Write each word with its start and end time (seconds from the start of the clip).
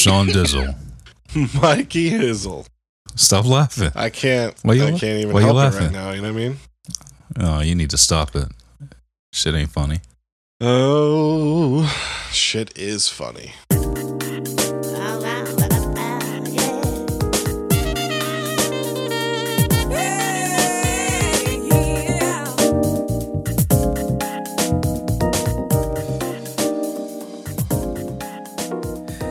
Sean 0.00 0.26
Dizzle. 0.28 0.74
Mikey 1.60 2.10
Hizzle. 2.10 2.66
Stop 3.16 3.44
laughing. 3.44 3.90
I 3.94 4.08
can't. 4.10 4.54
Why 4.62 4.74
you 4.74 4.82
I 4.86 4.90
la- 4.90 4.98
can't 4.98 5.20
even 5.20 5.32
why 5.34 5.40
you 5.40 5.46
help 5.46 5.74
it 5.74 5.78
right 5.78 5.92
now. 5.92 6.12
You 6.12 6.22
know 6.22 6.32
what 6.32 6.40
I 6.40 6.48
mean? 6.48 6.56
Oh, 7.38 7.60
you 7.60 7.74
need 7.74 7.90
to 7.90 7.98
stop 7.98 8.34
it. 8.34 8.48
Shit 9.32 9.54
ain't 9.54 9.70
funny. 9.70 10.00
Oh, 10.60 11.84
shit 12.32 12.76
is 12.78 13.08
funny. 13.08 13.52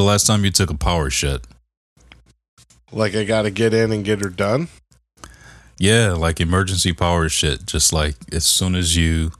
The 0.00 0.06
last 0.06 0.26
time 0.26 0.44
you 0.44 0.50
took 0.50 0.70
a 0.70 0.74
power 0.74 1.10
shit? 1.10 1.46
Like 2.90 3.14
I 3.14 3.24
got 3.24 3.42
to 3.42 3.50
get 3.50 3.74
in 3.74 3.92
and 3.92 4.02
get 4.04 4.20
her 4.20 4.30
done. 4.30 4.68
Yeah, 5.78 6.12
like 6.12 6.40
emergency 6.40 6.92
power 6.92 7.28
shit. 7.28 7.66
Just 7.66 7.92
like 7.92 8.16
as 8.32 8.44
soon 8.46 8.74
as 8.74 8.96
you. 8.96 9.32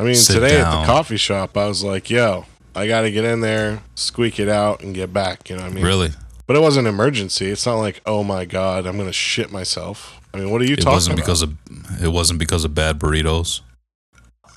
I 0.00 0.04
mean, 0.04 0.16
today 0.16 0.60
at 0.60 0.80
the 0.80 0.86
coffee 0.86 1.16
shop, 1.16 1.56
I 1.56 1.66
was 1.66 1.84
like, 1.84 2.10
"Yo, 2.10 2.46
I 2.74 2.86
got 2.88 3.02
to 3.02 3.10
get 3.12 3.24
in 3.24 3.40
there, 3.40 3.82
squeak 3.94 4.38
it 4.40 4.48
out, 4.48 4.82
and 4.82 4.94
get 4.94 5.12
back." 5.12 5.48
You 5.48 5.56
know 5.56 5.62
what 5.62 5.70
I 5.70 5.74
mean? 5.74 5.84
Really? 5.84 6.10
But 6.46 6.56
it 6.56 6.60
wasn't 6.60 6.88
an 6.88 6.94
emergency. 6.94 7.50
It's 7.50 7.64
not 7.64 7.76
like, 7.76 8.00
"Oh 8.04 8.22
my 8.24 8.44
god, 8.44 8.86
I'm 8.86 8.98
gonna 8.98 9.12
shit 9.12 9.50
myself." 9.52 10.20
I 10.34 10.38
mean, 10.38 10.50
what 10.50 10.60
are 10.60 10.64
you 10.64 10.72
It 10.74 10.80
talking 10.80 10.92
wasn't 10.94 11.14
about? 11.14 11.24
because 11.24 11.42
of. 11.42 11.54
It 12.02 12.08
wasn't 12.08 12.38
because 12.40 12.64
of 12.64 12.74
bad 12.74 12.98
burritos. 12.98 13.60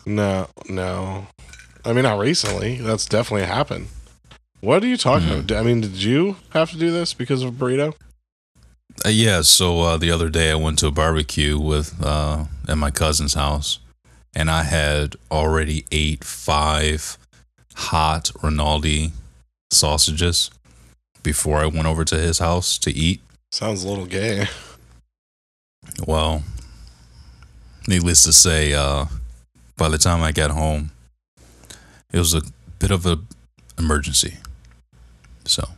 No, 0.06 0.50
no. 0.68 1.28
I 1.86 1.94
mean, 1.94 2.04
not 2.04 2.18
recently. 2.20 2.78
That's 2.78 3.06
definitely 3.06 3.46
happened. 3.46 3.88
What 4.62 4.84
are 4.84 4.88
you 4.88 4.98
talking 4.98 5.28
Hmm. 5.28 5.40
about? 5.40 5.58
I 5.58 5.64
mean, 5.64 5.82
did 5.82 6.02
you 6.02 6.38
have 6.52 6.72
to 6.72 6.78
do 6.78 6.92
this 6.92 7.14
because 7.14 7.44
of 7.44 7.50
a 7.50 7.52
burrito? 7.66 7.94
Uh, 9.06 9.10
yeah, 9.10 9.42
so 9.42 9.82
uh, 9.82 9.98
the 9.98 10.10
other 10.12 10.30
day 10.30 10.52
I 10.52 10.56
went 10.56 10.80
to 10.80 10.88
a 10.88 10.92
barbecue 10.92 11.60
with 11.60 12.04
uh, 12.04 12.46
at 12.68 12.78
my 12.78 12.90
cousin's 12.90 13.36
house, 13.36 13.80
and 14.36 14.50
I 14.50 14.64
had 14.64 15.16
already 15.30 15.86
ate 15.92 16.24
five 16.24 17.18
hot 17.76 18.32
Rinaldi 18.42 19.12
sausages 19.70 20.50
before 21.22 21.58
I 21.60 21.68
went 21.68 21.86
over 21.86 22.04
to 22.06 22.16
his 22.18 22.40
house 22.40 22.80
to 22.80 22.92
eat. 22.92 23.22
Sounds 23.52 23.84
a 23.84 23.88
little 23.88 24.08
gay. 24.08 24.48
Well, 26.08 26.44
needless 27.88 28.24
to 28.24 28.34
say, 28.34 28.74
uh, 28.74 29.06
by 29.78 29.90
the 29.90 29.98
time 30.00 30.24
I 30.24 30.32
got 30.32 30.52
home, 30.52 30.92
it 32.12 32.18
was 32.18 32.34
a 32.34 32.42
bit 32.80 32.90
of 32.92 33.06
a 33.06 33.20
emergency. 33.78 34.38
So 35.46 35.70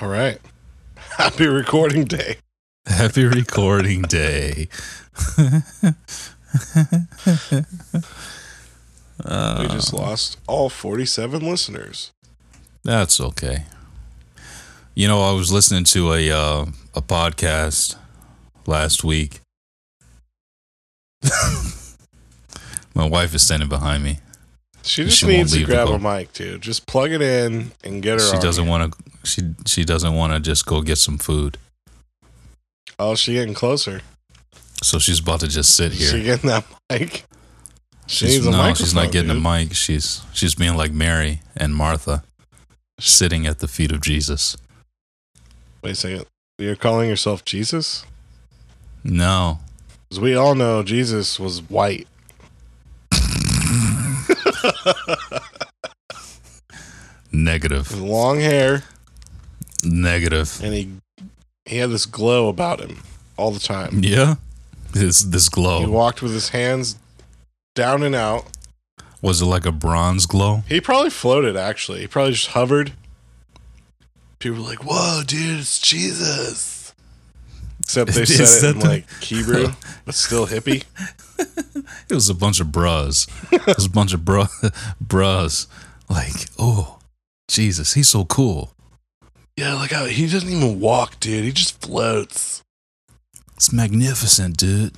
All 0.00 0.08
right. 0.08 0.40
Happy 1.18 1.46
recording 1.46 2.04
day. 2.04 2.36
happy 2.86 3.24
recording 3.24 4.02
day. 4.02 4.68
We 5.38 5.44
just 9.68 9.92
lost 9.92 10.38
all 10.48 10.68
47 10.68 11.46
listeners. 11.46 12.10
That's 12.82 13.20
okay. 13.20 13.64
You 14.94 15.06
know, 15.08 15.22
I 15.22 15.32
was 15.32 15.52
listening 15.52 15.84
to 15.84 16.12
a 16.12 16.30
uh, 16.30 16.66
a 16.94 17.02
podcast 17.02 17.96
last 18.66 19.04
week. 19.04 19.40
My 22.94 23.06
wife 23.06 23.34
is 23.34 23.42
standing 23.42 23.68
behind 23.68 24.02
me. 24.02 24.18
She 24.82 25.04
just 25.04 25.18
She 25.18 25.26
needs 25.26 25.52
to 25.52 25.64
grab 25.64 25.88
a 25.88 25.98
mic, 25.98 26.32
dude. 26.32 26.62
Just 26.62 26.86
plug 26.86 27.12
it 27.12 27.22
in 27.22 27.72
and 27.84 28.02
get 28.02 28.14
her 28.20 28.34
She 28.34 28.38
doesn't 28.40 28.66
want 28.66 28.92
to. 28.92 28.98
She 29.24 29.42
she 29.66 29.84
doesn't 29.84 30.14
want 30.14 30.32
to 30.32 30.40
just 30.40 30.66
go 30.66 30.82
get 30.82 30.98
some 30.98 31.18
food. 31.18 31.58
Oh, 32.98 33.14
she 33.14 33.34
getting 33.34 33.54
closer. 33.54 34.00
So 34.82 34.98
she's 34.98 35.20
about 35.20 35.40
to 35.40 35.48
just 35.48 35.76
sit 35.76 35.92
here. 35.92 36.10
She 36.10 36.22
getting 36.24 36.50
that 36.50 36.64
mic. 36.90 37.24
She 38.08 38.26
She's, 38.26 38.34
needs 38.34 38.46
a 38.46 38.50
no, 38.50 38.74
she's 38.74 38.94
not 38.94 39.12
getting 39.12 39.28
dude. 39.28 39.38
a 39.38 39.40
mic. 39.40 39.74
She's 39.74 40.22
she's 40.32 40.54
being 40.56 40.76
like 40.76 40.90
Mary 40.92 41.40
and 41.56 41.72
Martha, 41.74 42.24
sitting 42.98 43.46
at 43.46 43.60
the 43.60 43.68
feet 43.68 43.92
of 43.92 44.00
Jesus. 44.00 44.56
Wait 45.82 45.92
a 45.92 45.94
second. 45.94 46.26
You're 46.58 46.76
calling 46.76 47.08
yourself 47.08 47.44
Jesus? 47.44 48.04
No, 49.04 49.58
Because 50.08 50.20
we 50.20 50.36
all 50.36 50.54
know 50.54 50.82
Jesus 50.84 51.40
was 51.40 51.60
white. 51.62 52.06
negative, 57.32 57.98
Long 57.98 58.38
hair, 58.40 58.82
negative. 59.82 60.60
and 60.62 60.74
he 60.74 60.90
he 61.66 61.76
had 61.78 61.90
this 61.90 62.06
glow 62.06 62.48
about 62.48 62.80
him 62.80 62.98
all 63.36 63.50
the 63.50 63.60
time. 63.60 64.00
Yeah, 64.02 64.34
this 64.92 65.20
this 65.22 65.48
glow. 65.48 65.80
He 65.80 65.86
walked 65.86 66.22
with 66.22 66.32
his 66.32 66.50
hands 66.50 66.96
down 67.74 68.02
and 68.02 68.14
out. 68.14 68.44
was 69.20 69.40
it 69.42 69.46
like 69.46 69.64
a 69.66 69.72
bronze 69.72 70.26
glow? 70.26 70.62
He 70.68 70.80
probably 70.80 71.10
floated, 71.10 71.56
actually. 71.56 72.00
He 72.00 72.06
probably 72.06 72.32
just 72.32 72.48
hovered. 72.48 72.92
People 74.38 74.58
were 74.62 74.68
like, 74.68 74.84
whoa, 74.84 75.22
dude, 75.24 75.60
it's 75.60 75.78
Jesus. 75.78 76.92
Except 77.80 78.10
they 78.12 78.22
Is 78.22 78.60
said 78.60 78.70
it 78.70 78.72
in 78.74 78.78
the- 78.80 78.86
like 78.88 79.10
Hebrew, 79.22 79.68
but 80.04 80.14
still 80.14 80.46
hippie. 80.46 80.84
It 82.08 82.14
was 82.14 82.28
a 82.28 82.34
bunch 82.34 82.60
of 82.60 82.70
bras. 82.70 83.26
it 83.50 83.66
was 83.66 83.86
a 83.86 83.90
bunch 83.90 84.12
of 84.12 84.24
bra 84.24 84.46
bras. 85.00 85.66
Like, 86.08 86.32
oh, 86.58 86.98
Jesus, 87.48 87.94
he's 87.94 88.08
so 88.08 88.24
cool. 88.24 88.72
Yeah, 89.56 89.74
like 89.74 89.90
how 89.90 90.06
he 90.06 90.26
doesn't 90.28 90.48
even 90.48 90.80
walk, 90.80 91.20
dude. 91.20 91.44
He 91.44 91.52
just 91.52 91.80
floats. 91.82 92.62
It's 93.56 93.72
magnificent, 93.72 94.56
dude. 94.56 94.92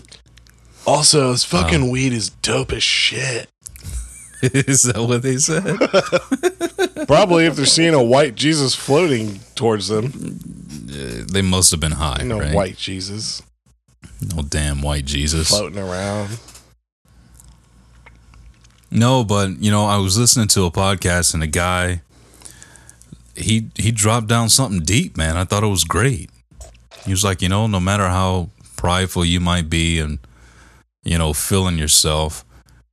Also, 0.87 1.33
his 1.33 1.45
fucking 1.45 1.91
weed 1.91 2.13
is 2.13 2.31
dope 2.31 2.73
as 2.73 2.83
shit. 2.83 3.49
Is 4.43 4.83
that 4.83 4.99
what 4.99 5.23
they 5.23 5.39
said? 5.39 5.65
Probably 7.07 7.47
if 7.47 7.57
they're 7.57 7.65
seeing 7.65 7.95
a 7.95 8.03
white 8.03 8.35
Jesus 8.35 8.75
floating 8.75 9.41
towards 9.55 9.89
them. 9.89 10.07
Uh, 10.91 11.25
they 11.33 11.41
must 11.41 11.71
have 11.71 11.81
been 11.81 11.93
high, 11.93 12.19
You 12.21 12.29
know, 12.29 12.41
right? 12.41 12.55
white 12.55 12.77
Jesus 12.77 13.43
No 14.37 14.43
damn 14.43 14.83
white 14.83 15.07
Jesus. 15.07 15.49
floating 15.49 15.79
around. 15.79 16.39
No, 18.91 19.25
but 19.25 19.59
you 19.63 19.71
know, 19.71 19.87
I 19.87 19.97
was 19.97 20.19
listening 20.19 20.49
to 20.49 20.65
a 20.65 20.71
podcast 20.71 21.33
and 21.35 21.43
a 21.43 21.47
guy 21.49 22.03
he 23.37 23.69
he 23.77 23.91
dropped 23.91 24.27
down 24.27 24.49
something 24.49 24.81
deep, 24.81 25.17
man. 25.17 25.37
I 25.37 25.45
thought 25.45 25.65
it 25.65 25.69
was 25.69 25.85
great. 25.85 26.31
He 27.05 27.11
was 27.11 27.25
like, 27.25 27.43
you 27.43 27.49
know, 27.49 27.67
no 27.67 27.81
matter 27.81 28.09
how 28.09 28.51
prideful 28.77 29.25
you 29.25 29.41
might 29.41 29.69
be 29.69 29.99
and 29.99 30.19
you 31.05 31.19
know, 31.19 31.33
feeling 31.33 31.79
yourself, 31.79 32.45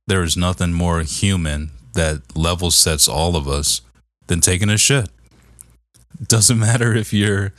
there 0.06 0.22
is 0.22 0.36
nothing 0.36 0.72
more 0.72 1.00
human 1.00 1.70
that 1.94 2.36
level 2.36 2.70
sets 2.70 3.08
all 3.08 3.36
of 3.36 3.48
us 3.48 3.80
than 4.26 4.40
taking 4.40 4.68
a 4.68 4.78
shit. 4.78 5.08
Doesn't 6.26 6.58
matter 6.58 6.94
if 6.94 7.12
you're 7.12 7.52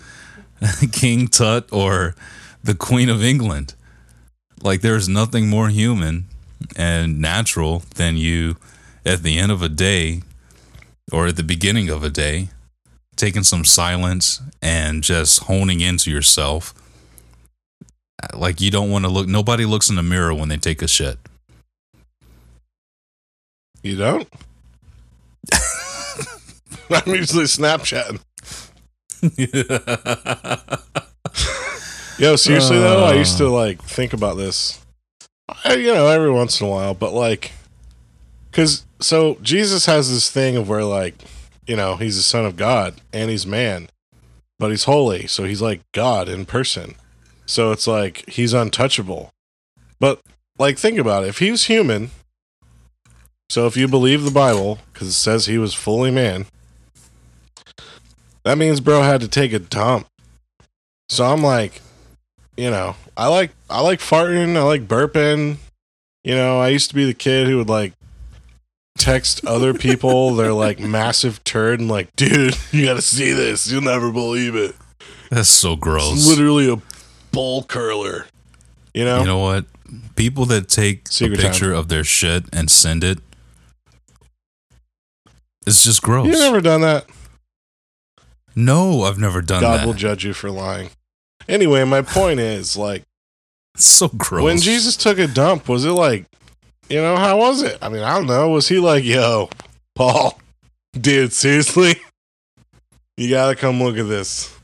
King 0.91 1.27
Tut 1.27 1.68
or 1.71 2.15
the 2.63 2.75
Queen 2.75 3.09
of 3.09 3.24
England. 3.24 3.74
Like 4.62 4.81
there's 4.81 5.09
nothing 5.09 5.50
more 5.50 5.69
human 5.69 6.25
and 6.77 7.19
natural 7.19 7.83
than 7.95 8.15
you 8.15 8.56
at 9.06 9.24
the 9.24 9.38
end 9.38 9.51
of 9.51 9.62
a 9.62 9.69
day 9.69 10.21
or 11.12 11.27
at 11.27 11.35
the 11.35 11.44
beginning 11.44 11.89
of 11.89 12.03
a 12.03 12.09
day 12.09 12.50
taking 13.15 13.44
some 13.44 13.63
silence 13.63 14.42
and 14.62 15.04
just 15.04 15.44
honing 15.44 15.81
into 15.81 16.10
yourself 16.10 16.74
like 18.33 18.62
you 18.62 18.71
don't 18.71 18.89
want 18.89 19.04
to 19.06 19.12
look 19.12 19.27
nobody 19.27 19.65
looks 19.65 19.89
in 19.89 19.95
the 19.95 20.04
mirror 20.04 20.33
when 20.33 20.50
they 20.50 20.57
take 20.57 20.81
a 20.81 20.88
shit 20.88 21.18
You 23.83 23.98
don't? 23.98 24.27
I'm 26.89 27.13
usually 27.13 27.44
Snapchatting. 27.44 28.21
Yo, 32.18 32.36
seriously 32.38 32.77
though, 32.77 33.04
I 33.04 33.16
used 33.16 33.38
to 33.39 33.50
like 33.50 33.81
think 33.81 34.13
about 34.13 34.38
this. 34.38 34.80
I, 35.66 35.74
you 35.75 35.94
know, 35.94 36.07
every 36.07 36.31
once 36.31 36.62
in 36.62 36.68
a 36.68 36.69
while, 36.69 36.94
but 36.94 37.13
like, 37.13 37.51
Because 38.50 38.86
so 39.01 39.38
Jesus 39.42 39.86
has 39.86 40.09
this 40.09 40.31
thing 40.31 40.56
of 40.56 40.69
where 40.69 40.86
like, 40.86 41.16
you 41.68 41.75
know, 41.75 41.95
he's 41.95 42.18
the 42.18 42.24
son 42.24 42.45
of 42.45 42.56
God 42.56 42.95
and 43.12 43.30
he's 43.30 43.45
man, 43.45 43.89
but 44.60 44.69
he's 44.69 44.83
holy, 44.86 45.27
so 45.27 45.44
he's 45.44 45.62
like 45.62 45.81
God 45.94 46.30
in 46.30 46.45
person. 46.45 46.95
So 47.45 47.71
it's 47.71 47.88
like 47.88 48.27
he's 48.30 48.54
untouchable. 48.54 49.31
But 50.00 50.21
like, 50.57 50.77
think 50.77 50.98
about 50.98 51.24
it. 51.24 51.30
If 51.30 51.39
he 51.39 51.51
was 51.51 51.65
human, 51.65 52.12
so 53.50 53.68
if 53.68 53.77
you 53.77 53.88
believe 53.88 54.24
the 54.24 54.31
Bible, 54.31 54.80
because 54.92 55.10
it 55.10 55.13
says 55.13 55.45
he 55.45 55.57
was 55.57 55.74
fully 55.74 56.12
man, 56.12 56.45
that 58.44 58.57
means 58.57 58.80
bro 58.80 59.01
had 59.01 59.21
to 59.21 59.27
take 59.27 59.54
a 59.54 59.59
dump. 59.59 60.07
So 61.09 61.25
I'm 61.25 61.44
like, 61.44 61.81
you 62.57 62.69
know, 62.69 62.95
I 63.16 63.27
like 63.27 63.51
I 63.69 63.81
like 63.81 64.00
farting, 64.00 64.56
I 64.56 64.63
like 64.63 64.88
burping. 64.88 65.57
You 66.24 66.36
know, 66.36 66.59
I 66.59 66.69
used 66.69 66.89
to 66.89 66.95
be 66.95 67.06
the 67.06 67.13
kid 67.13 67.48
who 67.48 67.57
would 67.57 67.69
like 67.69 67.94
text 68.98 69.45
other 69.45 69.74
people 69.74 70.36
their 70.36 70.54
like 70.54 70.80
massive 70.80 71.44
turd 71.44 71.80
and 71.80 71.90
like, 71.90 72.16
dude, 72.16 72.56
you 72.72 72.86
gotta 72.86 73.01
see 73.01 73.31
this. 73.31 73.69
You'll 73.72 73.81
never 73.81 74.12
believe 74.12 74.56
it. 74.56 74.75
That's 75.30 75.50
so 75.50 75.74
It's 75.74 75.81
gross. 75.81 76.28
literally 76.28 76.72
a 76.72 76.81
bull 77.31 77.63
curler. 77.63 78.25
You 78.94 79.06
know? 79.06 79.19
You 79.19 79.25
know 79.25 79.40
what? 79.40 79.66
People 80.16 80.45
that 80.45 80.69
take 80.69 81.07
Secret 81.07 81.40
a 81.40 81.42
picture 81.42 81.74
of 81.74 81.88
their 81.88 82.04
shit 82.04 82.45
and 82.54 82.69
send 82.69 83.04
it, 83.04 83.19
it's 85.66 85.84
just 85.84 86.01
gross. 86.01 86.28
You've 86.28 86.40
never 86.40 86.62
done 86.62 86.81
that. 86.81 87.06
no, 88.56 89.04
I've 89.04 89.18
never 89.18 89.42
done 89.42 89.62
God 89.62 89.74
that. 89.74 89.78
God 89.80 89.88
will 89.88 89.94
judge 89.94 90.24
you 90.25 90.34
for 90.34 90.51
lying. 90.51 90.90
Anyway, 91.48 91.84
my 91.84 92.01
point 92.01 92.40
is 92.40 92.78
like 92.78 93.04
it's 93.75 93.86
so 93.86 94.07
gross. 94.10 94.44
when 94.44 94.57
Jesus 94.60 94.95
took 94.95 95.18
a 95.19 95.28
dump, 95.28 95.68
was 95.68 95.86
it 95.86 95.92
like, 95.92 96.25
you 96.89 97.01
know, 97.01 97.15
how 97.15 97.38
was 97.38 97.62
it? 97.62 97.77
I 97.81 97.89
mean, 97.89 98.03
I 98.03 98.15
don't 98.15 98.27
know. 98.27 98.50
Was 98.50 98.68
he 98.68 98.80
like, 98.80 99.03
yo, 99.03 99.50
Paul, 99.95 100.39
dude, 101.00 101.33
seriously? 101.33 101.95
You 103.18 103.30
gotta 103.30 103.56
come 103.56 103.81
look 103.81 103.97
at 103.97 104.07
this. 104.07 104.56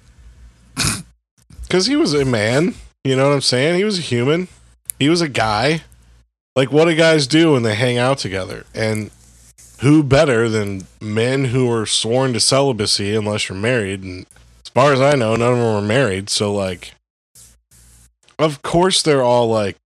Because 1.61 1.85
he 1.85 1.95
was 1.95 2.13
a 2.13 2.25
man. 2.25 2.75
You 3.03 3.15
know 3.15 3.27
what 3.27 3.35
I'm 3.35 3.41
saying? 3.41 3.75
He 3.75 3.83
was 3.83 3.99
a 3.99 4.01
human. 4.01 4.47
He 4.97 5.07
was 5.07 5.21
a 5.21 5.29
guy. 5.29 5.83
Like, 6.55 6.71
what 6.71 6.85
do 6.85 6.95
guys 6.95 7.27
do 7.27 7.53
when 7.53 7.63
they 7.63 7.75
hang 7.75 7.97
out 7.97 8.17
together? 8.17 8.65
And 8.73 9.11
who 9.81 10.03
better 10.03 10.49
than 10.49 10.87
men 10.99 11.45
who 11.45 11.71
are 11.71 11.85
sworn 11.85 12.33
to 12.33 12.39
celibacy 12.39 13.15
unless 13.15 13.47
you're 13.47 13.57
married? 13.57 14.03
And 14.03 14.25
as 14.65 14.69
far 14.69 14.91
as 14.91 14.99
I 14.99 15.15
know, 15.15 15.35
none 15.35 15.53
of 15.53 15.57
them 15.57 15.73
were 15.73 15.81
married. 15.81 16.29
So, 16.29 16.53
like, 16.53 16.93
of 18.37 18.61
course 18.61 19.01
they're 19.01 19.23
all 19.23 19.47
like, 19.47 19.77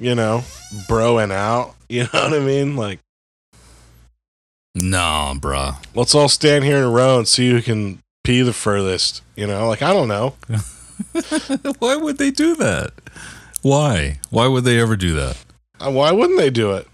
you 0.00 0.14
know, 0.14 0.42
broing 0.88 1.30
out. 1.32 1.74
You 1.90 2.02
know 2.04 2.08
what 2.12 2.34
I 2.34 2.38
mean? 2.38 2.76
Like, 2.76 3.00
nah, 4.76 5.34
bruh. 5.34 5.74
let's 5.96 6.14
all 6.14 6.28
stand 6.28 6.62
here 6.62 6.76
in 6.76 6.84
a 6.84 6.88
row 6.88 7.18
and 7.18 7.26
see 7.26 7.50
who 7.50 7.60
can 7.60 8.00
pee 8.22 8.42
the 8.42 8.52
furthest. 8.52 9.22
You 9.34 9.48
know, 9.48 9.66
like 9.66 9.82
I 9.82 9.92
don't 9.92 10.06
know. 10.06 10.34
Why 11.80 11.96
would 11.96 12.18
they 12.18 12.30
do 12.30 12.54
that? 12.56 12.92
Why? 13.62 14.20
Why 14.30 14.46
would 14.46 14.62
they 14.62 14.78
ever 14.80 14.94
do 14.94 15.14
that? 15.14 15.36
Uh, 15.80 15.90
Why 15.90 16.12
wouldn't 16.12 16.38
they 16.38 16.50
do 16.50 16.72
it? 16.74 16.86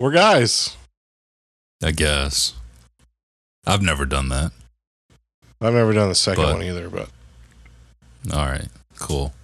We're 0.00 0.12
guys. 0.12 0.76
I 1.82 1.90
guess. 1.90 2.54
I've 3.66 3.82
never 3.82 4.06
done 4.06 4.30
that. 4.30 4.52
I've 5.60 5.74
never 5.74 5.92
done 5.92 6.08
the 6.08 6.14
second 6.14 6.42
But- 6.44 6.54
one 6.54 6.62
either, 6.64 6.88
but 6.88 7.10
All 8.32 8.46
right, 8.46 8.68
cool. 8.98 9.34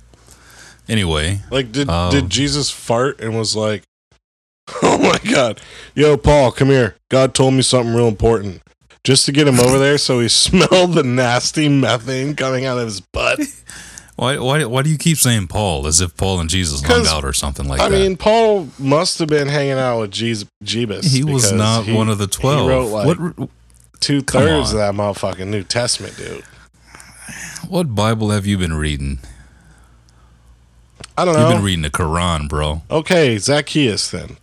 Anyway, 0.89 1.41
like, 1.51 1.73
did 1.73 1.89
Um, 1.89 2.11
did 2.11 2.31
Jesus 2.31 2.71
fart 2.71 3.21
and 3.21 3.37
was 3.37 3.57
like, 3.57 3.83
"Oh 4.83 4.99
my 4.99 5.19
God, 5.31 5.61
yo, 5.95 6.17
Paul, 6.17 6.53
come 6.53 6.69
here. 6.69 6.97
God 7.11 7.35
told 7.35 7.55
me 7.55 7.63
something 7.63 7.95
real 7.95 8.09
important." 8.09 8.61
Just 9.03 9.27
to 9.27 9.33
get 9.33 9.47
him 9.47 9.61
over 9.61 9.79
there, 9.79 9.99
so 9.99 10.21
he 10.21 10.29
smelled 10.31 10.95
the 10.95 11.03
nasty 11.03 11.69
methane 11.69 12.35
coming 12.35 12.65
out 12.65 12.79
of 12.79 12.87
his 12.87 13.01
butt. 13.01 13.39
why 14.17 14.39
why 14.39 14.65
why 14.65 14.83
do 14.83 14.89
you 14.89 14.97
keep 14.97 15.19
saying 15.19 15.49
Paul 15.49 15.87
as 15.87 16.01
if 16.01 16.17
Paul 16.17 16.41
and 16.41 16.49
Jesus 16.49 16.83
hung 16.83 17.07
out 17.07 17.25
or 17.25 17.35
something 17.35 17.69
like 17.69 17.81
I 17.81 17.89
that? 17.91 17.97
I 17.97 17.99
mean, 17.99 18.17
Paul 18.17 18.69
must 18.79 19.19
have 19.19 19.29
been 19.29 19.49
hanging 19.49 19.73
out 19.73 20.01
with 20.01 20.11
Jesus, 20.11 20.49
Jebus. 20.65 21.13
he 21.13 21.23
was 21.25 21.53
not 21.53 21.85
he- 21.85 21.93
one 21.93 22.09
of 22.09 22.17
the 22.19 22.27
twelve. 22.27 22.63
He 22.63 22.69
wrote 22.69 22.87
like 22.87 23.19
what 23.19 23.51
two 24.01 24.23
thirds 24.23 24.73
of 24.73 24.79
that 24.79 24.95
motherfucking 24.95 25.49
New 25.49 25.65
Testament, 25.65 26.17
dude. 26.17 26.45
what 27.69 27.95
Bible 27.95 28.31
have 28.31 28.47
you 28.47 28.57
been 28.57 28.75
reading? 28.75 29.19
I 31.17 31.25
don't 31.25 31.35
know. 31.35 31.49
You've 31.49 31.57
been 31.59 31.65
reading 31.65 31.83
the 31.83 31.91
Quran, 31.91 32.49
bro. 32.49 32.83
okay, 32.91 33.39
Zacchaeus 33.39 34.11
then. 34.11 34.37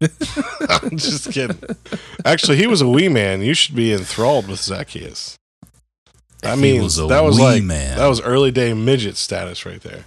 I'm 0.68 0.96
just 0.98 1.30
kidding. 1.32 1.58
Actually, 2.24 2.56
he 2.58 2.66
was 2.66 2.80
a 2.80 2.88
wee 2.88 3.08
man. 3.08 3.40
You 3.42 3.54
should 3.54 3.74
be 3.74 3.92
enthralled 3.92 4.46
with 4.48 4.60
Zacchaeus. 4.60 5.36
That 6.42 6.56
He 6.56 6.62
means 6.62 6.98
was 7.00 7.08
that 7.08 7.20
was 7.24 7.38
like 7.40 7.62
man. 7.62 7.96
that 7.96 8.06
was 8.06 8.20
early 8.20 8.50
day 8.50 8.74
midget 8.74 9.16
status 9.16 9.64
right 9.64 9.80
there. 9.80 10.04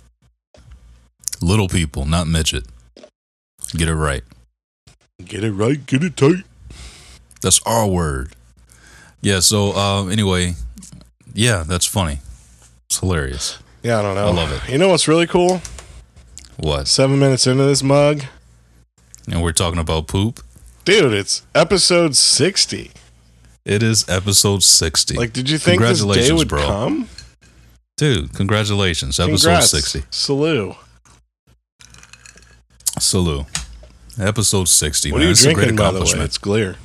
Little 1.41 1.67
people, 1.67 2.05
not 2.05 2.27
midget. 2.27 2.65
Get 3.75 3.89
it 3.89 3.95
right. 3.95 4.23
Get 5.23 5.43
it 5.43 5.51
right, 5.51 5.83
get 5.85 6.03
it 6.03 6.15
tight. 6.15 6.43
That's 7.41 7.61
our 7.65 7.87
word. 7.87 8.33
Yeah. 9.21 9.39
So 9.39 9.71
uh, 9.75 10.05
anyway, 10.07 10.53
yeah, 11.33 11.63
that's 11.63 11.85
funny. 11.85 12.19
It's 12.85 12.99
hilarious. 12.99 13.57
Yeah, 13.83 13.99
I 13.99 14.01
don't 14.01 14.15
know. 14.15 14.27
I 14.27 14.31
love 14.31 14.51
it. 14.51 14.71
You 14.71 14.77
know 14.77 14.89
what's 14.89 15.07
really 15.07 15.27
cool? 15.27 15.61
What? 16.57 16.87
Seven 16.87 17.17
minutes 17.19 17.47
into 17.47 17.63
this 17.63 17.81
mug, 17.81 18.23
And 19.31 19.41
we're 19.41 19.53
talking 19.53 19.79
about 19.79 20.07
poop. 20.07 20.41
dude. 20.85 21.13
It's 21.13 21.43
episode 21.55 22.15
sixty. 22.15 22.91
It 23.65 23.81
is 23.83 24.07
episode 24.09 24.63
sixty. 24.63 25.15
Like, 25.15 25.31
did 25.31 25.49
you 25.49 25.57
think 25.57 25.81
this 25.81 26.03
day 26.03 26.31
would 26.31 26.49
bro. 26.49 26.65
come? 26.65 27.07
Dude, 27.95 28.33
congratulations. 28.33 29.19
Episode 29.19 29.47
Congrats. 29.47 29.69
sixty. 29.71 30.03
Salute. 30.09 30.75
Salute. 32.99 33.45
Episode 34.19 34.67
sixty. 34.67 35.11
What 35.11 35.19
man. 35.19 35.23
are 35.23 35.27
you 35.27 35.31
It's 35.31 35.45
a 35.45 35.53
great 35.53 35.67
drinking, 35.67 35.75
by 35.77 35.91
the 35.91 36.01
way? 36.01 36.23
It's 36.25 36.37
clear. 36.37 36.75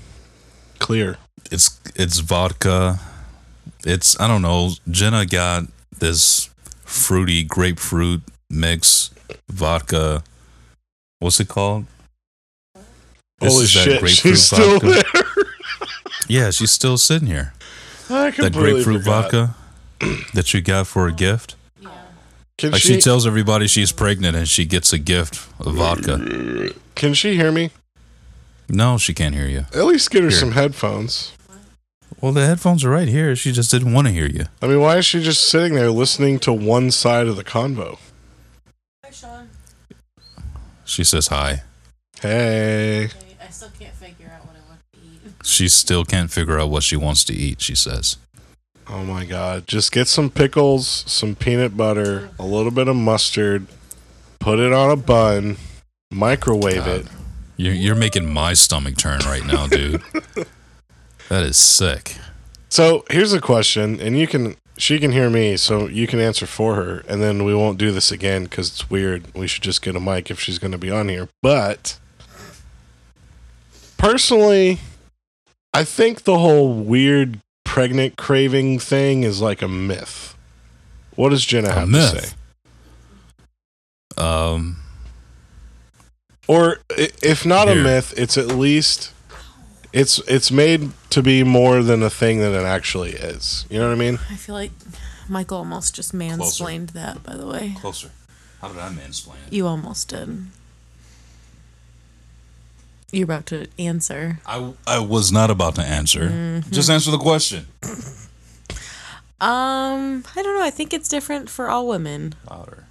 Clear. 0.79 1.17
It's 1.51 1.81
it's 1.97 2.19
vodka. 2.21 3.01
It's 3.85 4.19
I 4.21 4.29
don't 4.29 4.43
know. 4.43 4.71
Jenna 4.89 5.27
got 5.27 5.65
this 5.99 6.51
fruity 6.95 7.43
grapefruit 7.43 8.23
mix 8.49 9.11
vodka. 9.51 10.23
What's 11.19 11.41
it 11.41 11.49
called? 11.49 11.87
Holy 13.43 13.67
shit, 13.67 14.09
she's 14.09 14.45
still 14.45 14.79
vodka. 14.81 15.03
there. 15.13 15.23
Yeah, 16.27 16.51
she's 16.51 16.71
still 16.71 16.97
sitting 16.97 17.27
here. 17.29 17.53
I 18.09 18.31
That 18.31 18.55
grapefruit 18.55 19.03
forgot. 19.05 19.31
vodka 19.31 19.55
that 20.33 20.55
you 20.55 20.63
got 20.63 20.87
for 20.87 21.07
a 21.07 21.13
gift. 21.13 21.55
Can 22.57 22.71
Like 22.71 22.81
she, 22.81 22.95
she 22.95 23.01
tells 23.01 23.27
everybody 23.27 23.67
she's 23.67 23.93
pregnant 23.93 24.35
and 24.35 24.49
she 24.49 24.65
gets 24.65 24.93
a 24.95 24.99
gift 24.99 25.35
of 25.61 25.75
vodka. 25.75 26.71
can 26.95 27.13
she 27.13 27.37
hear 27.37 27.53
me? 27.53 27.71
No, 28.71 28.97
she 28.97 29.13
can't 29.13 29.35
hear 29.35 29.47
you. 29.47 29.67
At 29.75 29.85
least 29.85 30.11
get 30.11 30.23
her 30.23 30.31
Here. 30.31 30.39
some 30.39 30.53
headphones. 30.53 31.33
Well, 32.21 32.33
the 32.33 32.47
headphones 32.47 32.85
are 32.85 32.91
right 32.91 33.09
here. 33.09 33.37
She 33.37 33.53
just 33.53 33.71
didn't 33.71 33.93
want 33.93 34.07
to 34.07 34.13
hear 34.13 34.27
you. 34.27 34.47
I 34.63 34.67
mean, 34.67 34.81
why 34.81 34.97
is 34.99 35.07
she 35.07 35.23
just 35.23 35.49
sitting 35.49 35.75
there 35.75 35.91
listening 35.91 36.39
to 36.41 36.53
one 36.53 36.91
side 36.91 37.27
of 37.27 37.37
the 37.37 37.45
convo? 37.45 37.99
Hi, 39.05 39.11
Sean. 39.11 39.51
She 40.85 41.05
says 41.05 41.29
hi. 41.29 41.63
Hey, 42.21 43.07
Okay, 43.07 43.37
I 43.47 43.51
still 43.51 43.69
can't 43.79 43.95
figure 43.95 44.31
out 44.35 44.47
what 44.47 44.57
I 44.57 44.69
want 44.69 44.81
to 44.93 44.99
eat. 45.01 45.33
She 45.45 45.69
still 45.69 46.05
can't 46.05 46.31
figure 46.31 46.59
out 46.59 46.71
what 46.71 46.83
she 46.83 46.97
wants 46.97 47.25
to 47.25 47.35
eat, 47.35 47.61
she 47.61 47.75
says. 47.75 48.17
oh 48.89 49.05
my 49.05 49.25
god, 49.27 49.67
just 49.67 49.93
get 49.93 50.09
some 50.09 50.31
pickles, 50.31 50.87
some 51.07 51.35
peanut 51.35 51.77
butter, 51.77 52.31
a 52.39 52.45
little 52.47 52.71
bit 52.71 52.89
of 52.89 52.97
mustard, 52.97 53.67
put 54.39 54.59
it 54.59 54.73
on 54.73 54.91
a 54.91 54.97
bun, 54.97 55.57
microwave 56.11 56.85
God. 56.85 57.01
it. 57.01 57.07
You're, 57.57 57.75
you're 57.75 57.95
making 57.95 58.33
my 58.33 58.53
stomach 58.55 58.97
turn 58.97 59.21
right 59.21 59.45
now, 59.45 59.67
dude. 59.67 60.03
that 61.29 61.45
is 61.45 61.57
sick. 61.57 62.17
So 62.69 63.05
here's 63.11 63.33
a 63.33 63.41
question, 63.41 64.01
and 64.01 64.19
you 64.19 64.27
can 64.27 64.57
she 64.77 64.99
can 64.99 65.13
hear 65.13 65.31
me, 65.31 65.57
so 65.57 65.87
you 65.89 66.07
can 66.07 66.19
answer 66.19 66.47
for 66.47 66.75
her, 66.75 67.05
and 67.09 67.23
then 67.23 67.45
we 67.45 67.55
won't 67.55 67.79
do 67.79 67.93
this 67.93 68.11
again 68.11 68.45
because 68.45 68.69
it's 68.71 68.91
weird. 68.91 69.33
We 69.35 69.47
should 69.47 69.63
just 69.63 69.83
get 69.83 69.95
a 69.95 70.01
mic 70.01 70.31
if 70.31 70.41
she's 70.41 70.59
going 70.59 70.73
to 70.73 70.79
be 70.79 70.91
on 70.91 71.09
here. 71.09 71.29
But 71.43 71.99
personally, 73.97 74.81
I 75.73 75.85
think 75.85 76.25
the 76.25 76.39
whole 76.39 76.75
weird 76.75 77.39
pregnant 77.65 78.17
craving 78.17 78.79
thing 78.81 79.23
is 79.23 79.41
like 79.41 79.63
a 79.63 79.69
myth. 79.69 80.37
What 81.15 81.31
does 81.31 81.45
Jenna 81.47 81.73
have 81.73 81.89
to 81.91 82.21
say? 82.21 82.35
Um, 84.17 84.79
Or 86.49 86.79
if 86.91 87.47
not 87.47 87.69
a 87.69 87.75
myth, 87.75 88.13
it's 88.17 88.37
at 88.37 88.49
least 88.49 89.13
it's 89.95 90.19
it's 90.27 90.51
made 90.51 90.91
to 91.11 91.23
be 91.23 91.45
more 91.45 91.83
than 91.83 92.03
a 92.03 92.11
thing 92.11 92.41
that 92.41 92.53
it 92.53 92.67
actually 92.67 93.13
is. 93.13 93.65
You 93.71 93.79
know 93.79 93.87
what 93.89 93.95
I 93.95 93.99
mean? 93.99 94.19
I 94.29 94.35
feel 94.35 94.57
like 94.57 94.73
Michael 95.29 95.59
almost 95.59 95.95
just 95.95 96.13
mansplained 96.13 96.91
that, 96.93 97.23
by 97.23 97.37
the 97.37 97.47
way. 97.47 97.75
closer. 97.81 98.11
How 98.61 98.69
did 98.69 98.79
I 98.79 98.89
mansplain 98.89 99.37
it? 99.47 99.53
You 99.53 99.67
almost 99.67 100.09
did. 100.09 100.47
You're 103.13 103.25
about 103.25 103.47
to 103.47 103.69
answer. 103.79 104.41
I, 104.45 104.73
I 104.87 104.99
was 104.99 105.31
not 105.31 105.49
about 105.51 105.77
to 105.77 105.83
answer. 105.83 106.63
Just 106.71 106.91
answer 106.91 107.13
the 107.13 107.19
question. 107.19 107.67
Um, 109.41 110.25
I 110.35 110.43
don't 110.43 110.57
know. 110.57 110.65
I 110.65 110.71
think 110.71 110.93
it's 110.93 111.09
different 111.09 111.49
for 111.49 111.69
all 111.69 111.87
women. 111.87 112.35
Louder. 112.51 112.87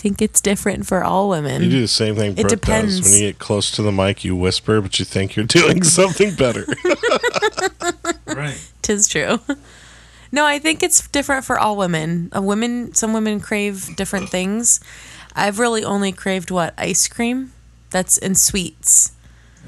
I 0.00 0.02
think 0.02 0.22
it's 0.22 0.40
different 0.40 0.86
for 0.86 1.04
all 1.04 1.28
women. 1.28 1.62
You 1.62 1.68
do 1.68 1.80
the 1.82 1.86
same 1.86 2.16
thing 2.16 2.30
It 2.30 2.36
Brooke 2.36 2.48
does. 2.48 2.60
depends. 2.60 3.02
When 3.02 3.12
you 3.12 3.18
get 3.28 3.38
close 3.38 3.70
to 3.72 3.82
the 3.82 3.92
mic, 3.92 4.24
you 4.24 4.34
whisper, 4.34 4.80
but 4.80 4.98
you 4.98 5.04
think 5.04 5.36
you're 5.36 5.44
doing 5.60 5.82
something 5.82 6.34
better. 6.34 6.64
Right. 8.26 8.58
Tis 8.80 9.08
true. 9.08 9.40
no, 10.32 10.46
I 10.46 10.58
think 10.58 10.82
it's 10.82 11.06
different 11.08 11.44
for 11.44 11.58
all 11.58 11.76
women. 11.76 12.30
Uh, 12.34 12.40
women, 12.40 12.94
some 12.94 13.12
women 13.12 13.40
crave 13.40 13.94
different 13.96 14.30
things. 14.30 14.80
I've 15.34 15.58
really 15.58 15.84
only 15.84 16.12
craved 16.12 16.50
what 16.50 16.72
ice 16.78 17.08
cream. 17.08 17.52
That's 17.90 18.16
in 18.16 18.36
sweets. 18.36 19.12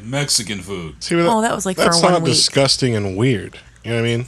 Mexican 0.01 0.61
food. 0.61 1.03
See, 1.03 1.17
but 1.17 1.27
Oh, 1.27 1.43
that 1.43 1.55
was 1.55 1.67
like 1.67 1.77
for 1.77 1.83
that's 1.85 2.01
one 2.03 2.13
not 2.13 2.23
week. 2.23 2.33
disgusting 2.33 2.95
and 2.97 3.17
weird. 3.17 3.59
You 3.85 3.91
know 3.91 3.97
what 3.97 4.09
I 4.09 4.17
mean? 4.17 4.27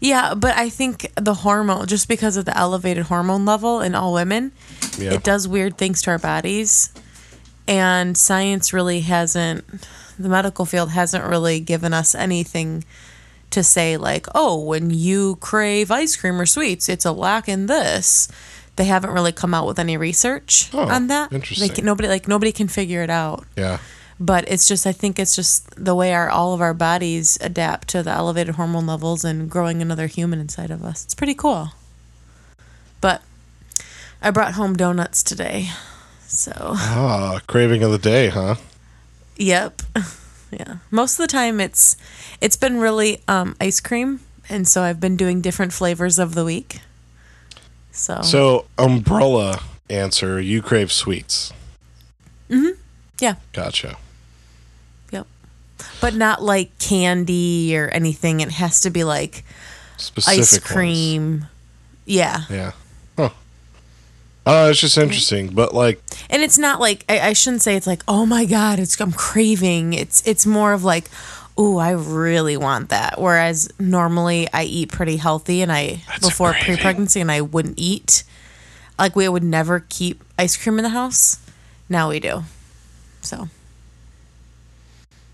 Yeah, 0.00 0.34
but 0.34 0.56
I 0.56 0.68
think 0.68 1.10
the 1.16 1.34
hormone, 1.34 1.86
just 1.86 2.08
because 2.08 2.36
of 2.36 2.44
the 2.44 2.56
elevated 2.56 3.04
hormone 3.06 3.44
level 3.44 3.80
in 3.80 3.94
all 3.94 4.12
women, 4.12 4.52
Yeah. 4.98 5.12
it 5.14 5.22
does 5.22 5.46
weird 5.46 5.78
things 5.78 6.02
to 6.02 6.10
our 6.10 6.18
bodies. 6.18 6.90
And 7.66 8.16
science 8.16 8.72
really 8.72 9.00
hasn't, 9.02 9.64
the 10.18 10.28
medical 10.28 10.64
field 10.64 10.90
hasn't 10.90 11.24
really 11.24 11.60
given 11.60 11.92
us 11.92 12.14
anything 12.14 12.84
to 13.50 13.62
say, 13.62 13.96
like, 13.96 14.26
oh, 14.34 14.58
when 14.62 14.90
you 14.90 15.36
crave 15.36 15.90
ice 15.90 16.16
cream 16.16 16.40
or 16.40 16.46
sweets, 16.46 16.88
it's 16.88 17.04
a 17.04 17.12
lack 17.12 17.48
in 17.48 17.66
this. 17.66 18.28
They 18.76 18.84
haven't 18.84 19.10
really 19.10 19.32
come 19.32 19.54
out 19.54 19.66
with 19.66 19.78
any 19.78 19.96
research 19.96 20.70
Oh, 20.72 20.80
on 20.88 21.08
that. 21.08 21.32
interesting. 21.32 21.68
Can, 21.70 21.84
nobody 21.84 22.08
like 22.08 22.28
nobody 22.28 22.52
can 22.52 22.68
figure 22.68 23.02
it 23.02 23.10
out. 23.10 23.44
Yeah. 23.56 23.78
But 24.20 24.48
it's 24.48 24.66
just 24.66 24.86
I 24.86 24.92
think 24.92 25.18
it's 25.18 25.36
just 25.36 25.70
the 25.82 25.94
way 25.94 26.12
our 26.12 26.28
all 26.28 26.52
of 26.52 26.60
our 26.60 26.74
bodies 26.74 27.38
adapt 27.40 27.88
to 27.88 28.02
the 28.02 28.10
elevated 28.10 28.56
hormone 28.56 28.86
levels 28.86 29.24
and 29.24 29.48
growing 29.48 29.80
another 29.80 30.08
human 30.08 30.40
inside 30.40 30.70
of 30.72 30.84
us. 30.84 31.04
It's 31.04 31.14
pretty 31.14 31.34
cool. 31.34 31.70
But 33.00 33.22
I 34.20 34.30
brought 34.32 34.54
home 34.54 34.74
donuts 34.74 35.22
today. 35.22 35.68
So, 36.26 36.52
Ah, 36.74 37.40
craving 37.46 37.82
of 37.84 37.92
the 37.92 37.98
day, 37.98 38.28
huh? 38.28 38.56
yep. 39.36 39.82
yeah. 40.50 40.78
Most 40.90 41.18
of 41.18 41.22
the 41.26 41.32
time 41.32 41.60
it's 41.60 41.96
it's 42.40 42.56
been 42.56 42.78
really 42.78 43.22
um 43.28 43.54
ice 43.60 43.80
cream 43.80 44.20
and 44.48 44.66
so 44.66 44.82
I've 44.82 44.98
been 44.98 45.16
doing 45.16 45.40
different 45.40 45.72
flavors 45.72 46.18
of 46.18 46.34
the 46.34 46.44
week. 46.44 46.80
So, 47.92 48.20
So, 48.22 48.66
umbrella 48.78 49.60
answer, 49.88 50.40
you 50.40 50.60
crave 50.60 50.90
sweets. 50.92 51.52
Mhm. 52.50 52.76
Yeah. 53.20 53.34
Gotcha. 53.52 53.96
But 56.00 56.14
not 56.14 56.42
like 56.42 56.78
candy 56.78 57.76
or 57.76 57.88
anything. 57.88 58.40
It 58.40 58.52
has 58.52 58.80
to 58.82 58.90
be 58.90 59.04
like 59.04 59.44
Specific 59.96 60.40
ice 60.40 60.52
ones. 60.52 60.64
cream. 60.64 61.46
Yeah. 62.04 62.42
Yeah. 62.48 62.72
Huh. 63.16 63.30
Oh, 64.46 64.70
it's 64.70 64.80
just 64.80 64.96
interesting, 64.96 65.48
but 65.48 65.74
like, 65.74 66.02
and 66.30 66.42
it's 66.42 66.58
not 66.58 66.80
like 66.80 67.04
I, 67.08 67.20
I 67.20 67.32
shouldn't 67.32 67.62
say 67.62 67.76
it's 67.76 67.86
like 67.86 68.02
oh 68.08 68.26
my 68.26 68.44
god 68.44 68.78
it's 68.78 69.00
i'm 69.00 69.12
craving 69.12 69.94
it's 69.94 70.26
it's 70.26 70.46
more 70.46 70.72
of 70.72 70.84
like 70.84 71.10
oh 71.56 71.78
i 71.78 71.90
really 71.90 72.56
want 72.56 72.90
that 72.90 73.20
whereas 73.20 73.68
normally 73.78 74.48
i 74.52 74.64
eat 74.64 74.90
pretty 74.92 75.16
healthy 75.16 75.62
and 75.62 75.72
i 75.72 76.02
That's 76.06 76.28
before 76.28 76.52
pre-pregnancy 76.54 77.20
and 77.20 77.30
i 77.32 77.40
wouldn't 77.40 77.78
eat 77.78 78.24
like 78.98 79.16
we 79.16 79.28
would 79.28 79.42
never 79.42 79.84
keep 79.88 80.22
ice 80.38 80.56
cream 80.56 80.78
in 80.78 80.82
the 80.82 80.90
house 80.90 81.38
now 81.88 82.08
we 82.10 82.20
do 82.20 82.44
so 83.20 83.48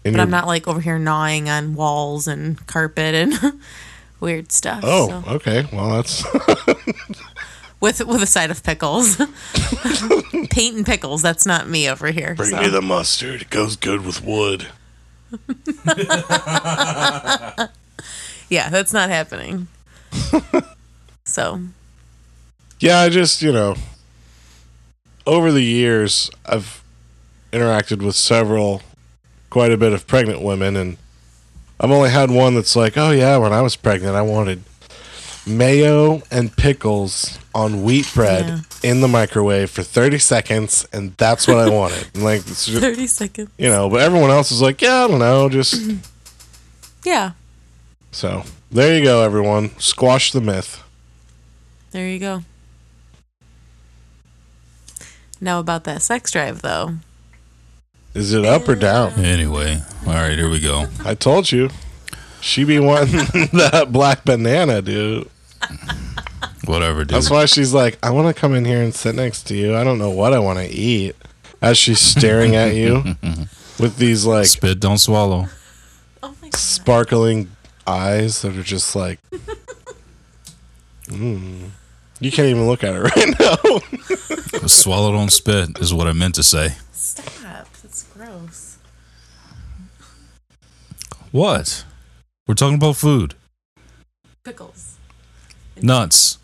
but 0.04 0.20
i'm 0.20 0.30
not 0.30 0.46
like 0.46 0.68
over 0.68 0.80
here 0.80 0.98
gnawing 0.98 1.48
on 1.48 1.74
walls 1.74 2.28
and 2.28 2.64
carpet 2.66 3.14
and 3.14 3.34
weird 4.20 4.52
stuff 4.52 4.80
Oh, 4.84 5.08
so- 5.24 5.32
okay. 5.36 5.66
Well, 5.72 5.90
that's 5.90 6.24
with 7.80 8.04
with 8.06 8.22
a 8.22 8.26
side 8.26 8.50
of 8.50 8.62
pickles 8.62 9.16
paint 10.50 10.76
and 10.76 10.86
pickles 10.86 11.20
that's 11.22 11.44
not 11.44 11.68
me 11.68 11.88
over 11.90 12.10
here 12.10 12.34
bring 12.34 12.50
so. 12.50 12.60
me 12.60 12.68
the 12.68 12.80
mustard. 12.82 13.42
It 13.42 13.50
goes 13.50 13.76
good 13.76 14.04
with 14.06 14.22
wood. 14.24 14.68
Yeah, 18.50 18.68
that's 18.68 18.92
not 18.92 19.08
happening. 19.10 19.68
so, 21.24 21.60
Yeah, 22.78 23.00
I 23.00 23.08
just, 23.08 23.42
you 23.42 23.52
know, 23.52 23.74
over 25.26 25.50
the 25.50 25.62
years, 25.64 26.30
I've 26.46 26.82
interacted 27.52 28.02
with 28.02 28.14
several, 28.14 28.82
quite 29.54 29.70
a 29.70 29.76
bit 29.76 29.92
of 29.92 30.04
pregnant 30.08 30.42
women, 30.42 30.74
and 30.74 30.96
I've 31.78 31.92
only 31.92 32.10
had 32.10 32.28
one 32.28 32.56
that's 32.56 32.74
like, 32.74 32.98
oh, 32.98 33.12
yeah, 33.12 33.36
when 33.36 33.52
I 33.52 33.60
was 33.62 33.76
pregnant, 33.76 34.16
I 34.16 34.22
wanted 34.22 34.64
mayo 35.46 36.22
and 36.28 36.54
pickles 36.56 37.38
on 37.54 37.84
wheat 37.84 38.10
bread 38.14 38.46
Yeah. 38.46 38.60
in 38.90 39.00
the 39.00 39.06
microwave 39.06 39.70
for 39.70 39.84
30 39.84 40.18
seconds, 40.18 40.84
and 40.92 41.16
that's 41.18 41.46
what 41.46 41.58
I 41.58 41.70
wanted. 41.70 42.08
And 42.14 42.24
like, 42.24 42.44
just, 42.44 42.68
30 42.72 43.06
seconds. 43.06 43.50
you 43.56 43.68
know, 43.68 43.88
but 43.88 44.00
everyone 44.00 44.30
else 44.30 44.50
is 44.50 44.60
like, 44.60 44.82
yeah, 44.82 45.04
I 45.04 45.06
don't 45.08 45.20
know, 45.20 45.48
just. 45.48 45.80
Yeah, 47.04 47.32
So 48.12 48.44
there 48.72 48.96
you 48.98 49.04
go, 49.04 49.20
everyone. 49.22 49.78
Squash 49.78 50.32
the 50.32 50.40
myth. 50.40 50.82
there 51.92 52.08
you 52.08 52.18
go. 52.18 52.42
Now, 55.40 55.58
about 55.60 55.84
that 55.84 56.00
sex 56.00 56.30
drive, 56.30 56.62
though. 56.62 56.94
Is 58.14 58.32
it 58.32 58.44
up 58.44 58.68
or 58.68 58.76
down? 58.76 59.12
Anyway, 59.14 59.82
all 60.06 60.14
right, 60.14 60.38
here 60.38 60.48
we 60.48 60.60
go. 60.60 60.86
I 61.04 61.14
told 61.14 61.50
you. 61.50 61.70
She 62.40 62.62
be 62.64 62.78
wanting 62.78 63.16
that 63.52 63.88
black 63.90 64.24
banana, 64.24 64.82
dude. 64.82 65.28
Whatever, 66.66 67.00
dude. 67.00 67.08
That's 67.08 67.30
why 67.30 67.46
she's 67.46 67.74
like, 67.74 67.98
I 68.02 68.10
want 68.10 68.34
to 68.34 68.38
come 68.38 68.54
in 68.54 68.64
here 68.64 68.82
and 68.82 68.94
sit 68.94 69.14
next 69.14 69.44
to 69.44 69.56
you. 69.56 69.74
I 69.74 69.82
don't 69.82 69.98
know 69.98 70.10
what 70.10 70.32
I 70.32 70.38
want 70.38 70.58
to 70.58 70.66
eat. 70.66 71.16
As 71.60 71.78
she's 71.78 71.98
staring 71.98 72.54
at 72.54 72.74
you 72.74 72.96
with 73.80 73.96
these 73.96 74.26
like 74.26 74.46
Spit, 74.46 74.78
don't 74.78 74.98
swallow. 74.98 75.46
Oh 76.22 76.34
my 76.42 76.48
god. 76.50 76.54
sparkling 76.54 77.50
eyes 77.86 78.42
that 78.42 78.56
are 78.56 78.62
just 78.62 78.94
like, 78.94 79.18
mm. 81.06 81.70
you 82.20 82.30
can't 82.30 82.48
even 82.48 82.66
look 82.66 82.84
at 82.84 82.94
her 82.94 83.02
right 83.16 83.40
now. 83.40 84.68
Swallow, 84.68 85.12
don't 85.12 85.32
spit 85.32 85.78
is 85.78 85.94
what 85.94 86.06
I 86.06 86.12
meant 86.12 86.34
to 86.36 86.42
say. 86.42 86.74
Stop. 86.92 87.66
That's 87.82 88.04
gross. 88.04 88.78
What? 91.34 91.84
We're 92.46 92.54
talking 92.54 92.76
about 92.76 92.94
food. 92.94 93.34
Pickles. 94.44 94.98
Nuts. 95.82 96.38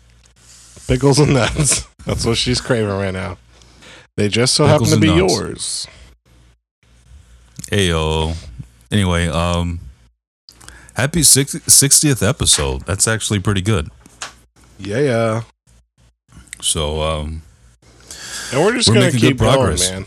Pickles 0.85 1.17
and 1.17 1.33
nuts. 1.33 1.87
That's 2.05 2.25
what 2.25 2.35
she's 2.35 2.59
craving 2.59 2.89
right 2.89 3.13
now. 3.13 3.37
They 4.17 4.27
just 4.27 4.53
so 4.53 4.65
happen 4.65 4.87
to 4.87 4.99
be 4.99 5.07
nuts. 5.07 5.17
yours. 5.33 5.87
Ayo. 7.71 8.35
Anyway, 8.91 9.27
um, 9.29 9.79
happy 10.95 11.23
60, 11.23 11.59
60th 11.59 12.27
episode. 12.27 12.81
That's 12.81 13.07
actually 13.07 13.39
pretty 13.39 13.61
good. 13.61 13.87
Yeah, 14.77 14.99
yeah. 14.99 15.41
So, 16.59 17.01
um, 17.01 17.43
And 18.51 18.59
we're 18.61 18.73
just 18.73 18.89
We're 18.89 18.95
gonna 18.95 19.05
making 19.05 19.21
keep 19.21 19.37
good 19.37 19.45
going, 19.45 19.55
progress. 19.57 19.89
man. 19.89 20.05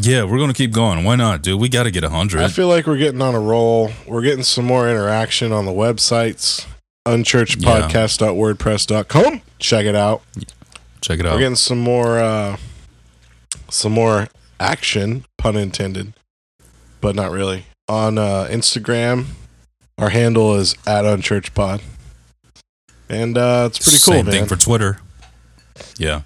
Yeah, 0.00 0.24
we're 0.24 0.38
gonna 0.38 0.52
keep 0.54 0.72
going. 0.72 1.04
Why 1.04 1.16
not, 1.16 1.42
dude? 1.42 1.60
We 1.60 1.68
got 1.68 1.82
to 1.84 1.90
get 1.90 2.04
a 2.04 2.08
I 2.08 2.10
hundred. 2.10 2.42
I 2.42 2.48
feel 2.48 2.68
like 2.68 2.86
we're 2.86 2.96
getting 2.98 3.20
on 3.22 3.34
a 3.34 3.40
roll. 3.40 3.90
We're 4.06 4.22
getting 4.22 4.44
some 4.44 4.64
more 4.64 4.88
interaction 4.88 5.52
on 5.52 5.66
the 5.66 5.72
websites. 5.72 6.66
Unchurchedpodcast.wordpress.com. 7.06 9.40
Check 9.58 9.86
it 9.86 9.94
out. 9.94 10.22
Check 11.00 11.20
it 11.20 11.26
out. 11.26 11.32
We're 11.34 11.38
getting 11.40 11.56
some 11.56 11.78
more 11.78 12.18
uh 12.18 12.56
some 13.70 13.92
more 13.92 14.28
action, 14.60 15.24
pun 15.36 15.56
intended. 15.56 16.12
But 17.00 17.14
not 17.14 17.30
really. 17.30 17.66
On 17.88 18.18
uh 18.18 18.48
Instagram, 18.50 19.26
our 19.96 20.10
handle 20.10 20.54
is 20.56 20.74
at 20.86 21.04
unchurchpod. 21.04 21.80
And 23.08 23.38
uh 23.38 23.68
it's 23.70 23.78
pretty 23.78 23.98
cool, 24.04 24.14
Same 24.14 24.26
man. 24.26 24.34
thing 24.34 24.46
for 24.46 24.56
Twitter. 24.56 24.98
Yeah. 25.96 26.22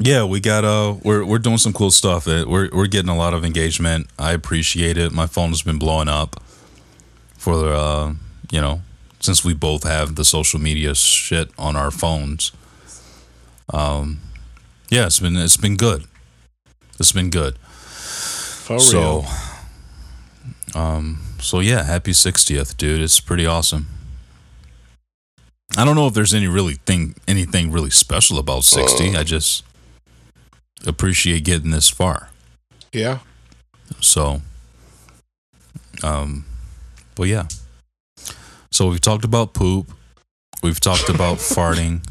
Yeah, 0.00 0.24
we 0.24 0.40
got 0.40 0.64
uh 0.64 0.96
we're 1.02 1.24
we're 1.24 1.38
doing 1.40 1.58
some 1.58 1.72
cool 1.72 1.90
stuff. 1.90 2.28
Uh, 2.28 2.44
We're 2.46 2.68
we're 2.72 2.86
getting 2.86 3.08
a 3.10 3.16
lot 3.16 3.34
of 3.34 3.44
engagement. 3.44 4.06
I 4.18 4.32
appreciate 4.32 4.96
it. 4.96 5.12
My 5.12 5.26
phone's 5.26 5.62
been 5.62 5.78
blowing 5.78 6.08
up 6.08 6.40
for 7.36 7.72
uh, 7.72 8.14
you 8.50 8.60
know, 8.60 8.82
since 9.20 9.44
we 9.44 9.54
both 9.54 9.82
have 9.82 10.14
the 10.14 10.24
social 10.24 10.60
media 10.60 10.94
shit 10.94 11.50
on 11.58 11.74
our 11.76 11.90
phones. 11.90 12.52
Um 13.72 14.20
yeah, 14.88 15.06
it's 15.06 15.20
been 15.20 15.36
it's 15.36 15.56
been 15.56 15.76
good. 15.76 16.04
It's 17.00 17.12
been 17.12 17.30
good. 17.30 17.58
For 17.58 18.78
so 18.78 19.24
real. 20.74 20.82
um 20.82 21.22
so 21.40 21.60
yeah, 21.60 21.82
happy 21.84 22.12
60th, 22.12 22.76
dude. 22.76 23.00
It's 23.00 23.20
pretty 23.20 23.46
awesome. 23.46 23.86
I 25.76 25.84
don't 25.84 25.96
know 25.96 26.06
if 26.06 26.14
there's 26.14 26.34
any 26.34 26.46
really 26.48 26.74
thing 26.74 27.14
anything 27.26 27.70
really 27.72 27.90
special 27.90 28.38
about 28.38 28.64
60. 28.64 29.16
I 29.16 29.22
just 29.24 29.64
appreciate 30.86 31.44
getting 31.44 31.70
this 31.70 31.88
far. 31.88 32.30
Yeah. 32.92 33.18
So, 34.00 34.42
um, 36.02 36.44
but 37.14 37.24
yeah. 37.24 37.46
So 38.70 38.88
we've 38.88 39.00
talked 39.00 39.24
about 39.24 39.54
poop. 39.54 39.90
We've 40.62 40.80
talked 40.80 41.08
about 41.08 41.36
farting. 41.38 42.06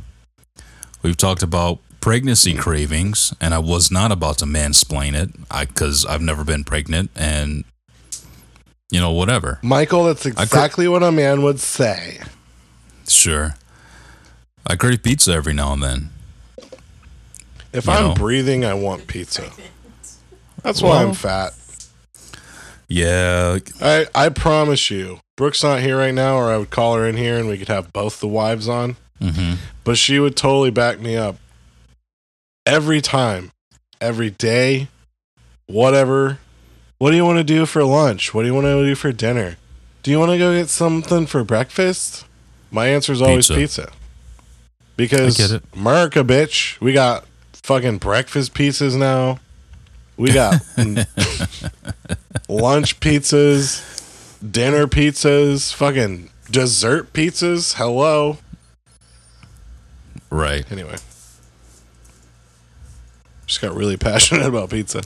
We've 1.03 1.17
talked 1.17 1.43
about 1.43 1.79
pregnancy 2.01 2.53
cravings, 2.53 3.33
and 3.39 3.53
I 3.53 3.59
was 3.59 3.91
not 3.91 4.12
about 4.12 4.38
to 4.39 4.45
mansplain 4.45 5.13
it, 5.13 5.29
I 5.51 5.65
because 5.65 6.05
I've 6.05 6.21
never 6.21 6.43
been 6.43 6.63
pregnant, 6.63 7.12
and 7.15 7.63
you 8.89 9.00
know 9.00 9.12
whatever. 9.12 9.59
Michael, 9.62 10.05
that's 10.05 10.24
cra- 10.24 10.31
exactly 10.31 10.88
what 10.88 11.03
a 11.03 11.12
man 11.12 11.41
would 11.43 11.59
say. 11.59 12.19
Sure, 13.07 13.55
I 14.65 14.75
crave 14.75 15.03
pizza 15.03 15.31
every 15.33 15.53
now 15.53 15.74
and 15.74 15.83
then. 15.83 16.09
If 17.74 17.88
I'm 17.89 18.09
know. 18.09 18.13
breathing, 18.15 18.65
I 18.65 18.74
want 18.74 19.07
pizza. 19.07 19.51
That's 20.63 20.81
why 20.81 21.03
I'm 21.03 21.13
fat. 21.13 21.53
Yeah, 22.88 23.59
I 23.81 24.07
I 24.15 24.29
promise 24.29 24.89
you, 24.89 25.19
Brooke's 25.36 25.62
not 25.63 25.81
here 25.81 25.97
right 25.97 26.13
now, 26.13 26.38
or 26.38 26.45
I 26.45 26.57
would 26.57 26.69
call 26.69 26.95
her 26.95 27.05
in 27.05 27.17
here 27.17 27.38
and 27.38 27.47
we 27.47 27.57
could 27.57 27.67
have 27.67 27.91
both 27.91 28.19
the 28.19 28.27
wives 28.27 28.69
on. 28.69 28.95
hmm 29.21 29.53
But 29.83 29.97
she 29.97 30.19
would 30.19 30.36
totally 30.38 30.71
back 30.71 31.00
me 31.00 31.17
up. 31.17 31.36
Every 32.65 33.01
time, 33.01 33.51
every 34.01 34.29
day, 34.29 34.88
whatever. 35.67 36.39
What 36.97 37.12
do 37.12 37.17
you 37.17 37.25
want 37.25 37.38
to 37.38 37.43
do 37.43 37.65
for 37.67 37.83
lunch? 37.83 38.33
What 38.33 38.41
do 38.41 38.47
you 38.47 38.53
want 38.55 38.65
to 38.65 38.83
do 38.83 38.95
for 38.95 39.12
dinner? 39.12 39.57
Do 40.01 40.09
you 40.09 40.19
want 40.19 40.31
to 40.31 40.38
go 40.38 40.53
get 40.57 40.69
something 40.69 41.27
for 41.27 41.43
breakfast? 41.43 42.25
My 42.71 42.88
answer 42.88 43.13
is 43.13 43.21
always 43.21 43.47
Pizza. 43.50 43.83
pizza. 43.83 43.91
Because 44.95 45.39
I 45.39 45.43
get 45.43 45.51
it. 45.57 45.63
America, 45.75 46.24
bitch, 46.24 46.79
we 46.81 46.93
got 46.93 47.25
fucking 47.67 47.97
breakfast 47.97 48.53
pizzas 48.53 48.97
now. 48.97 49.39
We 50.15 50.31
got 50.31 50.53
lunch 52.47 52.97
pizzas, 53.01 54.41
dinner 54.41 54.88
pizzas, 54.88 55.74
fucking 55.74 56.29
dessert 56.50 57.12
pizzas. 57.12 57.74
Hello. 57.75 58.38
right. 60.29 60.69
Anyway. 60.71 60.95
Just 63.47 63.59
got 63.59 63.75
really 63.75 63.97
passionate 64.09 64.45
about 64.45 64.69
pizza. 64.69 65.01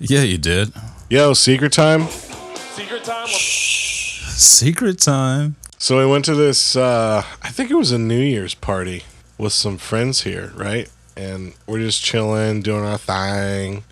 Yeah, 0.00 0.22
you 0.22 0.38
did. 0.38 0.72
Yo, 1.08 1.34
secret 1.34 1.72
time. 1.72 2.08
Secret 2.08 3.04
time. 3.04 3.28
Secret 3.28 4.98
time. 4.98 5.54
So 5.78 5.98
we 5.98 6.06
went 6.06 6.24
to 6.24 6.34
this 6.34 6.74
uh 6.74 7.22
I 7.42 7.50
think 7.50 7.70
it 7.70 7.76
was 7.76 7.92
a 7.92 7.98
New 7.98 8.20
Year's 8.20 8.56
party 8.56 9.04
with 9.38 9.52
some 9.52 9.78
friends 9.78 10.22
here, 10.22 10.52
right? 10.56 10.90
And 11.16 11.54
we're 11.66 11.80
just 11.80 12.02
chilling, 12.02 12.62
doing 12.62 12.84
our 12.84 12.98
thing. 12.98 13.84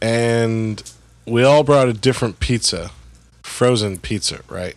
And 0.00 0.82
we 1.26 1.42
all 1.44 1.62
brought 1.64 1.88
a 1.88 1.92
different 1.92 2.40
pizza. 2.40 2.90
Frozen 3.42 3.98
pizza, 3.98 4.40
right? 4.48 4.74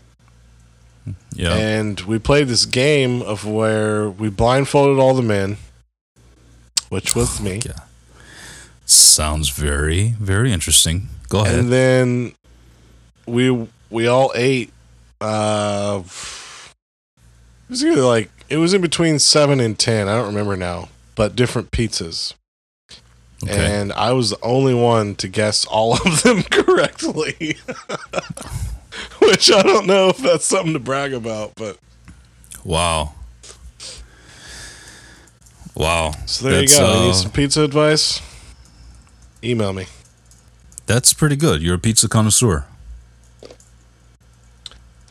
Yeah. 1.33 1.53
And 1.55 1.99
we 2.01 2.19
played 2.19 2.47
this 2.47 2.65
game 2.65 3.21
of 3.21 3.45
where 3.45 4.09
we 4.09 4.29
blindfolded 4.29 4.99
all 4.99 5.13
the 5.13 5.21
men, 5.21 5.57
which 6.89 7.15
was 7.15 7.39
me. 7.41 7.61
Yeah. 7.65 7.79
Sounds 8.85 9.49
very, 9.49 10.09
very 10.19 10.51
interesting. 10.51 11.07
Go 11.29 11.41
ahead. 11.45 11.59
and 11.59 11.71
then 11.71 12.33
we 13.25 13.67
we 13.89 14.07
all 14.07 14.31
ate 14.35 14.71
uh 15.19 16.01
it 16.03 17.69
was 17.69 17.83
either 17.83 18.01
like 18.03 18.29
it 18.49 18.55
was 18.57 18.73
in 18.73 18.79
between 18.81 19.19
seven 19.19 19.59
and 19.59 19.77
ten 19.77 20.07
i 20.07 20.15
don't 20.15 20.27
remember 20.27 20.55
now 20.55 20.87
but 21.17 21.35
different 21.35 21.71
pizzas 21.71 22.33
okay. 23.43 23.81
and 23.81 23.91
i 23.93 24.13
was 24.13 24.29
the 24.29 24.39
only 24.41 24.73
one 24.73 25.15
to 25.15 25.27
guess 25.27 25.65
all 25.65 25.93
of 25.93 26.21
them 26.23 26.43
correctly 26.43 27.57
which 29.19 29.51
i 29.51 29.61
don't 29.61 29.85
know 29.85 30.07
if 30.07 30.17
that's 30.17 30.45
something 30.45 30.71
to 30.71 30.79
brag 30.79 31.13
about 31.13 31.53
but 31.55 31.77
wow. 32.63 33.13
Wow. 35.75 36.13
so 36.25 36.47
there 36.47 36.61
That's, 36.61 36.73
you 36.73 36.79
go 36.79 36.87
you 36.93 36.99
uh, 36.99 37.05
need 37.07 37.15
some 37.15 37.31
pizza 37.31 37.61
advice 37.63 38.21
email 39.43 39.73
me 39.73 39.85
That's 40.87 41.13
pretty 41.13 41.35
good. 41.35 41.61
You're 41.61 41.75
a 41.75 41.79
pizza 41.79 42.07
connoisseur. 42.07 42.65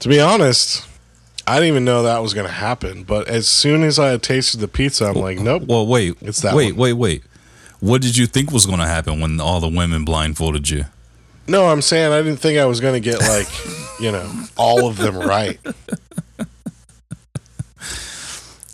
to 0.01 0.09
be 0.09 0.19
honest 0.19 0.87
i 1.47 1.55
didn't 1.55 1.69
even 1.69 1.85
know 1.85 2.03
that 2.03 2.19
was 2.23 2.35
going 2.35 2.47
to 2.47 2.53
happen 2.53 3.03
but 3.05 3.29
as 3.29 3.47
soon 3.49 3.83
as 3.83 3.99
i 3.99 4.09
had 4.09 4.23
tasted 4.23 4.59
the 4.61 4.69
pizza 4.69 5.07
i'm 5.07 5.15
like 5.15 5.39
nope 5.39 5.63
Well, 5.67 5.87
wait. 5.87 6.17
It's 6.21 6.41
that 6.43 6.55
Wait, 6.55 6.73
one. 6.73 6.81
wait, 6.81 6.93
wait. 6.95 7.23
What 7.81 8.01
did 8.03 8.17
you 8.17 8.27
think 8.27 8.51
was 8.51 8.65
going 8.67 8.79
to 8.79 8.87
happen 8.87 9.21
when 9.21 9.39
all 9.41 9.61
the 9.61 9.69
women 9.69 10.05
blindfolded 10.05 10.71
you? 10.71 10.87
No, 11.47 11.67
I'm 11.67 11.83
saying 11.83 12.11
I 12.13 12.23
didn't 12.23 12.39
think 12.41 12.59
I 12.59 12.65
was 12.65 12.81
going 12.81 12.95
to 12.95 13.01
get 13.01 13.21
like, 13.21 13.47
you 14.01 14.11
know, 14.11 14.29
all 14.57 14.89
of 14.89 14.97
them 14.97 15.15
right. 15.17 15.59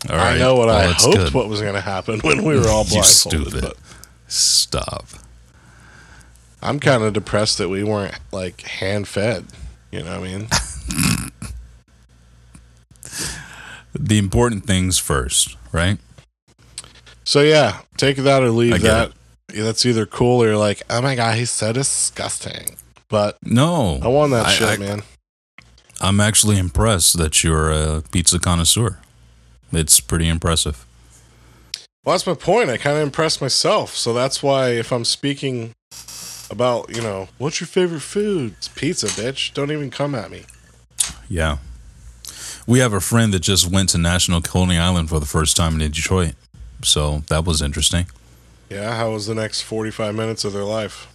All 0.08 0.16
right. 0.16 0.34
I 0.36 0.38
know 0.38 0.54
what 0.54 0.68
Well, 0.68 0.88
I 0.88 0.92
hoped 0.92 1.16
good. 1.16 1.34
what 1.34 1.48
was 1.48 1.60
going 1.60 1.74
to 1.74 1.80
happen 1.80 2.20
when 2.20 2.44
we 2.44 2.58
were 2.58 2.68
all 2.68 2.84
blindfolded. 2.88 3.04
stupid. 3.48 3.60
But 3.62 3.76
Stop. 4.28 5.06
I'm 6.62 6.78
kind 6.80 7.02
of 7.02 7.12
depressed 7.12 7.58
that 7.58 7.68
we 7.68 7.82
weren't 7.84 8.14
like 8.32 8.60
hand 8.62 9.06
fed. 9.08 9.46
You 9.90 10.02
know 10.04 10.20
what 10.20 10.28
I 10.28 10.32
mean? 10.38 10.48
The 13.94 14.18
important 14.18 14.64
things 14.66 14.98
first, 14.98 15.56
right? 15.72 15.98
So 17.24 17.40
yeah, 17.40 17.80
take 17.96 18.16
that 18.16 18.42
or 18.42 18.50
leave 18.50 18.80
that. 18.82 19.12
Yeah, 19.52 19.64
that's 19.64 19.84
either 19.84 20.06
cool 20.06 20.42
or 20.42 20.46
you're 20.46 20.56
like, 20.56 20.82
oh 20.90 21.02
my 21.02 21.14
god, 21.14 21.36
he's 21.36 21.50
so 21.50 21.72
disgusting. 21.72 22.76
But 23.08 23.36
No. 23.44 23.98
I 24.02 24.08
won 24.08 24.30
that 24.30 24.46
I- 24.46 24.52
shit, 24.52 24.68
I- 24.68 24.76
man. 24.78 25.02
I'm 26.00 26.18
actually 26.20 26.58
impressed 26.58 27.16
that 27.18 27.44
you're 27.44 27.70
a 27.70 28.02
pizza 28.10 28.40
connoisseur. 28.40 28.98
It's 29.72 30.00
pretty 30.00 30.26
impressive. 30.28 30.84
Well, 32.04 32.14
that's 32.14 32.26
my 32.26 32.34
point. 32.34 32.70
I 32.70 32.76
kind 32.76 32.96
of 32.96 33.02
impressed 33.04 33.40
myself, 33.40 33.94
so 33.96 34.12
that's 34.12 34.42
why 34.42 34.70
if 34.70 34.90
I'm 34.92 35.04
speaking 35.04 35.72
about, 36.50 36.94
you 36.94 37.00
know, 37.02 37.28
what's 37.38 37.60
your 37.60 37.68
favorite 37.68 38.00
food? 38.00 38.54
It's 38.58 38.66
pizza, 38.66 39.06
bitch. 39.06 39.54
Don't 39.54 39.70
even 39.70 39.90
come 39.90 40.16
at 40.16 40.30
me. 40.32 40.42
Yeah. 41.28 41.58
We 42.66 42.78
have 42.78 42.92
a 42.92 43.00
friend 43.00 43.32
that 43.34 43.40
just 43.40 43.70
went 43.70 43.88
to 43.90 43.98
National 43.98 44.40
Coney 44.40 44.78
Island 44.78 45.08
for 45.08 45.18
the 45.18 45.26
first 45.26 45.56
time 45.56 45.80
in 45.80 45.90
Detroit. 45.90 46.34
So 46.82 47.22
that 47.28 47.44
was 47.44 47.60
interesting. 47.62 48.06
Yeah, 48.70 48.96
how 48.96 49.12
was 49.12 49.26
the 49.26 49.34
next 49.34 49.62
45 49.62 50.14
minutes 50.14 50.44
of 50.44 50.52
their 50.52 50.64
life? 50.64 51.08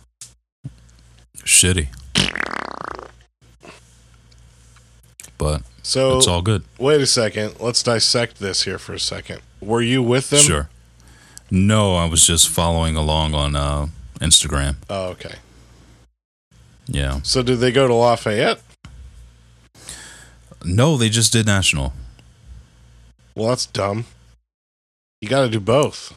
Shitty. 1.39 1.87
But 5.37 5.61
So, 5.83 6.17
it's 6.17 6.27
all 6.27 6.41
good. 6.41 6.63
wait 6.77 7.01
a 7.01 7.05
second. 7.07 7.55
Let's 7.59 7.81
dissect 7.83 8.39
this 8.39 8.63
here 8.63 8.77
for 8.79 8.93
a 8.93 8.99
second. 8.99 9.41
Were 9.61 9.81
you 9.81 10.01
with 10.03 10.29
them? 10.29 10.39
Sure. 10.39 10.69
No, 11.49 11.95
I 11.95 12.05
was 12.05 12.25
just 12.25 12.49
following 12.49 12.95
along 12.95 13.33
on 13.33 13.55
uh, 13.55 13.87
Instagram. 14.19 14.75
Oh, 14.89 15.09
okay. 15.09 15.35
Yeah. 16.87 17.21
So, 17.23 17.41
did 17.43 17.59
they 17.59 17.71
go 17.71 17.87
to 17.87 17.93
Lafayette? 17.93 18.61
No, 20.67 20.97
they 20.97 21.09
just 21.09 21.31
did 21.33 21.45
National. 21.45 21.93
Well, 23.35 23.49
that's 23.49 23.65
dumb. 23.65 24.05
You 25.21 25.29
got 25.29 25.41
to 25.41 25.49
do 25.49 25.59
both. 25.59 26.13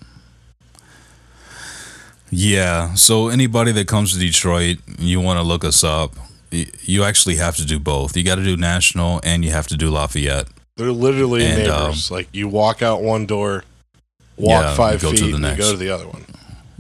Yeah. 2.31 2.95
So 2.95 3.29
anybody 3.29 3.73
that 3.73 3.87
comes 3.89 4.13
to 4.13 4.19
Detroit, 4.19 4.79
you 4.99 5.21
want 5.21 5.39
to 5.39 5.43
look 5.43 5.65
us 5.65 5.83
up. 5.85 6.13
You 6.51 7.05
actually 7.05 7.37
have 7.37 7.57
to 7.57 7.65
do 7.65 7.79
both. 7.79 8.17
You 8.17 8.25
got 8.25 8.37
to 8.37 8.45
do 8.45 8.57
National 8.57 9.21
and 9.23 9.45
you 9.45 9.51
have 9.53 9.69
to 9.69 9.77
do 9.77 9.91
Lafayette. 9.91 10.49
They're 10.77 10.93
literally 10.93 11.45
And, 11.45 11.69
um, 11.69 11.83
neighbors. 11.85 12.11
like, 12.11 12.29
you 12.33 12.49
walk 12.49 12.83
out 12.83 13.03
one 13.03 13.27
door, 13.27 13.65
walk 14.37 14.65
Yeah, 14.65 14.75
five 14.75 15.03
you 15.03 15.11
go 15.11 15.17
to 15.17 15.23
feet, 15.25 15.35
and 15.35 15.45
you 15.45 15.57
go 15.57 15.71
to 15.73 15.77
the 15.77 15.91
other 15.91 16.09
one. 16.09 16.25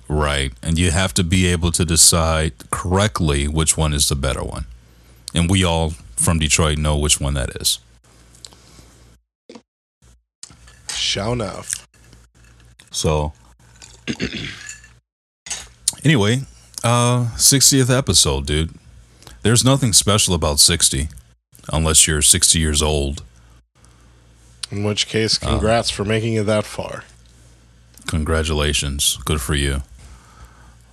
Right. 0.09 0.53
And 0.63 0.79
you 0.79 0.91
have 0.91 1.15
to 1.15 1.25
be 1.25 1.47
able 1.47 1.71
to 1.73 1.85
decide 1.85 2.53
correctly 2.71 3.47
which 3.47 3.77
one 3.77 3.93
is 3.93 4.09
the 4.09 4.17
better 4.17 4.43
one. 4.43 4.67
And 5.35 5.49
we 5.49 5.63
all 5.65 5.95
from 6.21 6.39
Detroit 6.39 6.79
know 6.79 6.97
which 6.97 7.21
one 7.21 7.35
that 7.35 7.51
is. 7.61 7.79
Sure 10.95 11.33
enough. 11.33 11.87
So 12.91 13.33
anyway, 16.05 16.43
uh 16.85 17.27
60th 17.37 17.97
episode, 17.97 18.47
dude. 18.47 18.71
There's 19.43 19.65
nothing 19.65 19.93
special 19.93 20.35
about 20.35 20.61
60 20.61 21.09
unless 21.73 22.07
you're 22.07 22.23
60 22.23 22.59
years 22.59 22.83
old. 22.83 23.23
In 24.71 24.85
which 24.85 25.09
case, 25.09 25.39
Oh. 25.43 25.49
congrats 25.49 25.91
for 25.91 26.05
making 26.05 26.35
it 26.35 26.45
that 26.47 26.65
far. 26.65 27.05
Congratulations. 28.07 29.19
Good 29.25 29.41
for 29.41 29.55
you. 29.55 29.83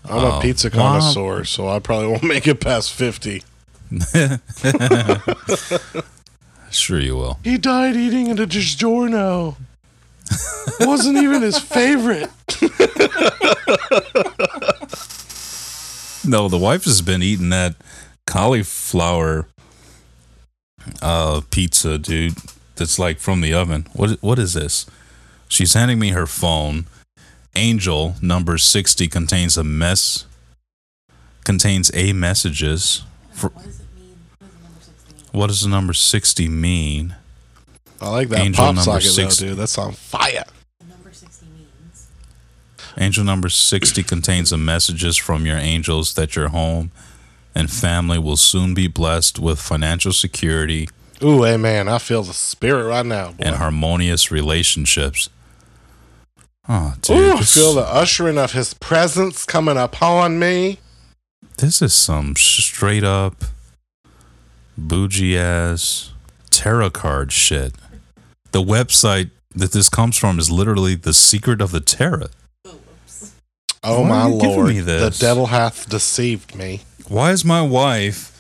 I'm 0.06 0.24
a 0.24 0.38
Oh, 0.38 0.40
pizza 0.40 0.70
connoisseur, 0.70 1.44
so 1.44 1.68
I 1.68 1.80
probably 1.80 2.08
won't 2.08 2.24
make 2.36 2.48
it 2.48 2.62
past 2.62 2.94
50. 2.94 3.44
Sure 6.72 7.00
you 7.00 7.16
will. 7.16 7.40
He 7.44 7.58
died 7.58 7.96
eating 7.96 8.30
at 8.30 8.40
a 8.40 8.48
DiGiorno. 8.48 9.56
Wasn't 10.82 11.18
even 11.18 11.42
his 11.42 11.58
favorite. 11.58 12.30
no, 16.26 16.50
the 16.50 16.60
wife 16.60 16.84
has 16.84 17.02
been 17.02 17.24
eating 17.24 17.50
that 17.50 17.76
cauliflower 18.26 19.48
uh, 21.02 21.42
pizza, 21.50 21.98
dude. 21.98 22.36
That's 22.76 23.00
like 23.00 23.20
from 23.20 23.42
the 23.42 23.54
oven. 23.54 23.88
What 23.94 24.22
what 24.22 24.38
is 24.38 24.54
this? 24.54 24.86
She's 25.48 25.74
handing 25.74 25.98
me 26.00 26.10
her 26.10 26.28
phone. 26.28 26.86
Angel 27.56 28.16
number 28.22 28.58
sixty 28.58 29.08
contains 29.08 29.58
a 29.58 29.64
mess. 29.64 30.26
Contains 31.44 31.90
a 31.94 32.14
messages. 32.14 33.04
For, 33.38 33.50
What 33.50 33.64
does 33.66 33.80
it 33.80 33.86
mean? 33.96 34.18
What 34.40 34.48
does 34.48 34.52
the 34.52 34.60
number 34.64 34.74
60 34.84 35.14
mean? 35.14 35.26
what 35.32 35.48
does 35.48 35.62
the 35.62 35.70
number 35.70 35.94
sixty 35.94 36.48
mean? 36.48 37.16
I 38.02 38.10
like 38.10 38.30
that 38.30 38.40
Angel 38.40 38.66
pop 38.66 38.76
number 38.76 38.82
socket 39.00 39.12
six. 39.12 39.38
though, 39.38 39.48
dude. 39.48 39.58
That's 39.58 39.78
on 39.78 39.92
fire. 39.94 40.44
The 40.80 40.86
number 40.88 41.12
60 41.12 41.46
means. 41.48 42.08
Angel 42.98 43.24
number 43.24 43.50
60 43.50 44.04
contains 44.04 44.50
the 44.52 44.58
messages 44.58 45.18
from 45.18 45.46
your 45.46 45.58
angels 45.58 46.14
that 46.16 46.36
your 46.36 46.50
home 46.50 46.92
and 47.56 47.70
family 47.72 48.20
will 48.20 48.38
soon 48.38 48.74
be 48.74 48.88
blessed 48.88 49.40
with 49.40 49.60
financial 49.60 50.14
security 50.14 50.90
Ooh, 51.24 51.42
hey 51.44 51.58
man, 51.58 51.88
I 51.90 51.98
feel 51.98 52.22
the 52.22 52.34
spirit 52.34 52.86
right 52.88 53.06
now. 53.06 53.32
Boy. 53.32 53.44
and 53.46 53.56
harmonious 53.56 54.30
relationships. 54.32 55.30
Oh, 56.70 56.94
dude. 57.02 57.18
Ooh, 57.18 57.38
this, 57.38 57.56
feel 57.56 57.74
the 57.74 57.82
ushering 57.82 58.38
of 58.38 58.52
his 58.52 58.74
presence 58.76 59.44
coming 59.46 59.78
upon 59.78 60.38
me. 60.38 60.78
This 61.58 61.82
is 61.82 61.94
some 61.94 62.36
straight 62.36 63.04
up 63.04 63.44
bougie 64.78 65.38
ass 65.38 66.12
tarot 66.50 66.92
card 66.92 67.32
shit. 67.32 67.74
The 68.52 68.62
website 68.62 69.32
that 69.56 69.72
this 69.72 69.90
comes 69.90 70.18
from 70.18 70.40
is 70.40 70.50
literally 70.52 70.96
the 70.96 71.14
secret 71.14 71.62
of 71.62 71.72
the 71.72 71.80
tarot. 71.80 72.28
Oh 73.84 74.02
Why 74.02 74.08
my 74.10 74.22
are 74.22 74.30
you 74.30 74.40
giving 74.42 74.56
lord, 74.58 74.68
me 74.70 74.80
this? 74.82 75.18
the 75.18 75.26
devil 75.26 75.48
hath 75.48 75.90
deceived 75.90 76.56
me. 76.56 76.82
Why 77.08 77.32
is 77.32 77.46
my 77.46 77.62
wife 77.62 78.34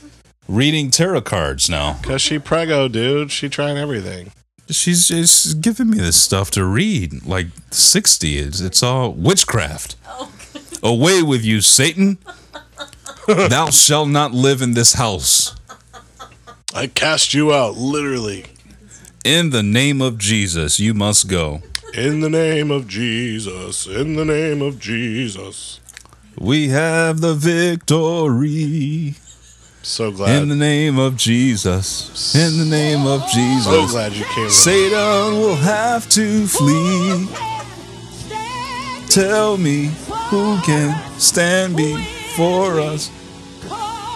reading 0.47 0.91
tarot 0.91 1.21
cards 1.21 1.69
now? 1.69 1.99
Cause 2.03 2.21
she 2.21 2.38
prego, 2.39 2.88
dude. 2.88 3.32
She 3.32 3.47
trying 3.49 3.77
everything. 3.77 4.32
She's 4.69 5.08
just 5.08 5.62
giving 5.62 5.89
me 5.89 5.97
this 5.99 6.17
stuff 6.21 6.51
to 6.51 6.65
read. 6.65 7.25
Like 7.25 7.47
60 7.71 8.38
is 8.38 8.62
it's 8.62 8.84
all 8.84 9.13
witchcraft. 9.13 9.95
Oh, 10.08 10.32
Away 10.84 11.23
with 11.23 11.43
you, 11.43 11.62
Satan. 11.62 12.17
Thou 13.49 13.69
shalt 13.71 14.07
not 14.07 14.31
live 14.31 14.61
in 14.61 14.73
this 14.73 14.93
house. 14.93 15.53
I 16.73 16.87
cast 16.87 17.33
you 17.33 17.53
out, 17.53 17.75
literally. 17.75 18.45
In 19.25 19.49
the 19.49 19.63
name 19.63 20.01
of 20.01 20.17
Jesus, 20.17 20.79
you 20.79 20.93
must 20.93 21.27
go. 21.27 21.61
In 21.93 22.21
the 22.21 22.29
name 22.29 22.71
of 22.71 22.87
Jesus. 22.87 23.85
In 23.85 24.15
the 24.15 24.23
name 24.23 24.61
of 24.61 24.79
Jesus. 24.79 25.81
We 26.39 26.69
have 26.69 27.19
the 27.19 27.33
victory. 27.33 29.15
So 29.81 30.13
glad. 30.13 30.41
In 30.41 30.47
the 30.47 30.55
name 30.55 30.97
of 30.97 31.17
Jesus. 31.17 32.33
In 32.33 32.57
the 32.57 32.65
name 32.65 33.05
of 33.05 33.27
Jesus. 33.27 33.65
so 33.65 33.87
glad 33.87 34.13
you 34.13 34.23
came. 34.23 34.49
Satan 34.49 35.33
will 35.33 35.55
have 35.55 36.07
to 36.11 36.47
flee. 36.47 37.27
Tell 39.09 39.57
me 39.57 39.91
who 40.29 40.61
can 40.61 41.19
stand 41.19 41.75
before 41.75 42.79
us 42.79 43.11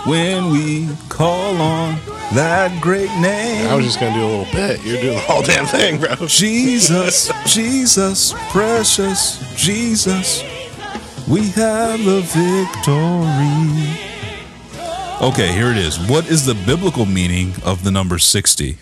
when 0.05 0.51
we 0.51 0.89
call 1.09 1.61
on 1.61 1.95
that 2.33 2.81
great 2.81 3.11
name. 3.19 3.67
I 3.67 3.75
was 3.75 3.85
just 3.85 3.99
gonna 3.99 4.13
do 4.13 4.25
a 4.25 4.27
little 4.27 4.53
bit. 4.53 4.83
You're 4.83 5.01
doing 5.01 5.15
the 5.15 5.21
whole 5.21 5.43
damn 5.43 5.65
thing, 5.65 5.99
bro. 5.99 6.15
Jesus, 6.27 7.31
Jesus, 7.45 8.33
precious 8.49 9.39
Jesus, 9.55 10.43
we 11.27 11.49
have 11.49 12.03
the 12.03 12.21
victory. 12.21 14.07
Okay, 15.21 15.53
here 15.53 15.69
it 15.69 15.77
is. 15.77 15.99
What 15.99 16.29
is 16.31 16.45
the 16.45 16.55
biblical 16.55 17.05
meaning 17.05 17.53
of 17.63 17.83
the 17.83 17.91
number 17.91 18.17
60? 18.17 18.77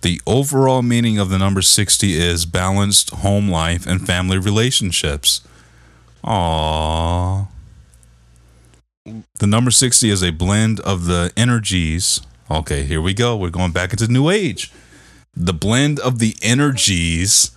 The 0.00 0.20
overall 0.26 0.82
meaning 0.82 1.18
of 1.18 1.28
the 1.28 1.38
number 1.38 1.60
60 1.60 2.14
is 2.14 2.46
balanced 2.46 3.10
home 3.10 3.50
life 3.50 3.86
and 3.86 4.06
family 4.06 4.38
relationships. 4.38 5.42
Aww. 6.22 7.48
The 9.04 9.46
number 9.46 9.70
60 9.70 10.08
is 10.08 10.22
a 10.22 10.30
blend 10.30 10.80
of 10.80 11.04
the 11.04 11.30
energies. 11.36 12.22
Okay, 12.50 12.84
here 12.84 13.02
we 13.02 13.12
go. 13.12 13.36
We're 13.36 13.50
going 13.50 13.72
back 13.72 13.92
into 13.92 14.08
New 14.10 14.30
Age. 14.30 14.72
The 15.36 15.52
blend 15.52 16.00
of 16.00 16.20
the 16.20 16.36
energies 16.40 17.50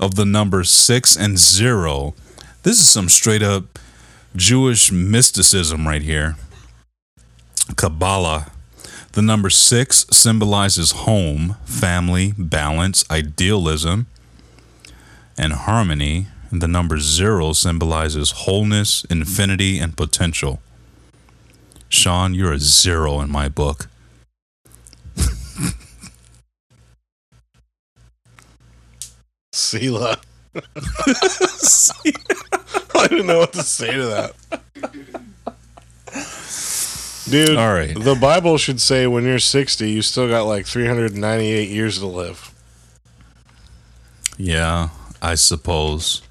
of 0.00 0.16
the 0.16 0.24
number 0.24 0.64
6 0.64 1.16
and 1.16 1.38
0. 1.38 2.14
This 2.64 2.80
is 2.80 2.88
some 2.88 3.08
straight 3.08 3.44
up 3.44 3.78
Jewish 4.34 4.90
mysticism 4.90 5.86
right 5.86 6.02
here. 6.02 6.34
Kabbalah. 7.76 8.50
The 9.12 9.22
number 9.22 9.50
6 9.50 10.06
symbolizes 10.10 10.90
home, 10.90 11.54
family, 11.64 12.34
balance, 12.36 13.04
idealism, 13.08 14.08
and 15.36 15.52
harmony. 15.52 16.26
The 16.50 16.66
number 16.66 16.98
0 16.98 17.52
symbolizes 17.52 18.32
wholeness, 18.32 19.04
infinity, 19.04 19.78
and 19.78 19.96
potential. 19.96 20.60
Sean, 21.88 22.34
you're 22.34 22.52
a 22.52 22.58
zero 22.58 23.20
in 23.20 23.30
my 23.30 23.48
book. 23.48 23.88
Selah. 29.52 30.18
I 32.94 33.06
don't 33.08 33.26
know 33.26 33.38
what 33.40 33.52
to 33.52 33.62
say 33.62 33.92
to 33.92 34.06
that. 34.06 34.34
Dude, 37.30 37.58
All 37.58 37.72
right. 37.74 37.94
the 37.98 38.14
Bible 38.14 38.56
should 38.56 38.80
say 38.80 39.06
when 39.06 39.24
you're 39.24 39.38
60, 39.38 39.90
you 39.90 40.00
still 40.02 40.28
got 40.28 40.44
like 40.44 40.64
398 40.66 41.68
years 41.68 41.98
to 41.98 42.06
live. 42.06 42.54
Yeah, 44.38 44.88
I 45.20 45.34
suppose. 45.34 46.22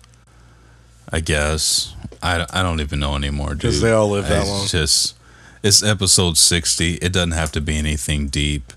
I 1.11 1.19
guess. 1.19 1.93
I, 2.23 2.45
I 2.49 2.63
don't 2.63 2.81
even 2.81 2.99
know 2.99 3.15
anymore, 3.15 3.49
dude. 3.49 3.59
Because 3.59 3.81
they 3.81 3.91
all 3.91 4.09
live 4.09 4.27
that 4.27 4.41
it's 4.41 4.49
long. 4.49 4.67
just 4.67 5.16
it's 5.63 5.83
episode 5.83 6.37
60. 6.37 6.95
It 6.95 7.13
doesn't 7.13 7.31
have 7.31 7.51
to 7.53 7.61
be 7.61 7.77
anything 7.77 8.27
deep. 8.27 8.73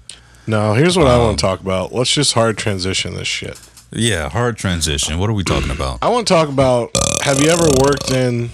No, 0.46 0.74
here's 0.74 0.96
what 0.96 1.06
I 1.06 1.14
Um, 1.14 1.20
want 1.20 1.38
to 1.38 1.42
talk 1.42 1.60
about. 1.60 1.92
Let's 1.92 2.10
just 2.12 2.32
hard 2.32 2.56
transition 2.58 3.14
this 3.14 3.28
shit. 3.28 3.58
Yeah, 3.92 4.28
hard 4.30 4.56
transition. 4.56 5.18
What 5.18 5.30
are 5.30 5.32
we 5.34 5.44
talking 5.44 5.70
about? 5.70 5.98
I 6.02 6.08
want 6.08 6.26
to 6.28 6.32
talk 6.34 6.48
about 6.48 6.90
have 7.22 7.40
you 7.40 7.50
ever 7.50 7.68
worked 7.82 8.10
in. 8.10 8.50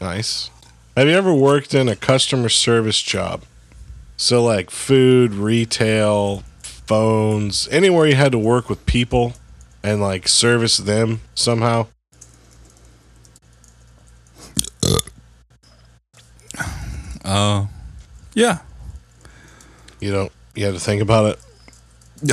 Nice. 0.00 0.50
Have 0.96 1.06
you 1.08 1.14
ever 1.14 1.32
worked 1.34 1.74
in 1.74 1.88
a 1.88 1.96
customer 1.96 2.48
service 2.48 3.00
job? 3.02 3.42
So, 4.16 4.42
like 4.42 4.70
food, 4.70 5.32
retail, 5.34 6.42
phones, 6.62 7.68
anywhere 7.70 8.06
you 8.06 8.14
had 8.14 8.32
to 8.32 8.38
work 8.38 8.68
with 8.68 8.84
people 8.86 9.34
and 9.82 10.00
like 10.00 10.28
service 10.28 10.76
them 10.76 11.20
somehow? 11.34 11.86
Uh 17.30 17.66
yeah. 18.34 18.58
You 20.00 20.12
don't, 20.12 20.32
you 20.54 20.64
had 20.64 20.74
to 20.74 20.80
think 20.80 21.02
about 21.02 21.38
it. 22.22 22.22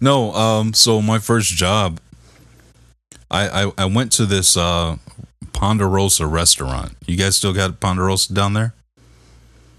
No, 0.00 0.32
um 0.32 0.72
so 0.72 1.02
my 1.02 1.18
first 1.18 1.52
job 1.52 2.00
I 3.30 3.64
I, 3.64 3.72
I 3.78 3.84
went 3.84 4.12
to 4.12 4.24
this 4.26 4.56
uh 4.56 4.96
Ponderosa 5.52 6.26
restaurant. 6.26 6.96
You 7.06 7.16
guys 7.18 7.36
still 7.36 7.52
got 7.52 7.80
Ponderosa 7.80 8.32
down 8.32 8.54
there? 8.54 8.72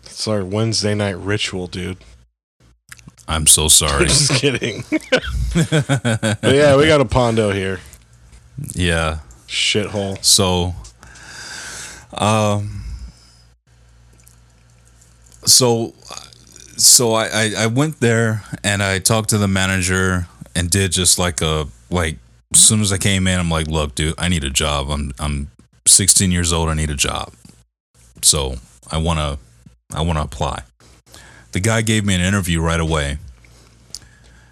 It's 0.06 0.28
our 0.28 0.46
Wednesday 0.46 0.94
night 0.94 1.18
ritual, 1.18 1.66
dude. 1.68 1.98
I'm 3.28 3.48
so 3.48 3.68
sorry. 3.68 4.06
Just 4.06 4.32
kidding. 4.34 4.84
but 4.92 6.38
yeah, 6.44 6.76
we 6.78 6.86
got 6.86 7.02
a 7.02 7.06
Pondo 7.06 7.50
here. 7.52 7.80
yeah. 8.76 9.20
Shithole. 9.48 10.24
So, 10.24 10.76
um, 12.14 12.81
so, 15.52 15.94
so 16.78 17.14
I, 17.14 17.28
I, 17.28 17.54
I 17.60 17.68
went 17.68 18.00
there 18.00 18.44
and 18.64 18.82
I 18.82 19.00
talked 19.00 19.30
to 19.30 19.38
the 19.38 19.48
manager 19.48 20.28
and 20.56 20.70
did 20.70 20.92
just 20.92 21.20
like 21.20 21.42
a, 21.42 21.68
like, 21.90 22.18
as 22.54 22.60
soon 22.60 22.82
as 22.82 22.92
I 22.92 22.98
came 22.98 23.28
in, 23.28 23.40
I'm 23.40 23.50
like, 23.50 23.68
look, 23.68 23.96
dude, 23.96 24.16
I 24.18 24.28
need 24.28 24.44
a 24.44 24.50
job. 24.50 24.90
I'm, 24.90 25.14
I'm 25.20 25.50
16 25.88 26.32
years 26.32 26.52
old. 26.52 26.70
I 26.70 26.74
need 26.74 26.90
a 26.90 26.96
job. 26.96 27.34
So 28.22 28.56
I 28.92 28.98
want 28.98 29.20
to, 29.20 29.40
I 29.96 30.02
want 30.02 30.18
to 30.18 30.24
apply. 30.24 30.64
The 31.54 31.60
guy 31.60 31.82
gave 31.82 32.06
me 32.06 32.16
an 32.16 32.22
interview 32.22 32.62
right 32.62 32.80
away 32.80 33.18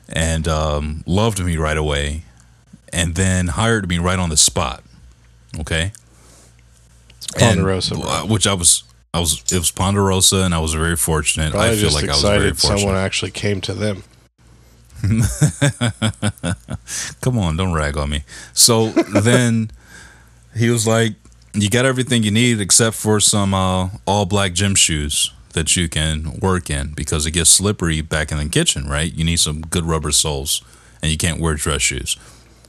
and, 0.08 0.48
um, 0.48 1.04
loved 1.06 1.44
me 1.44 1.58
right 1.58 1.78
away 1.78 2.24
and 2.92 3.16
then 3.16 3.48
hired 3.48 3.88
me 3.88 4.00
right 4.00 4.20
on 4.20 4.30
the 4.30 4.38
spot. 4.38 4.84
Okay. 5.60 5.92
Ponderosa, 7.38 7.96
And, 7.96 8.04
uh, 8.04 8.22
which 8.24 8.48
I 8.48 8.54
was, 8.54 8.84
I 9.14 9.20
was, 9.20 9.42
it 9.52 9.58
was 9.58 9.72
Ponderosa, 9.72 10.44
and 10.44 10.54
I 10.54 10.60
was 10.60 10.74
very 10.74 10.96
fortunate. 10.96 11.52
Probably 11.52 11.70
I 11.70 11.76
feel 11.76 11.92
like 11.92 12.06
I 12.06 12.14
was 12.14 12.22
very 12.22 12.54
fortunate. 12.54 12.80
someone 12.80 12.96
actually 12.96 13.32
came 13.32 13.60
to 13.62 13.74
them. 13.74 14.04
Come 17.22 17.40
on, 17.40 17.58
don't 17.58 17.74
rag 17.74 17.98
on 17.98 18.10
me. 18.10 18.24
So 18.54 18.90
then 19.24 19.72
he 20.56 20.70
was 20.70 20.86
like, 20.86 21.14
You 21.54 21.70
got 21.70 21.86
everything 21.86 22.24
you 22.24 22.32
need 22.32 22.60
except 22.60 22.96
for 22.96 23.20
some 23.20 23.54
uh, 23.54 23.90
all 24.06 24.26
black 24.26 24.54
gym 24.54 24.76
shoes 24.76 25.32
that 25.54 25.76
you 25.76 25.90
can 25.90 26.38
work 26.42 26.70
in 26.70 26.94
because 26.94 27.26
it 27.26 27.32
gets 27.32 27.50
slippery 27.50 28.02
back 28.02 28.32
in 28.32 28.38
the 28.38 28.48
kitchen, 28.50 28.88
right? 28.88 29.12
You 29.12 29.24
need 29.24 29.40
some 29.40 29.62
good 29.62 29.86
rubber 29.86 30.12
soles 30.12 30.62
and 31.02 31.12
you 31.12 31.18
can't 31.18 31.40
wear 31.40 31.56
dress 31.56 31.82
shoes. 31.82 32.18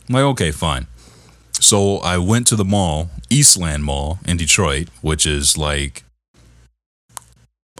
I'm 0.08 0.14
like, 0.14 0.24
Okay, 0.24 0.50
fine. 0.50 0.86
So 1.52 1.98
I 1.98 2.16
went 2.16 2.46
to 2.46 2.56
the 2.56 2.64
mall, 2.64 3.10
Eastland 3.28 3.84
Mall 3.84 4.18
in 4.24 4.38
Detroit, 4.38 4.88
which 5.02 5.26
is 5.26 5.58
like 5.58 6.04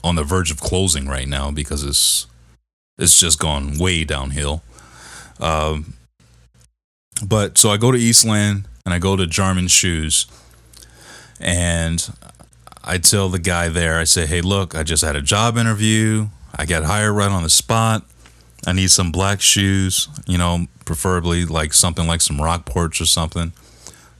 on 0.02 0.14
the 0.14 0.24
verge 0.24 0.50
of 0.50 0.60
closing 0.60 1.06
right 1.06 1.28
now 1.28 1.50
because 1.50 1.84
it's 1.84 2.26
it's 2.98 3.18
just 3.18 3.38
gone 3.38 3.78
way 3.78 4.04
downhill. 4.04 4.62
Um, 5.38 5.94
but 7.24 7.58
so 7.58 7.70
I 7.70 7.76
go 7.76 7.90
to 7.90 7.98
Eastland 7.98 8.64
and 8.84 8.94
I 8.94 8.98
go 8.98 9.16
to 9.16 9.26
Jarman 9.26 9.68
Shoes, 9.68 10.26
and 11.38 12.12
I 12.82 12.98
tell 12.98 13.28
the 13.28 13.38
guy 13.38 13.68
there, 13.68 13.98
I 13.98 14.04
say, 14.04 14.26
"Hey, 14.26 14.40
look, 14.40 14.74
I 14.74 14.82
just 14.82 15.02
had 15.02 15.16
a 15.16 15.22
job 15.22 15.56
interview. 15.56 16.28
I 16.54 16.66
got 16.66 16.84
hired 16.84 17.14
right 17.14 17.30
on 17.30 17.42
the 17.42 17.50
spot. 17.50 18.04
I 18.66 18.72
need 18.72 18.90
some 18.90 19.10
black 19.10 19.40
shoes, 19.40 20.08
you 20.26 20.36
know, 20.36 20.66
preferably 20.84 21.46
like 21.46 21.72
something 21.72 22.06
like 22.06 22.20
some 22.20 22.40
rock 22.40 22.66
Rockports 22.66 23.00
or 23.00 23.06
something 23.06 23.52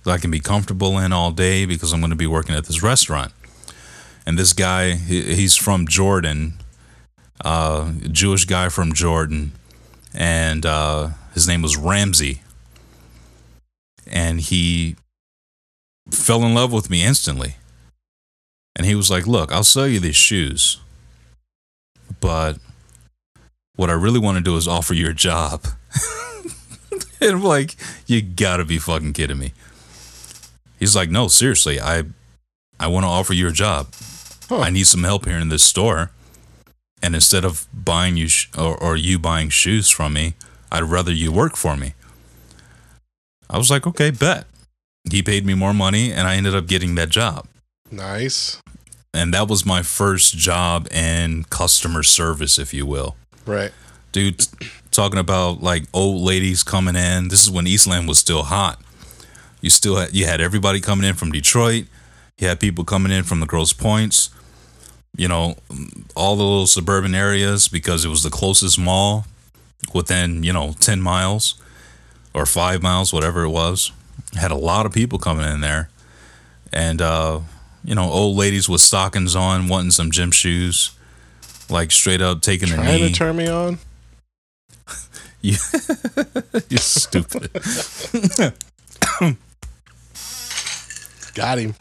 that 0.04 0.10
I 0.10 0.18
can 0.18 0.30
be 0.30 0.40
comfortable 0.40 0.98
in 0.98 1.12
all 1.12 1.30
day 1.30 1.66
because 1.66 1.92
I'm 1.92 2.00
going 2.00 2.10
to 2.10 2.16
be 2.16 2.26
working 2.26 2.54
at 2.54 2.66
this 2.66 2.82
restaurant." 2.82 3.32
And 4.30 4.38
this 4.38 4.52
guy, 4.52 4.92
he, 4.92 5.34
he's 5.34 5.56
from 5.56 5.88
Jordan, 5.88 6.52
uh, 7.44 7.90
Jewish 8.12 8.44
guy 8.44 8.68
from 8.68 8.92
Jordan, 8.92 9.50
and 10.14 10.64
uh, 10.64 11.08
his 11.34 11.48
name 11.48 11.62
was 11.62 11.76
Ramsey. 11.76 12.42
And 14.06 14.40
he 14.40 14.94
fell 16.12 16.44
in 16.44 16.54
love 16.54 16.72
with 16.72 16.90
me 16.90 17.02
instantly. 17.02 17.56
And 18.76 18.86
he 18.86 18.94
was 18.94 19.10
like, 19.10 19.26
Look, 19.26 19.50
I'll 19.50 19.64
sell 19.64 19.88
you 19.88 19.98
these 19.98 20.14
shoes, 20.14 20.78
but 22.20 22.56
what 23.74 23.90
I 23.90 23.94
really 23.94 24.20
want 24.20 24.38
to 24.38 24.44
do 24.44 24.56
is 24.56 24.68
offer 24.68 24.94
you 24.94 25.08
a 25.08 25.12
job. 25.12 25.66
and 27.20 27.32
I'm 27.32 27.42
like, 27.42 27.74
You 28.06 28.22
gotta 28.22 28.64
be 28.64 28.78
fucking 28.78 29.14
kidding 29.14 29.40
me. 29.40 29.54
He's 30.78 30.94
like, 30.94 31.10
No, 31.10 31.26
seriously, 31.26 31.80
I 31.80 32.04
I 32.78 32.86
want 32.86 33.02
to 33.02 33.08
offer 33.08 33.32
you 33.32 33.48
a 33.48 33.52
job. 33.52 33.88
Huh. 34.50 34.58
I 34.58 34.70
need 34.70 34.88
some 34.88 35.04
help 35.04 35.26
here 35.26 35.38
in 35.38 35.48
this 35.48 35.62
store. 35.62 36.10
And 37.00 37.14
instead 37.14 37.44
of 37.44 37.68
buying 37.72 38.16
you 38.16 38.26
sh- 38.26 38.48
or, 38.58 38.76
or 38.76 38.96
you 38.96 39.16
buying 39.16 39.48
shoes 39.48 39.88
from 39.88 40.12
me, 40.12 40.34
I'd 40.72 40.82
rather 40.82 41.12
you 41.12 41.30
work 41.30 41.54
for 41.54 41.76
me. 41.76 41.94
I 43.48 43.58
was 43.58 43.70
like, 43.70 43.86
okay, 43.86 44.10
bet. 44.10 44.46
He 45.08 45.22
paid 45.22 45.46
me 45.46 45.54
more 45.54 45.72
money 45.72 46.12
and 46.12 46.26
I 46.26 46.34
ended 46.34 46.56
up 46.56 46.66
getting 46.66 46.96
that 46.96 47.10
job. 47.10 47.46
Nice. 47.92 48.60
And 49.14 49.32
that 49.32 49.46
was 49.48 49.64
my 49.64 49.82
first 49.82 50.36
job 50.36 50.88
in 50.92 51.44
customer 51.44 52.02
service, 52.02 52.58
if 52.58 52.74
you 52.74 52.86
will. 52.86 53.14
Right. 53.46 53.70
Dude, 54.10 54.48
talking 54.90 55.20
about 55.20 55.62
like 55.62 55.84
old 55.94 56.22
ladies 56.22 56.64
coming 56.64 56.96
in. 56.96 57.28
This 57.28 57.44
is 57.44 57.52
when 57.52 57.68
Eastland 57.68 58.08
was 58.08 58.18
still 58.18 58.42
hot. 58.42 58.80
You 59.60 59.70
still 59.70 59.94
had 59.94 60.12
you 60.12 60.26
had 60.26 60.40
everybody 60.40 60.80
coming 60.80 61.08
in 61.08 61.14
from 61.14 61.30
Detroit. 61.30 61.86
You 62.38 62.48
had 62.48 62.58
people 62.58 62.82
coming 62.84 63.12
in 63.12 63.22
from 63.22 63.38
the 63.38 63.46
Grosse 63.46 63.72
Pointes. 63.72 64.30
You 65.16 65.28
know, 65.28 65.56
all 66.14 66.36
the 66.36 66.42
little 66.44 66.66
suburban 66.66 67.14
areas 67.14 67.68
because 67.68 68.04
it 68.04 68.08
was 68.08 68.22
the 68.22 68.30
closest 68.30 68.78
mall 68.78 69.26
within, 69.92 70.42
you 70.44 70.52
know, 70.52 70.74
10 70.80 71.00
miles 71.00 71.60
or 72.32 72.46
5 72.46 72.82
miles, 72.82 73.12
whatever 73.12 73.42
it 73.42 73.50
was. 73.50 73.92
Had 74.34 74.50
a 74.50 74.56
lot 74.56 74.86
of 74.86 74.92
people 74.92 75.18
coming 75.18 75.44
in 75.50 75.60
there. 75.60 75.90
And 76.72 77.02
uh, 77.02 77.40
you 77.84 77.94
know, 77.94 78.04
old 78.10 78.36
ladies 78.36 78.68
with 78.68 78.80
stockings 78.80 79.34
on 79.34 79.66
wanting 79.68 79.90
some 79.90 80.10
gym 80.10 80.30
shoes. 80.30 80.92
Like 81.68 81.90
straight 81.92 82.20
up 82.20 82.40
taking 82.42 82.70
a 82.70 82.74
Trying 82.74 83.00
knee. 83.02 83.08
to 83.08 83.14
turn 83.14 83.36
me 83.36 83.48
on. 83.48 83.78
You, 85.42 85.56
you're 86.68 86.78
stupid. 86.78 87.48
Got 91.34 91.58
him. 91.58 91.74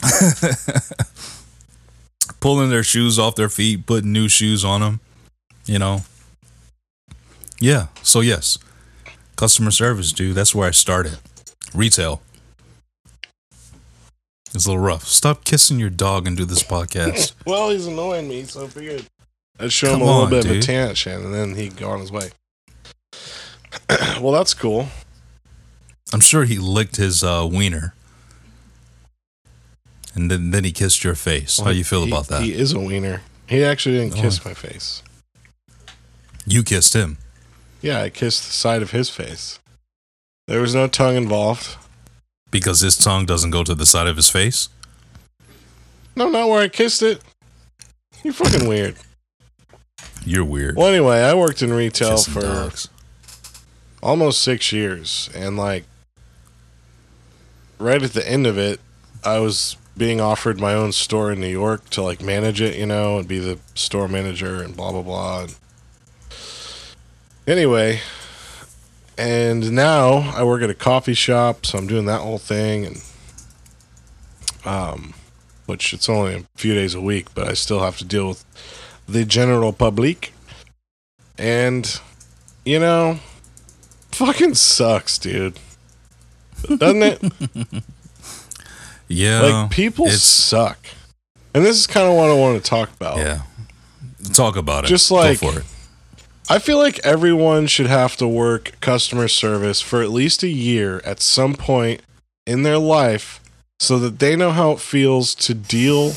Pulling 2.40 2.70
their 2.70 2.84
shoes 2.84 3.18
off 3.18 3.34
their 3.34 3.48
feet, 3.48 3.86
putting 3.86 4.12
new 4.12 4.28
shoes 4.28 4.64
on 4.64 4.80
them. 4.80 5.00
You 5.66 5.78
know. 5.78 6.02
Yeah. 7.60 7.88
So 8.02 8.20
yes, 8.20 8.58
customer 9.36 9.70
service, 9.70 10.12
dude. 10.12 10.34
That's 10.34 10.54
where 10.54 10.68
I 10.68 10.72
started. 10.72 11.18
Retail. 11.74 12.22
It's 14.54 14.64
a 14.66 14.70
little 14.70 14.82
rough. 14.82 15.04
Stop 15.04 15.44
kissing 15.44 15.78
your 15.78 15.90
dog 15.90 16.26
and 16.26 16.36
do 16.36 16.44
this 16.44 16.62
podcast. 16.62 17.34
Well, 17.46 17.70
he's 17.70 17.86
annoying 17.86 18.28
me, 18.28 18.44
so 18.44 18.64
I 18.64 18.68
figured 18.68 19.04
I'd 19.58 19.72
show 19.72 19.90
Come 19.92 20.00
him 20.00 20.02
a 20.02 20.10
little 20.10 20.22
on, 20.24 20.30
bit 20.30 20.44
of 20.44 20.50
attention, 20.50 21.24
and 21.24 21.34
then 21.34 21.54
he'd 21.54 21.76
go 21.76 21.88
on 21.90 22.00
his 22.00 22.12
way. 22.12 22.30
well, 24.20 24.32
that's 24.32 24.52
cool. 24.54 24.88
I'm 26.12 26.20
sure 26.20 26.44
he 26.44 26.58
licked 26.58 26.96
his 26.96 27.22
uh, 27.24 27.48
wiener. 27.50 27.94
And 30.18 30.30
then, 30.32 30.50
then 30.50 30.64
he 30.64 30.72
kissed 30.72 31.04
your 31.04 31.14
face. 31.14 31.60
How 31.60 31.70
you 31.70 31.84
feel 31.84 32.04
He- 32.04 32.10
about 32.10 32.26
that? 32.26 32.42
He 32.42 32.52
is 32.52 32.72
a 32.72 32.80
wiener. 32.80 33.22
He 33.46 33.62
actually 33.64 33.98
didn't 33.98 34.18
Oh. 34.18 34.22
kiss 34.22 34.44
my 34.44 34.52
face. 34.54 35.02
you 36.44 36.62
kissed 36.64 36.94
him. 36.94 37.18
Yeah, 37.82 38.00
I 38.02 38.08
kissed 38.10 38.42
the 38.46 38.52
side 38.52 38.80
of 38.82 38.90
his 38.90 39.10
face. 39.10 39.58
There 40.48 40.60
was 40.60 40.74
no 40.74 40.88
tongue 40.88 41.14
involved. 41.14 41.76
Because 42.50 42.80
his 42.80 42.96
tongue 42.96 43.26
doesn't 43.26 43.50
go 43.50 43.62
to 43.62 43.74
the 43.74 43.84
side 43.86 44.06
of 44.08 44.16
his 44.16 44.30
face? 44.30 44.70
No, 46.16 46.28
not 46.30 46.48
where 46.48 46.62
I 46.62 46.68
kissed 46.68 47.02
it. 47.02 47.20
You're 48.24 48.32
fucking 48.32 48.66
weird. 48.74 48.96
You're 50.24 50.44
weird. 50.44 50.74
Well, 50.76 50.88
anyway, 50.88 51.20
I 51.20 51.34
worked 51.34 51.62
in 51.62 51.72
retail 51.72 52.12
Kissing 52.16 52.32
for 52.34 52.40
dogs. 52.40 52.88
almost 54.02 54.42
six 54.42 54.72
years, 54.72 55.28
and 55.34 55.56
like 55.56 55.84
right 57.78 58.02
at 58.02 58.12
the 58.14 58.28
end 58.28 58.46
of 58.46 58.58
it, 58.58 58.80
I 59.22 59.38
was 59.38 59.76
being 59.98 60.20
offered 60.20 60.60
my 60.60 60.72
own 60.72 60.92
store 60.92 61.32
in 61.32 61.40
New 61.40 61.48
York 61.48 61.90
to 61.90 62.02
like 62.02 62.22
manage 62.22 62.60
it, 62.60 62.76
you 62.76 62.86
know, 62.86 63.18
and 63.18 63.26
be 63.26 63.38
the 63.38 63.58
store 63.74 64.08
manager 64.08 64.62
and 64.62 64.76
blah 64.76 64.92
blah 64.92 65.02
blah. 65.02 65.42
And 65.42 65.56
anyway, 67.46 68.00
and 69.18 69.72
now 69.72 70.32
I 70.34 70.44
work 70.44 70.62
at 70.62 70.70
a 70.70 70.74
coffee 70.74 71.14
shop, 71.14 71.66
so 71.66 71.76
I'm 71.76 71.88
doing 71.88 72.06
that 72.06 72.20
whole 72.20 72.38
thing, 72.38 72.86
and 72.86 73.02
um, 74.64 75.14
which 75.66 75.92
it's 75.92 76.08
only 76.08 76.34
a 76.34 76.44
few 76.56 76.74
days 76.74 76.94
a 76.94 77.00
week, 77.00 77.34
but 77.34 77.48
I 77.48 77.54
still 77.54 77.80
have 77.80 77.98
to 77.98 78.04
deal 78.04 78.28
with 78.28 78.44
the 79.08 79.24
general 79.24 79.72
public, 79.72 80.32
and 81.36 82.00
you 82.64 82.78
know, 82.78 83.18
fucking 84.12 84.54
sucks, 84.54 85.18
dude. 85.18 85.58
Doesn't 86.76 87.02
it? 87.02 87.82
Yeah. 89.08 89.40
like 89.42 89.70
people 89.70 90.08
suck. 90.08 90.78
And 91.54 91.64
this 91.64 91.76
is 91.76 91.86
kind 91.86 92.06
of 92.06 92.14
what 92.14 92.30
I 92.30 92.34
want 92.34 92.62
to 92.62 92.68
talk 92.68 92.90
about. 92.94 93.18
Yeah. 93.18 93.42
Talk 94.32 94.56
about 94.56 94.84
it. 94.84 94.88
Just 94.88 95.10
like- 95.10 95.38
for 95.38 95.58
it. 95.58 95.64
I 96.50 96.58
feel 96.58 96.78
like 96.78 96.98
everyone 97.04 97.66
should 97.66 97.86
have 97.88 98.16
to 98.16 98.26
work 98.26 98.72
customer 98.80 99.28
service 99.28 99.82
for 99.82 100.00
at 100.02 100.10
least 100.10 100.42
a 100.42 100.48
year 100.48 101.02
at 101.04 101.20
some 101.20 101.54
point 101.54 102.00
in 102.46 102.62
their 102.62 102.78
life 102.78 103.38
so 103.78 103.98
that 103.98 104.18
they 104.18 104.34
know 104.34 104.50
how 104.50 104.70
it 104.72 104.80
feels 104.80 105.34
to 105.34 105.52
deal 105.52 106.14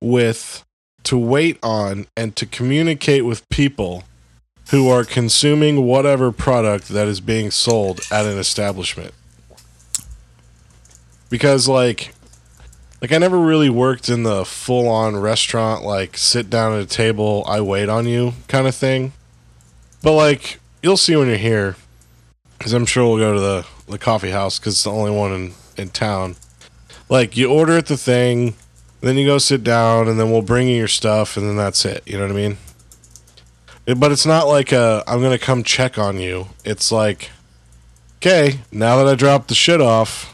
with, 0.00 0.64
to 1.02 1.18
wait 1.18 1.58
on, 1.62 2.06
and 2.16 2.34
to 2.36 2.46
communicate 2.46 3.26
with 3.26 3.46
people 3.50 4.04
who 4.70 4.88
are 4.88 5.04
consuming 5.04 5.84
whatever 5.86 6.32
product 6.32 6.88
that 6.88 7.06
is 7.06 7.20
being 7.20 7.50
sold 7.50 8.00
at 8.10 8.24
an 8.24 8.38
establishment. 8.38 9.12
Because, 11.28 11.68
like, 11.68 12.14
like 13.04 13.12
I 13.12 13.18
never 13.18 13.38
really 13.38 13.68
worked 13.68 14.08
in 14.08 14.22
the 14.22 14.46
full 14.46 14.88
on 14.88 15.14
restaurant, 15.14 15.84
like 15.84 16.16
sit 16.16 16.48
down 16.48 16.72
at 16.72 16.80
a 16.80 16.86
table, 16.86 17.44
I 17.46 17.60
wait 17.60 17.90
on 17.90 18.06
you 18.06 18.32
kind 18.48 18.66
of 18.66 18.74
thing. 18.74 19.12
But 20.02 20.12
like 20.12 20.58
you'll 20.82 20.96
see 20.96 21.14
when 21.14 21.28
you're 21.28 21.36
here, 21.36 21.76
because 22.56 22.72
I'm 22.72 22.86
sure 22.86 23.06
we'll 23.06 23.18
go 23.18 23.34
to 23.34 23.40
the 23.40 23.66
the 23.92 23.98
coffee 23.98 24.30
house 24.30 24.58
because 24.58 24.76
it's 24.76 24.84
the 24.84 24.90
only 24.90 25.10
one 25.10 25.34
in 25.34 25.52
in 25.76 25.90
town. 25.90 26.36
Like 27.10 27.36
you 27.36 27.50
order 27.50 27.76
at 27.76 27.88
the 27.88 27.98
thing, 27.98 28.54
then 29.02 29.18
you 29.18 29.26
go 29.26 29.36
sit 29.36 29.62
down, 29.62 30.08
and 30.08 30.18
then 30.18 30.30
we'll 30.30 30.40
bring 30.40 30.68
you 30.68 30.76
your 30.76 30.88
stuff, 30.88 31.36
and 31.36 31.46
then 31.46 31.56
that's 31.56 31.84
it. 31.84 32.04
You 32.06 32.16
know 32.16 32.22
what 32.22 32.32
I 32.32 32.34
mean? 32.34 32.56
But 33.98 34.12
it's 34.12 34.24
not 34.24 34.48
like 34.48 34.72
a 34.72 35.04
I'm 35.06 35.20
gonna 35.20 35.38
come 35.38 35.62
check 35.62 35.98
on 35.98 36.16
you. 36.16 36.46
It's 36.64 36.90
like, 36.90 37.32
okay, 38.16 38.60
now 38.72 38.96
that 38.96 39.06
I 39.06 39.14
dropped 39.14 39.48
the 39.48 39.54
shit 39.54 39.82
off, 39.82 40.33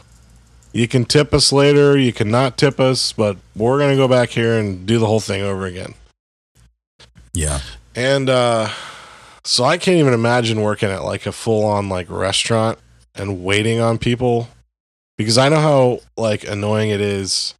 you 0.73 0.87
can 0.87 1.05
tip 1.05 1.33
us 1.33 1.51
later. 1.51 1.97
You 1.97 2.13
can 2.13 2.29
not 2.31 2.57
tip 2.57 2.79
us, 2.79 3.11
but 3.11 3.37
we're 3.55 3.79
gonna 3.79 3.95
go 3.95 4.07
back 4.07 4.29
here 4.29 4.57
and 4.57 4.85
do 4.85 4.99
the 4.99 5.05
whole 5.05 5.19
thing 5.19 5.41
over 5.41 5.65
again. 5.65 5.93
Yeah. 7.33 7.59
And 7.95 8.29
uh 8.29 8.69
so 9.43 9.63
I 9.63 9.77
can't 9.77 9.97
even 9.97 10.13
imagine 10.13 10.61
working 10.61 10.89
at 10.89 11.03
like 11.03 11.25
a 11.25 11.31
full 11.31 11.65
on 11.65 11.89
like 11.89 12.09
restaurant 12.09 12.77
and 13.15 13.43
waiting 13.43 13.79
on 13.79 13.97
people 13.97 14.49
because 15.17 15.37
I 15.37 15.49
know 15.49 15.59
how 15.59 15.99
like 16.15 16.47
annoying 16.47 16.89
it 16.89 17.01
is 17.01 17.55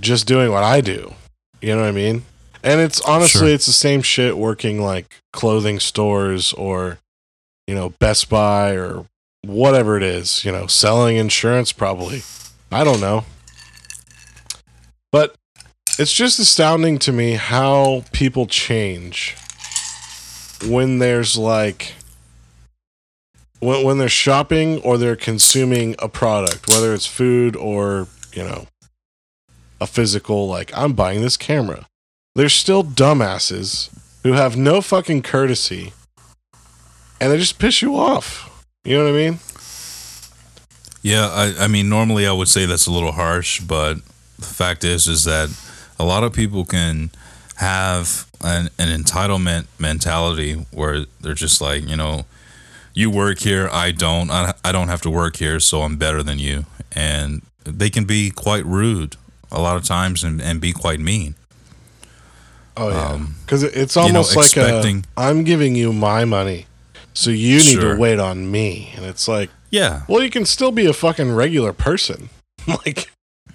just 0.00 0.26
doing 0.26 0.50
what 0.52 0.62
I 0.62 0.80
do. 0.80 1.14
You 1.60 1.74
know 1.74 1.82
what 1.82 1.88
I 1.88 1.92
mean? 1.92 2.22
And 2.62 2.80
it's 2.80 3.00
honestly 3.00 3.40
Sure. 3.48 3.54
it's 3.54 3.66
the 3.66 3.72
same 3.72 4.02
shit 4.02 4.36
working 4.36 4.80
like 4.80 5.20
clothing 5.32 5.80
stores 5.80 6.52
or 6.52 6.98
you 7.66 7.74
know 7.74 7.90
Best 7.98 8.28
Buy 8.28 8.70
or 8.72 9.06
whatever 9.46 9.96
it 9.96 10.02
is, 10.02 10.44
you 10.44 10.52
know, 10.52 10.66
selling 10.66 11.16
insurance 11.16 11.72
probably. 11.72 12.22
I 12.70 12.84
don't 12.84 13.00
know. 13.00 13.24
But 15.12 15.34
it's 15.98 16.12
just 16.12 16.38
astounding 16.38 16.98
to 17.00 17.12
me 17.12 17.32
how 17.32 18.04
people 18.12 18.46
change 18.46 19.36
when 20.66 20.98
there's 20.98 21.36
like 21.36 21.94
when 23.60 23.84
when 23.84 23.98
they're 23.98 24.08
shopping 24.08 24.80
or 24.82 24.98
they're 24.98 25.16
consuming 25.16 25.94
a 25.98 26.08
product, 26.08 26.68
whether 26.68 26.92
it's 26.92 27.06
food 27.06 27.56
or, 27.56 28.08
you 28.32 28.42
know, 28.42 28.66
a 29.80 29.86
physical 29.86 30.48
like 30.48 30.76
I'm 30.76 30.92
buying 30.92 31.22
this 31.22 31.36
camera. 31.36 31.86
There's 32.34 32.54
still 32.54 32.84
dumbasses 32.84 33.88
who 34.22 34.32
have 34.32 34.56
no 34.56 34.80
fucking 34.80 35.22
courtesy 35.22 35.92
and 37.20 37.32
they 37.32 37.38
just 37.38 37.58
piss 37.58 37.80
you 37.80 37.96
off. 37.96 38.55
You 38.86 38.96
know 38.98 39.04
what 39.04 39.14
I 39.14 39.30
mean? 39.30 39.38
Yeah, 41.02 41.28
I, 41.28 41.64
I 41.64 41.68
mean, 41.68 41.88
normally 41.88 42.26
I 42.26 42.32
would 42.32 42.48
say 42.48 42.66
that's 42.66 42.86
a 42.86 42.92
little 42.92 43.12
harsh, 43.12 43.60
but 43.60 43.94
the 44.38 44.44
fact 44.44 44.84
is, 44.84 45.08
is 45.08 45.24
that 45.24 45.50
a 45.98 46.04
lot 46.04 46.22
of 46.22 46.32
people 46.32 46.64
can 46.64 47.10
have 47.56 48.26
an, 48.42 48.68
an 48.78 48.88
entitlement 49.02 49.66
mentality 49.78 50.54
where 50.70 51.06
they're 51.20 51.34
just 51.34 51.60
like, 51.60 51.88
you 51.88 51.96
know, 51.96 52.26
you 52.94 53.10
work 53.10 53.40
here, 53.40 53.68
I 53.72 53.90
don't, 53.90 54.30
I, 54.30 54.54
I 54.64 54.70
don't 54.72 54.88
have 54.88 55.02
to 55.02 55.10
work 55.10 55.36
here, 55.36 55.58
so 55.58 55.82
I'm 55.82 55.96
better 55.96 56.22
than 56.22 56.38
you, 56.38 56.64
and 56.92 57.42
they 57.64 57.90
can 57.90 58.04
be 58.04 58.30
quite 58.30 58.64
rude 58.64 59.16
a 59.50 59.60
lot 59.60 59.76
of 59.76 59.84
times 59.84 60.22
and, 60.22 60.40
and 60.40 60.60
be 60.60 60.72
quite 60.72 61.00
mean. 61.00 61.34
Oh 62.76 62.90
yeah, 62.90 63.08
Um, 63.08 63.34
because 63.44 63.62
it's 63.62 63.96
you 63.96 64.02
know, 64.12 64.20
almost 64.20 64.36
like 64.36 64.56
a 64.56 65.02
I'm 65.16 65.44
giving 65.44 65.74
you 65.74 65.92
my 65.92 66.24
money, 66.24 66.66
so 67.16 67.30
you 67.30 67.56
need 67.56 67.80
Sure. 67.80 67.94
to 67.94 68.00
wait 68.00 68.18
on 68.20 68.50
me, 68.50 68.92
and 68.96 69.04
it's 69.06 69.26
like, 69.26 69.48
Yeah, 69.70 70.02
well, 70.08 70.22
you 70.22 70.30
can 70.30 70.44
still 70.44 70.70
be 70.72 70.86
a 70.86 70.92
fucking 70.92 71.32
regular 71.34 71.72
person, 71.72 72.28
like 72.66 73.10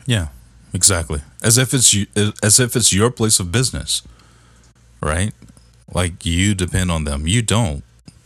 Yeah, 0.06 0.28
exactly. 0.74 1.22
As 1.44 1.58
if 1.58 1.74
it's 1.74 1.94
you, 1.94 2.08
as 2.44 2.60
if 2.60 2.76
it's 2.76 2.92
your 2.92 3.12
place 3.12 3.40
of 3.40 3.52
business, 3.52 4.02
right? 5.02 5.34
Like 5.94 6.26
you 6.26 6.56
depend 6.56 6.90
on 6.92 7.04
them. 7.04 7.28
You 7.28 7.42
don't. 7.42 7.84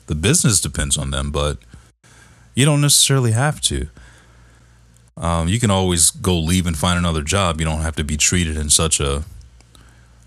The 0.07 0.15
business 0.15 0.61
depends 0.61 0.97
on 0.97 1.11
them, 1.11 1.31
but 1.31 1.57
you 2.53 2.63
don't 2.65 2.81
necessarily 2.81 3.31
have 3.31 3.59
to. 3.61 3.87
Um, 5.17 5.47
you 5.47 5.59
can 5.59 5.71
always 5.71 6.11
go 6.11 6.37
leave 6.37 6.67
and 6.67 6.77
find 6.77 6.97
another 6.99 7.21
job. 7.23 7.59
You 7.59 7.65
don't 7.65 7.81
have 7.81 7.95
to 7.95 8.03
be 8.03 8.17
treated 8.17 8.55
in 8.57 8.69
such 8.69 8.99
a 8.99 9.23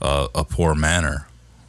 a, 0.00 0.28
a 0.34 0.44
poor 0.44 0.74
manner. 0.74 1.26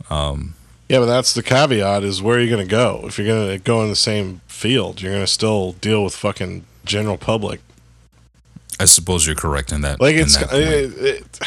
Um, 0.09 0.55
yeah, 0.89 0.97
but 0.97 1.05
that's 1.05 1.33
the 1.33 1.43
caveat: 1.43 2.03
is 2.03 2.21
where 2.21 2.37
are 2.37 2.41
you're 2.41 2.49
gonna 2.49 2.65
go 2.65 3.01
if 3.05 3.17
you're 3.19 3.27
gonna 3.27 3.59
go 3.59 3.83
in 3.83 3.89
the 3.89 3.95
same 3.95 4.41
field. 4.47 5.01
You're 5.01 5.13
gonna 5.13 5.27
still 5.27 5.73
deal 5.73 6.03
with 6.03 6.15
fucking 6.15 6.65
general 6.83 7.17
public. 7.17 7.61
I 8.79 8.85
suppose 8.85 9.27
you're 9.27 9.35
correct 9.35 9.71
in 9.71 9.81
that. 9.81 10.01
Like 10.01 10.15
in 10.15 10.21
it's 10.21 10.37
that 10.37 10.51
it, 10.51 10.97
it, 10.97 11.39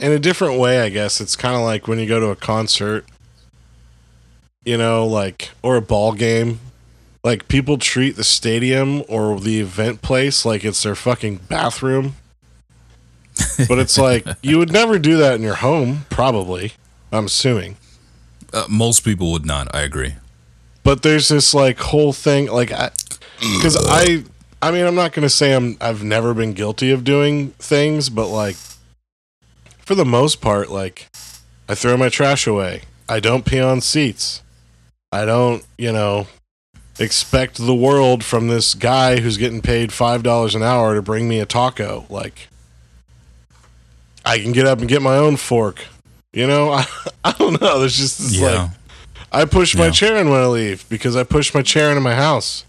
in 0.00 0.10
a 0.10 0.18
different 0.18 0.58
way, 0.58 0.80
I 0.80 0.88
guess. 0.88 1.20
It's 1.20 1.36
kind 1.36 1.54
of 1.54 1.62
like 1.62 1.86
when 1.86 2.00
you 2.00 2.06
go 2.06 2.18
to 2.18 2.28
a 2.28 2.36
concert, 2.36 3.04
you 4.64 4.76
know, 4.76 5.06
like 5.06 5.50
or 5.62 5.76
a 5.76 5.82
ball 5.82 6.12
game. 6.12 6.58
Like 7.22 7.46
people 7.46 7.78
treat 7.78 8.16
the 8.16 8.24
stadium 8.24 9.02
or 9.08 9.38
the 9.38 9.60
event 9.60 10.02
place 10.02 10.44
like 10.44 10.64
it's 10.64 10.82
their 10.82 10.94
fucking 10.94 11.40
bathroom. 11.48 12.16
but 13.68 13.78
it's 13.78 13.98
like 13.98 14.26
you 14.42 14.58
would 14.58 14.72
never 14.72 14.98
do 14.98 15.16
that 15.18 15.34
in 15.34 15.42
your 15.42 15.56
home, 15.56 16.06
probably. 16.10 16.72
I'm 17.12 17.26
assuming. 17.26 17.76
Uh, 18.52 18.66
most 18.68 19.00
people 19.00 19.32
would 19.32 19.46
not. 19.46 19.74
I 19.74 19.82
agree. 19.82 20.14
But 20.82 21.02
there's 21.02 21.28
this 21.28 21.52
like 21.52 21.78
whole 21.78 22.12
thing, 22.12 22.46
like, 22.46 22.70
because 23.40 23.76
I, 23.78 24.24
I 24.62 24.70
mean, 24.70 24.86
I'm 24.86 24.94
not 24.94 25.12
gonna 25.12 25.28
say 25.28 25.52
I'm 25.52 25.76
I've 25.80 26.02
never 26.02 26.32
been 26.32 26.54
guilty 26.54 26.90
of 26.90 27.04
doing 27.04 27.50
things, 27.58 28.08
but 28.08 28.28
like, 28.28 28.56
for 29.80 29.94
the 29.94 30.04
most 30.04 30.40
part, 30.40 30.70
like, 30.70 31.08
I 31.68 31.74
throw 31.74 31.96
my 31.96 32.08
trash 32.08 32.46
away. 32.46 32.82
I 33.08 33.20
don't 33.20 33.44
pee 33.44 33.60
on 33.60 33.80
seats. 33.80 34.42
I 35.12 35.24
don't, 35.24 35.64
you 35.76 35.92
know, 35.92 36.26
expect 36.98 37.56
the 37.56 37.74
world 37.74 38.24
from 38.24 38.48
this 38.48 38.74
guy 38.74 39.20
who's 39.20 39.36
getting 39.36 39.62
paid 39.62 39.92
five 39.92 40.22
dollars 40.22 40.54
an 40.54 40.62
hour 40.62 40.94
to 40.94 41.02
bring 41.02 41.28
me 41.28 41.38
a 41.40 41.46
taco. 41.46 42.06
Like, 42.08 42.48
I 44.24 44.38
can 44.38 44.52
get 44.52 44.66
up 44.66 44.80
and 44.80 44.88
get 44.88 45.02
my 45.02 45.16
own 45.16 45.36
fork. 45.36 45.86
You 46.32 46.46
know, 46.46 46.70
I, 46.72 46.86
I 47.24 47.32
don't 47.32 47.60
know. 47.60 47.80
There's 47.80 47.96
just 47.96 48.18
this 48.18 48.40
like 48.40 48.70
I 49.30 49.44
push 49.44 49.74
my 49.76 49.90
chair 49.90 50.16
in 50.16 50.30
when 50.30 50.40
I 50.40 50.46
leave 50.46 50.88
because 50.88 51.16
I 51.16 51.24
push 51.24 51.54
my 51.54 51.62
chair 51.62 51.90
into 51.90 52.00
my 52.00 52.14
house. 52.14 52.64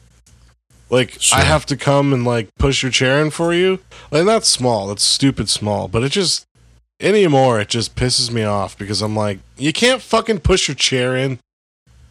Like 0.89 1.11
Sure. 1.21 1.37
I 1.37 1.41
have 1.41 1.65
to 1.67 1.77
come 1.77 2.13
and 2.13 2.25
like 2.25 2.49
push 2.57 2.83
your 2.83 2.91
chair 2.91 3.21
in 3.21 3.29
for 3.29 3.53
you. 3.53 3.79
Like 4.11 4.25
that's 4.25 4.49
small. 4.49 4.87
That's 4.87 5.03
stupid 5.03 5.49
small. 5.49 5.87
But 5.87 6.03
it 6.03 6.11
just 6.11 6.45
anymore 6.99 7.61
it 7.61 7.69
just 7.69 7.95
pisses 7.95 8.31
me 8.31 8.43
off 8.43 8.77
because 8.77 9.01
I'm 9.01 9.15
like, 9.15 9.39
you 9.57 9.71
can't 9.71 10.01
fucking 10.01 10.39
push 10.39 10.67
your 10.67 10.75
chair 10.75 11.15
in. 11.15 11.39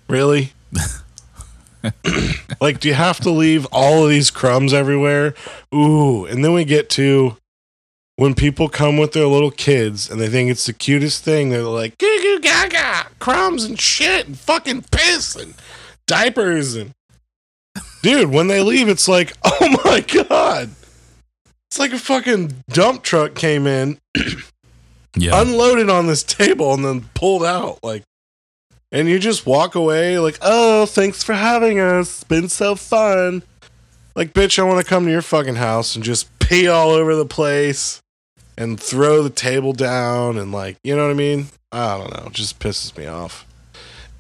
Really? 0.09 0.53
like, 2.61 2.81
do 2.81 2.89
you 2.89 2.95
have 2.95 3.21
to 3.21 3.31
leave 3.31 3.67
all 3.73 4.05
of 4.05 4.11
these 4.11 4.31
crumbs 4.31 4.73
everywhere? 4.73 5.35
Ooh, 5.75 6.25
and 6.25 6.45
then 6.45 6.53
we 6.53 6.65
get 6.65 6.89
to 6.91 7.37
when 8.19 8.35
people 8.35 8.69
come 8.69 8.97
with 8.97 9.13
their 9.13 9.29
little 9.29 9.53
kids 9.53 10.11
and 10.11 10.21
they 10.21 10.29
think 10.29 10.51
it's 10.51 10.67
the 10.67 10.73
cutest 10.73 11.23
thing, 11.23 11.51
they're 11.51 11.63
like, 11.63 11.97
goo 11.99 12.19
goo 12.21 12.41
gaga, 12.41 13.07
crumbs 13.21 13.63
and 13.65 13.79
shit 13.81 14.27
and 14.27 14.37
fucking 14.37 14.83
piss 14.91 15.37
and 15.37 15.55
diapers 16.09 16.75
and 16.75 16.91
dude, 18.03 18.31
when 18.31 18.49
they 18.49 18.61
leave, 18.61 18.89
it's 18.89 19.07
like, 19.07 19.35
oh 19.45 19.77
my 19.85 20.01
god. 20.01 20.71
It's 21.71 21.79
like 21.79 21.93
a 21.93 21.99
fucking 21.99 22.65
dump 22.71 23.05
truck 23.05 23.37
came 23.37 23.69
in, 23.69 23.99
Yeah. 25.17 25.41
unloaded 25.41 25.89
on 25.89 26.09
this 26.09 26.25
table, 26.25 26.75
and 26.75 26.85
then 26.85 27.03
pulled 27.15 27.45
out. 27.45 27.79
Like 27.85 28.03
and 28.91 29.09
you 29.09 29.21
just 29.21 29.47
walk 29.47 29.77
away 29.77 30.19
like, 30.19 30.39
oh, 30.43 30.87
thanks 30.87 31.23
for 31.23 31.35
having 31.35 31.79
us. 31.79 32.09
It's 32.09 32.25
been 32.25 32.49
so 32.49 32.75
fun. 32.75 33.45
Like, 34.17 34.33
bitch, 34.33 34.59
I 34.59 34.65
want 34.65 34.85
to 34.85 34.89
come 34.89 35.05
to 35.05 35.11
your 35.13 35.23
fucking 35.23 35.55
house 35.55 35.95
and 35.95 36.03
just 36.05 36.37
pee 36.41 36.67
all 36.67 36.91
over 36.91 37.15
the 37.15 37.27
place 37.27 38.01
and 38.59 38.79
throw 38.79 39.23
the 39.23 39.31
table 39.31 39.73
down 39.73 40.37
and 40.37 40.51
like, 40.51 40.77
you 40.83 40.95
know 40.95 41.05
what 41.05 41.13
I 41.13 41.15
mean? 41.15 41.47
I 41.71 41.97
don't 41.97 42.13
know. 42.13 42.27
It 42.27 42.33
just 42.33 42.59
pisses 42.59 42.95
me 42.99 43.07
off. 43.07 43.47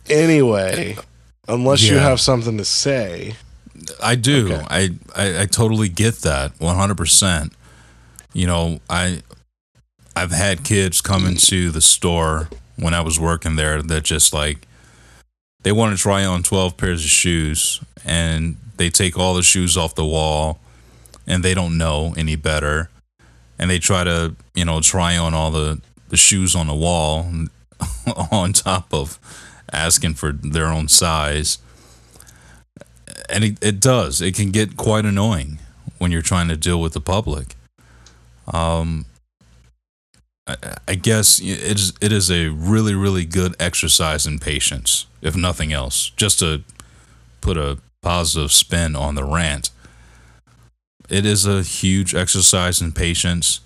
Anyway, 0.09 0.97
unless 1.49 1.83
you 1.83 1.99
have 1.99 2.21
something 2.21 2.57
to 2.57 2.65
say. 2.65 3.35
I 4.03 4.15
do. 4.15 4.55
Okay. 4.55 4.65
I, 4.71 4.91
I 5.15 5.43
I 5.43 5.47
totally 5.47 5.89
get 5.89 6.17
that. 6.19 6.53
One 6.59 6.77
hundred 6.77 6.97
percent. 6.97 7.53
You 8.33 8.47
know, 8.47 8.81
I 8.89 9.23
I've 10.15 10.31
had 10.31 10.65
kids 10.65 11.01
come 11.01 11.27
into 11.27 11.71
the 11.71 11.81
store 11.81 12.49
when 12.77 12.95
I 12.95 13.01
was 13.01 13.19
working 13.19 13.57
there 13.57 13.83
that 13.83 14.05
just 14.05 14.33
like 14.33 14.67
they 15.63 15.73
want 15.73 15.97
to 15.97 16.01
try 16.01 16.25
on 16.25 16.43
twelve 16.43 16.77
pairs 16.77 17.05
of 17.05 17.11
shoes 17.11 17.81
and 18.05 18.57
they 18.77 18.89
take 18.89 19.19
all 19.19 19.35
the 19.35 19.43
shoes 19.43 19.77
off 19.77 19.97
the 19.97 20.07
wall 20.07 20.61
and 21.27 21.43
they 21.43 21.55
don't 21.55 21.77
know 21.77 22.15
any 22.17 22.37
better 22.37 22.89
and 23.59 23.71
they 23.71 23.79
try 23.79 24.05
to 24.05 24.35
you 24.55 24.65
know 24.65 24.81
try 24.81 25.17
on 25.17 25.35
all 25.35 25.51
the 25.51 25.81
the 26.09 26.17
shoes 26.17 26.55
on 26.55 26.67
the 26.67 26.75
wall 26.75 27.31
on 28.31 28.53
top 28.53 28.93
of 28.93 29.19
asking 29.73 30.15
for 30.15 30.33
their 30.33 30.67
own 30.67 30.89
size. 30.89 31.59
And 33.31 33.45
it, 33.45 33.63
it 33.63 33.81
does. 33.81 34.23
It 34.23 34.35
can 34.35 34.51
get 34.51 34.77
quite 34.77 35.05
annoying 35.05 35.59
when 35.99 36.11
you're 36.11 36.23
trying 36.23 36.49
to 36.49 36.57
deal 36.57 36.81
with 36.81 36.95
the 36.95 37.01
public. 37.01 37.55
Um 38.53 39.07
I, 40.87 40.95
guess 40.95 41.41
it 41.41 41.79
is 41.79 41.93
it 42.01 42.11
is 42.11 42.31
a 42.31 42.49
really 42.49 42.95
really 42.95 43.27
good 43.27 43.55
exercise 43.61 44.27
in 44.27 44.39
patience 44.39 45.05
if 45.21 45.37
nothing 45.37 45.75
else. 45.75 46.11
Just 46.17 46.39
to 46.39 46.63
put 47.43 47.59
a 47.59 47.79
positive 48.01 48.51
spin 48.51 48.97
on 48.97 49.15
the 49.15 49.25
rant 49.25 49.69
it 51.09 51.25
is 51.25 51.47
a 51.47 51.63
huge 51.63 52.15
exercise 52.15 52.81
in 52.81 52.93
patience 52.93 53.61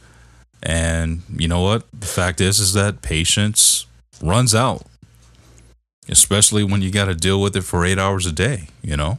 and 0.62 1.22
you 1.36 1.48
know 1.48 1.60
what 1.60 1.84
the 1.92 2.06
fact 2.06 2.40
is 2.40 2.60
is 2.60 2.72
that 2.72 3.02
patience 3.02 3.86
runs 4.22 4.54
out 4.54 4.82
especially 6.08 6.62
when 6.64 6.82
you 6.82 6.90
got 6.90 7.06
to 7.06 7.14
deal 7.14 7.40
with 7.40 7.56
it 7.56 7.62
for 7.62 7.84
8 7.84 7.98
hours 7.98 8.26
a 8.26 8.32
day 8.32 8.68
you 8.82 8.96
know 8.96 9.18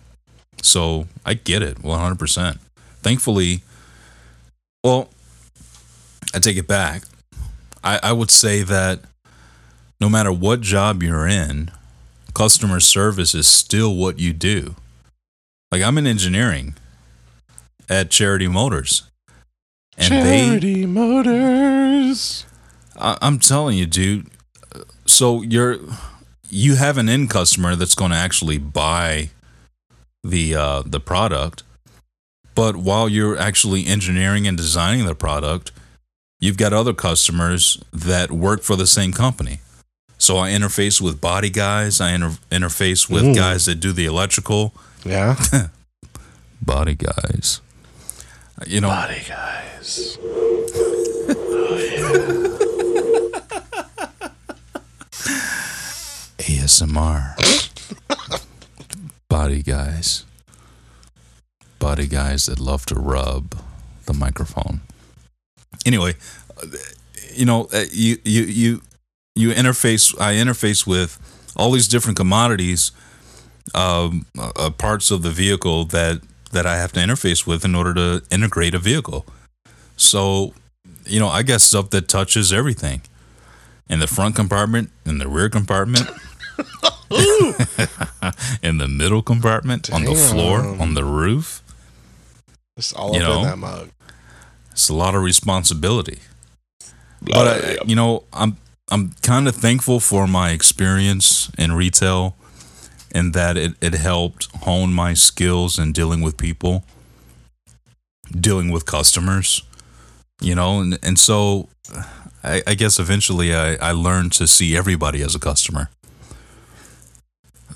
so 0.63 1.07
I 1.25 1.33
get 1.33 1.61
it 1.61 1.77
100%. 1.79 2.57
Thankfully, 3.01 3.61
well, 4.83 5.09
I 6.33 6.39
take 6.39 6.57
it 6.57 6.67
back. 6.67 7.03
I, 7.83 7.99
I 8.01 8.13
would 8.13 8.31
say 8.31 8.63
that 8.63 9.01
no 9.99 10.09
matter 10.09 10.31
what 10.31 10.61
job 10.61 11.03
you're 11.03 11.27
in, 11.27 11.69
customer 12.33 12.79
service 12.79 13.35
is 13.35 13.45
still 13.45 13.93
what 13.93 14.19
you 14.19 14.31
do. 14.31 14.75
Like 15.71 15.83
I'm 15.83 15.97
in 15.97 16.07
engineering 16.07 16.75
at 17.89 18.09
Charity 18.09 18.47
Motors. 18.47 19.03
And 19.97 20.07
Charity 20.09 20.85
Motors. 20.85 22.45
I, 22.97 23.17
I'm 23.21 23.39
telling 23.39 23.77
you, 23.77 23.85
dude. 23.85 24.27
So 25.05 25.41
you're 25.41 25.77
you 26.49 26.75
have 26.75 26.97
an 26.97 27.09
end 27.09 27.29
customer 27.29 27.75
that's 27.75 27.95
going 27.95 28.11
to 28.11 28.17
actually 28.17 28.57
buy 28.57 29.29
the 30.23 30.55
uh, 30.55 30.83
the 30.85 30.99
product, 30.99 31.63
but 32.55 32.75
while 32.77 33.09
you're 33.09 33.37
actually 33.37 33.85
engineering 33.85 34.47
and 34.47 34.55
designing 34.57 35.05
the 35.05 35.15
product, 35.15 35.71
you've 36.39 36.57
got 36.57 36.73
other 36.73 36.93
customers 36.93 37.77
that 37.91 38.31
work 38.31 38.61
for 38.63 38.75
the 38.75 38.87
same 38.87 39.11
company. 39.11 39.59
So 40.17 40.37
I 40.37 40.51
interface 40.51 41.01
with 41.01 41.19
body 41.19 41.49
guys. 41.49 41.99
I 41.99 42.11
inter- 42.13 42.37
interface 42.49 43.09
with 43.09 43.23
Ooh. 43.25 43.35
guys 43.35 43.65
that 43.65 43.75
do 43.75 43.91
the 43.91 44.05
electrical 44.05 44.73
Yeah. 45.03 45.35
body 46.61 46.95
guys. 46.95 47.59
You 48.67 48.81
know, 48.81 48.87
Body 48.87 49.21
guys. 49.27 50.17
ASMR. 56.37 57.35
Body 59.27 59.63
guys. 59.63 60.25
Body 61.79 62.07
guys 62.07 62.45
that 62.45 62.59
love 62.59 62.85
to 62.85 62.95
rub 62.95 63.55
the 64.05 64.13
microphone. 64.13 64.81
Anyway, 65.85 66.13
uh, 66.61 66.67
you 67.33 67.45
know, 67.45 67.67
uh, 67.73 67.85
you 67.91 68.17
you 68.23 68.43
you 68.43 68.81
you 69.35 69.49
interface. 69.51 70.17
I 70.21 70.35
interface 70.35 70.87
with 70.87 71.19
all 71.55 71.71
these 71.71 71.87
different 71.87 72.17
commodities, 72.17 72.91
um, 73.73 74.25
uh, 74.37 74.51
uh, 74.55 74.69
parts 74.69 75.11
of 75.11 75.23
the 75.23 75.31
vehicle 75.31 75.85
that 75.85 76.21
that 76.53 76.65
I 76.65 76.77
have 76.77 76.91
to 76.93 76.99
interface 76.99 77.45
with 77.45 77.65
in 77.65 77.75
order 77.75 77.93
to 77.93 78.23
integrate 78.31 78.73
a 78.73 78.79
vehicle. 78.79 79.25
So, 79.97 80.53
you 81.05 81.19
know, 81.19 81.27
I 81.29 81.43
got 81.43 81.61
stuff 81.61 81.89
that 81.91 82.07
touches 82.07 82.51
everything 82.53 83.01
in 83.89 83.99
the 83.99 84.07
front 84.07 84.35
compartment, 84.35 84.89
in 85.05 85.17
the 85.17 85.27
rear 85.27 85.49
compartment, 85.49 86.09
in 88.63 88.77
the 88.77 88.87
middle 88.87 89.21
compartment, 89.21 89.91
on 89.91 90.05
the 90.05 90.15
floor, 90.15 90.61
on 90.61 90.93
the 90.93 91.03
roof. 91.03 91.61
It's 92.77 92.93
all 92.93 93.13
You 93.13 93.21
up 93.21 93.27
know? 93.27 93.39
in 93.39 93.43
that 93.47 93.57
mug. 93.57 93.89
It's 94.71 94.89
a 94.89 94.93
lot 94.95 95.13
of 95.13 95.21
responsibility. 95.21 96.19
But 97.21 97.47
I, 97.47 97.75
uh, 97.75 97.83
you 97.85 97.95
know, 97.95 98.23
I'm 98.33 98.57
I'm 98.91 99.11
kind 99.21 99.47
of 99.47 99.55
thankful 99.55 99.99
for 99.99 100.27
my 100.27 100.49
experience 100.51 101.49
in 101.57 101.71
retail, 101.73 102.35
and 103.13 103.33
that 103.33 103.57
it, 103.57 103.73
it 103.81 103.93
helped 103.93 104.47
hone 104.63 104.91
my 104.93 105.13
skills 105.13 105.77
in 105.79 105.91
dealing 105.93 106.21
with 106.21 106.35
people, 106.37 106.83
dealing 108.31 108.71
with 108.71 108.85
customers, 108.85 109.61
you 110.41 110.55
know, 110.55 110.79
and 110.81 110.97
and 111.03 111.19
so 111.19 111.69
I, 112.43 112.61
I 112.67 112.73
guess 112.75 112.99
eventually 112.99 113.53
I, 113.53 113.75
I 113.75 113.91
learned 113.91 114.33
to 114.33 114.47
see 114.47 114.75
everybody 114.75 115.21
as 115.21 115.35
a 115.35 115.39
customer. 115.39 115.89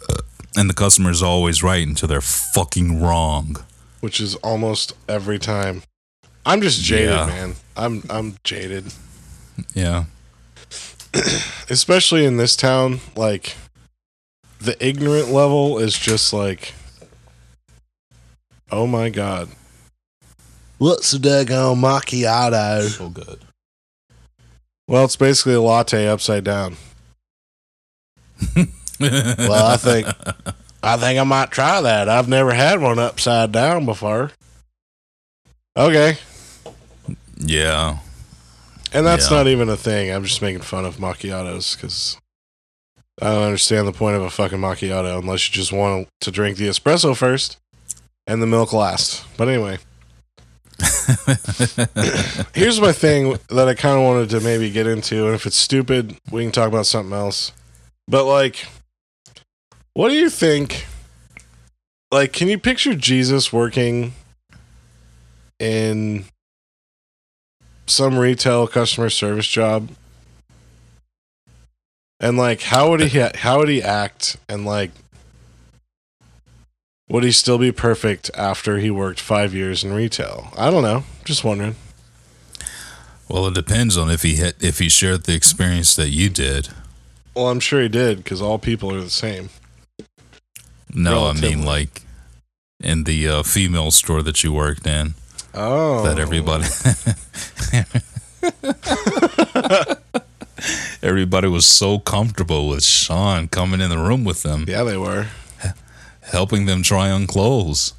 Uh, 0.10 0.22
and 0.58 0.70
the 0.70 0.74
customer 0.74 1.12
is 1.12 1.22
always 1.24 1.62
right 1.64 1.86
until 1.88 2.08
they're 2.08 2.22
fucking 2.22 3.02
wrong. 3.02 3.58
which 4.02 4.20
is 4.20 4.36
almost 4.36 4.94
every 5.08 5.40
time. 5.40 5.84
I'm 6.46 6.62
just 6.62 6.82
jaded, 6.82 7.10
Yeah. 7.10 7.26
man. 7.28 7.56
I'm 7.76 8.04
I'm 8.10 8.36
jaded, 8.44 8.94
Yeah. 9.74 10.06
especially 11.70 12.26
in 12.26 12.38
this 12.38 12.56
town. 12.56 13.00
Like 13.16 13.56
the 14.60 14.76
ignorant 14.86 15.30
level 15.30 15.78
is 15.80 15.98
just 15.98 16.34
like, 16.34 16.74
oh 18.72 18.88
my 18.88 19.10
god, 19.10 19.50
what's 20.78 21.14
a 21.14 21.20
daggone 21.20 21.78
macchiato? 21.80 22.88
So 22.90 23.10
good. 23.10 23.40
Well, 24.88 25.06
it's 25.06 25.16
basically 25.18 25.54
a 25.56 25.62
latte 25.62 26.08
upside 26.08 26.44
down. 26.44 26.76
Well, 29.00 29.68
I 29.68 29.78
think 29.78 30.08
I 30.82 30.98
think 30.98 31.20
I 31.20 31.24
might 31.24 31.52
try 31.52 31.82
that. 31.82 32.10
I've 32.10 32.28
never 32.28 32.52
had 32.52 32.82
one 32.82 32.98
upside 32.98 33.52
down 33.52 33.86
before. 33.86 34.32
Okay. 35.78 36.18
Yeah. 37.38 38.00
And 38.92 39.06
that's 39.06 39.30
Yeah. 39.30 39.38
not 39.38 39.48
even 39.48 39.70
a 39.70 39.78
thing. 39.78 40.10
I'm 40.12 40.24
just 40.24 40.42
making 40.42 40.62
fun 40.62 40.84
of 40.84 40.96
macchiatos 40.98 41.76
because 41.76 42.18
I 43.22 43.32
don't 43.32 43.44
understand 43.44 43.88
the 43.88 43.94
point 43.94 44.16
of 44.16 44.22
a 44.22 44.30
fucking 44.30 44.60
macchiato 44.60 45.20
unless 45.20 45.50
you 45.50 45.54
just 45.56 45.72
want 45.72 46.08
to 46.22 46.32
drink 46.32 46.58
the 46.58 46.68
espresso 46.68 47.16
first 47.16 47.58
and 48.28 48.42
the 48.42 48.48
milk 48.48 48.74
last. 48.74 49.26
But 49.38 49.48
anyway, 49.48 49.80
here's 52.54 52.80
my 52.80 52.92
thing 52.92 53.40
that 53.50 53.68
I 53.68 53.74
kind 53.74 53.98
of 53.98 54.04
wanted 54.04 54.30
to 54.32 54.40
maybe 54.40 54.70
get 54.70 54.86
into. 54.86 55.26
And 55.26 55.34
if 55.34 55.48
it's 55.48 55.56
stupid, 55.56 56.16
we 56.32 56.44
can 56.44 56.52
talk 56.52 56.68
about 56.68 56.86
something 56.86 57.14
else. 57.14 57.52
But 58.08 58.26
like, 58.26 58.68
what 59.94 60.10
do 60.10 60.16
you 60.16 60.30
think? 60.30 60.86
Like, 62.12 62.34
can 62.34 62.48
you 62.48 62.60
picture 62.60 62.94
Jesus 62.94 63.52
working 63.52 64.14
in 65.60 66.26
some 67.88 68.20
retail 68.20 68.68
customer 68.68 69.10
service 69.10 69.48
job? 69.48 69.90
And 72.20 72.38
like, 72.38 72.62
how 72.62 72.90
would 72.90 73.02
he 73.02 73.20
how 73.20 73.60
would 73.60 73.70
he 73.70 73.82
act? 73.82 74.38
And 74.50 74.66
like, 74.66 74.92
would 77.10 77.24
he 77.24 77.32
still 77.32 77.58
be 77.58 77.72
perfect 77.72 78.32
after 78.36 78.80
he 78.80 78.90
worked 78.90 79.20
five 79.20 79.54
years 79.54 79.84
in 79.84 79.94
retail? 79.94 80.52
I 80.58 80.72
don't 80.72 80.84
know. 80.84 81.04
Just 81.26 81.44
wondering. 81.44 81.76
Well, 83.30 83.48
it 83.48 83.54
depends 83.54 83.98
on 83.98 84.10
if 84.10 84.24
he 84.24 84.38
had, 84.38 84.56
if 84.62 84.80
he 84.80 84.90
shared 84.90 85.26
the 85.26 85.36
experience 85.36 85.96
that 85.96 86.10
you 86.10 86.30
did. 86.30 86.70
Well, 87.36 87.50
I'm 87.50 87.60
sure 87.60 87.82
he 87.82 87.90
did 87.90 88.18
because 88.18 88.42
all 88.42 88.58
people 88.58 88.94
are 88.94 89.02
the 89.02 89.10
same. 89.10 89.50
No, 90.94 91.28
I 91.28 91.34
mean 91.34 91.64
like 91.64 92.02
in 92.80 93.04
the 93.04 93.28
uh, 93.28 93.44
female 93.44 93.92
store 93.92 94.24
that 94.24 94.44
you 94.44 94.54
worked 94.54 94.88
in, 94.88 95.14
Oh, 95.54 96.04
that 96.04 96.20
everybody 96.20 96.64
everybody 101.18 101.48
was 101.48 101.66
so 101.66 101.98
comfortable 101.98 102.70
with 102.70 102.84
Sean 102.84 103.48
coming 103.48 103.82
in 103.82 103.90
the 103.90 103.98
room 103.98 104.24
with 104.24 104.44
them, 104.44 104.66
Yeah, 104.68 104.84
they 104.84 104.98
were. 104.98 105.26
helping 106.22 106.68
them 106.68 106.84
try 106.84 107.10
on 107.10 107.26
clothes. 107.26 107.94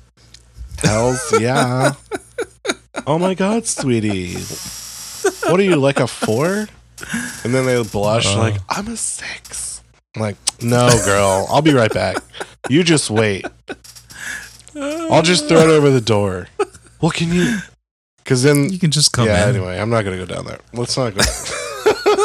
Hells 0.79 1.21
yeah. 1.41 1.95
oh 3.09 3.19
my 3.19 3.35
god, 3.35 3.67
sweetie. 3.67 4.35
What 5.51 5.59
are 5.59 5.65
you 5.65 5.75
like 5.75 5.99
a 5.99 6.07
four? 6.07 6.69
And 7.43 7.53
then 7.53 7.67
they 7.67 7.83
blush 7.83 8.27
Uh. 8.29 8.39
like 8.39 8.55
I'm 8.69 8.87
a 8.87 8.97
six. 8.97 9.83
I'm 10.15 10.23
like, 10.23 10.37
no, 10.63 10.89
girl, 11.05 11.45
I'll 11.51 11.61
be 11.61 11.75
right 11.75 11.93
back. 11.93 12.19
You 12.69 12.85
just 12.85 13.11
wait. 13.11 13.45
I'll 14.77 15.23
just 15.23 15.49
throw 15.49 15.59
it 15.59 15.71
over 15.71 15.91
the 15.91 16.01
door. 16.01 16.47
Well, 17.01 17.11
can 17.11 17.33
you? 17.33 17.59
Because 18.19 18.45
then, 18.45 18.71
You 18.73 18.79
can 18.79 18.93
just 18.93 19.13
come 19.13 19.27
yeah. 19.27 19.49
in. 19.49 19.57
Anyway, 19.57 19.77
I'm 19.77 19.91
not 19.91 20.05
gonna 20.05 20.19
go 20.19 20.27
down 20.27 20.45
there. 20.45 20.61
Let's 20.73 20.97
not 20.97 21.15
go. 21.17 21.23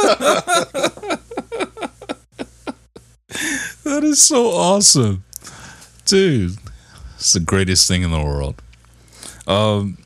That 3.83 4.03
is 4.03 4.21
so 4.21 4.47
awesome, 4.47 5.23
dude. 6.05 6.57
It's 7.15 7.33
the 7.33 7.39
greatest 7.39 7.87
thing 7.87 8.03
in 8.03 8.11
the 8.11 8.23
world. 8.23 8.61
Um, 9.45 9.97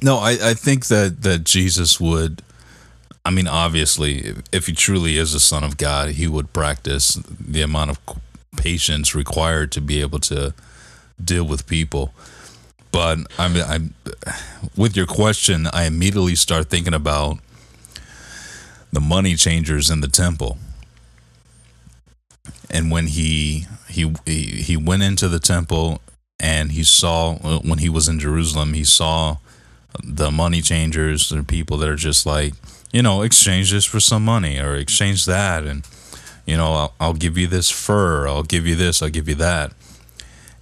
no, 0.00 0.16
I, 0.18 0.50
I 0.50 0.54
think 0.54 0.86
that 0.86 1.22
that 1.22 1.44
Jesus 1.44 2.00
would. 2.00 2.42
I 3.24 3.30
mean, 3.30 3.48
obviously, 3.48 4.18
if, 4.20 4.42
if 4.52 4.66
he 4.68 4.72
truly 4.72 5.18
is 5.18 5.32
the 5.32 5.40
Son 5.40 5.64
of 5.64 5.76
God, 5.76 6.10
he 6.10 6.26
would 6.26 6.52
practice 6.52 7.14
the 7.14 7.62
amount 7.62 7.90
of 7.90 8.00
patience 8.56 9.14
required 9.14 9.70
to 9.72 9.80
be 9.80 10.00
able 10.00 10.20
to 10.20 10.54
deal 11.22 11.44
with 11.44 11.66
people. 11.66 12.14
But 12.92 13.18
I 13.38 13.48
mean, 13.48 13.64
I'm 13.66 13.94
with 14.76 14.96
your 14.96 15.06
question. 15.06 15.66
I 15.72 15.84
immediately 15.84 16.36
start 16.36 16.70
thinking 16.70 16.94
about 16.94 17.38
the 18.92 19.00
money 19.00 19.34
changers 19.34 19.90
in 19.90 20.00
the 20.00 20.08
temple. 20.08 20.58
And 22.70 22.90
when 22.90 23.06
he 23.06 23.66
he 23.88 24.14
he 24.24 24.76
went 24.76 25.02
into 25.02 25.28
the 25.28 25.38
temple 25.38 26.00
and 26.38 26.72
he 26.72 26.84
saw 26.84 27.36
uh, 27.42 27.58
when 27.60 27.78
he 27.78 27.88
was 27.88 28.08
in 28.08 28.18
Jerusalem 28.18 28.74
he 28.74 28.84
saw 28.84 29.38
the 30.04 30.30
money 30.30 30.60
changers 30.60 31.32
and 31.32 31.48
people 31.48 31.78
that 31.78 31.88
are 31.88 31.96
just 31.96 32.26
like 32.26 32.52
you 32.92 33.02
know 33.02 33.22
exchange 33.22 33.72
this 33.72 33.84
for 33.84 34.00
some 34.00 34.24
money 34.24 34.58
or 34.58 34.76
exchange 34.76 35.24
that. 35.26 35.64
And 35.64 35.86
you 36.46 36.56
know 36.56 36.72
I'll, 36.72 36.94
I'll 37.00 37.14
give 37.14 37.38
you 37.38 37.46
this 37.46 37.70
fur 37.70 38.28
I'll 38.28 38.42
give 38.42 38.66
you 38.66 38.74
this 38.74 39.02
I'll 39.02 39.10
give 39.10 39.28
you 39.28 39.36
that. 39.36 39.72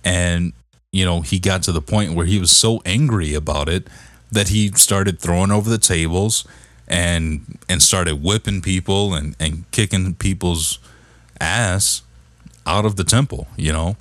And 0.04 0.52
you 0.92 1.04
know 1.04 1.20
he 1.22 1.40
got 1.40 1.64
to 1.64 1.72
the 1.72 1.82
point 1.82 2.14
where 2.14 2.26
he 2.26 2.38
was 2.38 2.56
so 2.56 2.80
angry 2.84 3.34
about 3.34 3.68
it 3.68 3.88
that 4.30 4.48
he 4.48 4.70
started 4.72 5.18
throwing 5.18 5.50
over 5.50 5.68
the 5.68 5.78
tables 5.78 6.46
and 6.88 7.58
and 7.68 7.82
started 7.82 8.22
whipping 8.22 8.60
people 8.60 9.14
and 9.14 9.34
and 9.40 9.70
kicking 9.70 10.14
people's 10.14 10.78
ass 11.40 12.02
out 12.66 12.84
of 12.84 12.96
the 12.96 13.04
temple, 13.04 13.46
you 13.56 13.72
know? 13.72 13.96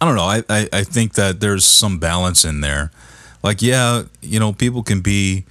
I 0.00 0.06
don't 0.06 0.16
know. 0.16 0.24
I, 0.24 0.42
I, 0.48 0.68
I 0.72 0.84
think 0.84 1.14
that 1.14 1.40
there's 1.40 1.64
some 1.64 1.98
balance 1.98 2.44
in 2.44 2.60
there. 2.60 2.90
Like, 3.42 3.62
yeah, 3.62 4.04
you 4.20 4.40
know, 4.40 4.52
people 4.52 4.82
can 4.82 5.00
be 5.00 5.44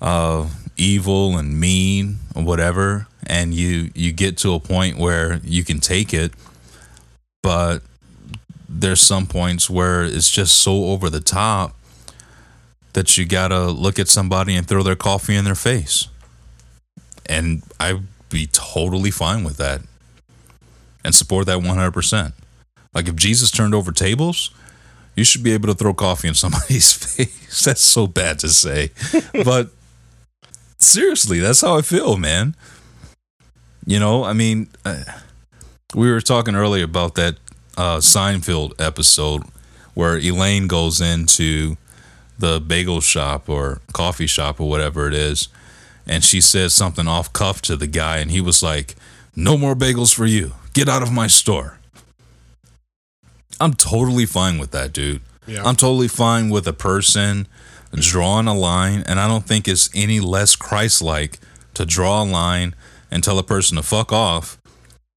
uh, 0.00 0.48
evil 0.76 1.36
and 1.36 1.58
mean 1.58 2.18
or 2.36 2.44
whatever, 2.44 3.08
and 3.26 3.52
you, 3.52 3.90
you 3.94 4.12
get 4.12 4.36
to 4.38 4.54
a 4.54 4.60
point 4.60 4.98
where 4.98 5.40
you 5.42 5.64
can 5.64 5.80
take 5.80 6.14
it, 6.14 6.32
but 7.42 7.82
there's 8.68 9.00
some 9.00 9.26
points 9.26 9.68
where 9.68 10.04
it's 10.04 10.30
just 10.30 10.58
so 10.58 10.84
over 10.86 11.10
the 11.10 11.20
top 11.20 11.74
that 12.92 13.16
you 13.16 13.24
gotta 13.24 13.66
look 13.66 13.98
at 13.98 14.08
somebody 14.08 14.54
and 14.54 14.66
throw 14.66 14.82
their 14.82 14.96
coffee 14.96 15.36
in 15.36 15.44
their 15.44 15.54
face. 15.54 16.08
And 17.26 17.62
I'd 17.78 18.02
be 18.28 18.46
totally 18.46 19.10
fine 19.10 19.44
with 19.44 19.56
that 19.58 19.82
and 21.04 21.14
support 21.14 21.46
that 21.46 21.58
100%. 21.58 22.32
Like 22.94 23.08
if 23.08 23.16
Jesus 23.16 23.50
turned 23.50 23.74
over 23.74 23.92
tables, 23.92 24.50
you 25.16 25.24
should 25.24 25.42
be 25.42 25.52
able 25.52 25.68
to 25.68 25.74
throw 25.74 25.94
coffee 25.94 26.28
in 26.28 26.34
somebody's 26.34 26.92
face. 27.16 27.64
That's 27.64 27.82
so 27.82 28.06
bad 28.06 28.38
to 28.40 28.48
say. 28.48 28.90
but 29.44 29.70
seriously, 30.78 31.40
that's 31.40 31.60
how 31.60 31.76
I 31.76 31.82
feel, 31.82 32.16
man. 32.16 32.54
You 33.86 33.98
know, 33.98 34.24
I 34.24 34.32
mean, 34.32 34.68
uh, 34.84 35.04
we 35.94 36.10
were 36.10 36.20
talking 36.20 36.54
earlier 36.54 36.84
about 36.84 37.14
that 37.16 37.36
uh, 37.76 37.98
Seinfeld 37.98 38.80
episode 38.80 39.42
where 39.94 40.16
Elaine 40.16 40.66
goes 40.66 41.00
into 41.00 41.76
the 42.40 42.60
bagel 42.60 43.00
shop 43.00 43.48
or 43.48 43.80
coffee 43.92 44.26
shop 44.26 44.60
or 44.60 44.68
whatever 44.68 45.06
it 45.06 45.14
is, 45.14 45.48
and 46.06 46.24
she 46.24 46.40
says 46.40 46.74
something 46.74 47.06
off 47.06 47.32
cuff 47.32 47.62
to 47.62 47.76
the 47.76 47.86
guy, 47.86 48.18
and 48.18 48.30
he 48.30 48.40
was 48.40 48.62
like, 48.62 48.96
"No 49.36 49.56
more 49.56 49.76
bagels 49.76 50.14
for 50.14 50.26
you. 50.26 50.52
Get 50.72 50.88
out 50.88 51.02
of 51.02 51.12
my 51.12 51.26
store." 51.26 51.78
I'm 53.60 53.74
totally 53.74 54.26
fine 54.26 54.58
with 54.58 54.70
that, 54.70 54.92
dude. 54.92 55.20
Yeah. 55.46 55.62
I'm 55.64 55.76
totally 55.76 56.08
fine 56.08 56.48
with 56.48 56.66
a 56.66 56.72
person 56.72 57.46
drawing 57.92 58.46
a 58.46 58.54
line, 58.54 59.02
and 59.06 59.20
I 59.20 59.28
don't 59.28 59.44
think 59.44 59.68
it's 59.68 59.90
any 59.94 60.20
less 60.20 60.56
Christ-like 60.56 61.38
to 61.74 61.84
draw 61.84 62.22
a 62.22 62.24
line 62.24 62.74
and 63.10 63.22
tell 63.22 63.38
a 63.38 63.42
person 63.42 63.76
to 63.76 63.82
fuck 63.82 64.12
off 64.12 64.58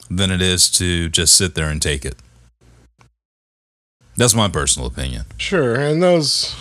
than 0.09 0.31
it 0.31 0.41
is 0.41 0.69
to 0.71 1.07
just 1.09 1.35
sit 1.35 1.55
there 1.55 1.69
and 1.69 1.81
take 1.81 2.03
it. 2.03 2.17
That's 4.17 4.35
my 4.35 4.49
personal 4.49 4.87
opinion. 4.87 5.25
Sure, 5.37 5.75
and 5.75 6.03
those, 6.03 6.55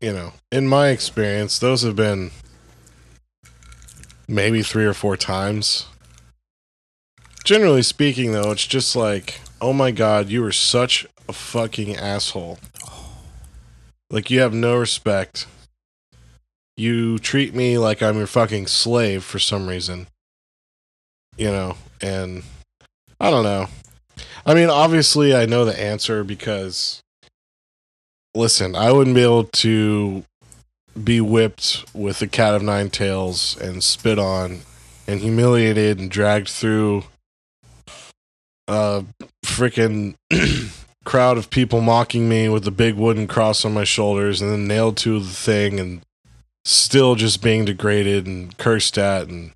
you 0.00 0.12
know, 0.12 0.32
in 0.52 0.66
my 0.66 0.88
experience, 0.88 1.58
those 1.58 1.82
have 1.82 1.96
been 1.96 2.30
maybe 4.28 4.62
three 4.62 4.84
or 4.84 4.94
four 4.94 5.16
times. 5.16 5.86
Generally 7.44 7.82
speaking, 7.82 8.32
though, 8.32 8.50
it's 8.50 8.66
just 8.66 8.96
like, 8.96 9.40
oh 9.60 9.72
my 9.72 9.90
god, 9.90 10.28
you 10.28 10.44
are 10.44 10.52
such 10.52 11.06
a 11.28 11.32
fucking 11.32 11.96
asshole. 11.96 12.58
Like, 14.10 14.30
you 14.30 14.40
have 14.40 14.54
no 14.54 14.76
respect. 14.76 15.46
You 16.76 17.18
treat 17.18 17.54
me 17.54 17.78
like 17.78 18.02
I'm 18.02 18.18
your 18.18 18.26
fucking 18.26 18.66
slave 18.66 19.24
for 19.24 19.38
some 19.38 19.66
reason. 19.66 20.08
You 21.36 21.50
know, 21.50 21.76
and 22.00 22.42
I 23.20 23.30
don't 23.30 23.44
know. 23.44 23.68
I 24.44 24.54
mean, 24.54 24.68
obviously, 24.68 25.34
I 25.34 25.46
know 25.46 25.64
the 25.64 25.78
answer 25.78 26.22
because, 26.22 27.02
listen, 28.36 28.76
I 28.76 28.92
wouldn't 28.92 29.16
be 29.16 29.22
able 29.22 29.44
to 29.44 30.24
be 31.02 31.20
whipped 31.20 31.84
with 31.94 32.22
a 32.22 32.26
cat 32.26 32.54
of 32.54 32.62
nine 32.62 32.90
tails 32.90 33.56
and 33.60 33.82
spit 33.82 34.18
on 34.18 34.60
and 35.06 35.20
humiliated 35.20 35.98
and 35.98 36.10
dragged 36.10 36.48
through 36.48 37.04
a 38.68 39.04
freaking 39.44 40.14
crowd 41.04 41.38
of 41.38 41.50
people 41.50 41.80
mocking 41.80 42.28
me 42.28 42.48
with 42.48 42.66
a 42.66 42.72
big 42.72 42.94
wooden 42.94 43.26
cross 43.26 43.64
on 43.64 43.74
my 43.74 43.84
shoulders 43.84 44.40
and 44.40 44.50
then 44.50 44.66
nailed 44.66 44.96
to 44.96 45.20
the 45.20 45.30
thing 45.30 45.78
and 45.78 46.02
still 46.64 47.14
just 47.14 47.42
being 47.42 47.64
degraded 47.64 48.26
and 48.26 48.56
cursed 48.58 48.98
at 48.98 49.28
and 49.28 49.52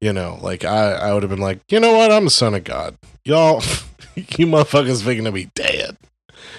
you 0.00 0.10
know 0.10 0.38
like 0.40 0.64
i 0.64 0.92
i 0.92 1.12
would 1.12 1.22
have 1.22 1.28
been 1.28 1.38
like 1.38 1.60
you 1.68 1.78
know 1.78 1.92
what? 1.92 2.10
I'm 2.10 2.26
a 2.26 2.30
son 2.30 2.54
of 2.54 2.64
god. 2.64 2.96
Y'all 3.24 3.56
you 4.14 4.46
motherfuckers 4.46 5.04
thinking 5.04 5.26
to 5.26 5.32
be 5.32 5.50
dead 5.54 5.98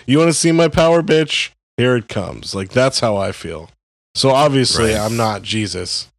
you 0.06 0.18
want 0.18 0.30
to 0.30 0.34
see 0.34 0.52
my 0.52 0.68
power 0.68 1.02
bitch 1.02 1.52
here 1.78 1.96
it 1.96 2.08
comes 2.08 2.54
like 2.56 2.70
that's 2.70 3.00
how 3.00 3.16
i 3.18 3.32
feel 3.32 3.70
so 4.16 4.30
obviously 4.30 4.92
Right. 4.94 5.00
i'm 5.00 5.18
not 5.18 5.42
jesus 5.42 6.10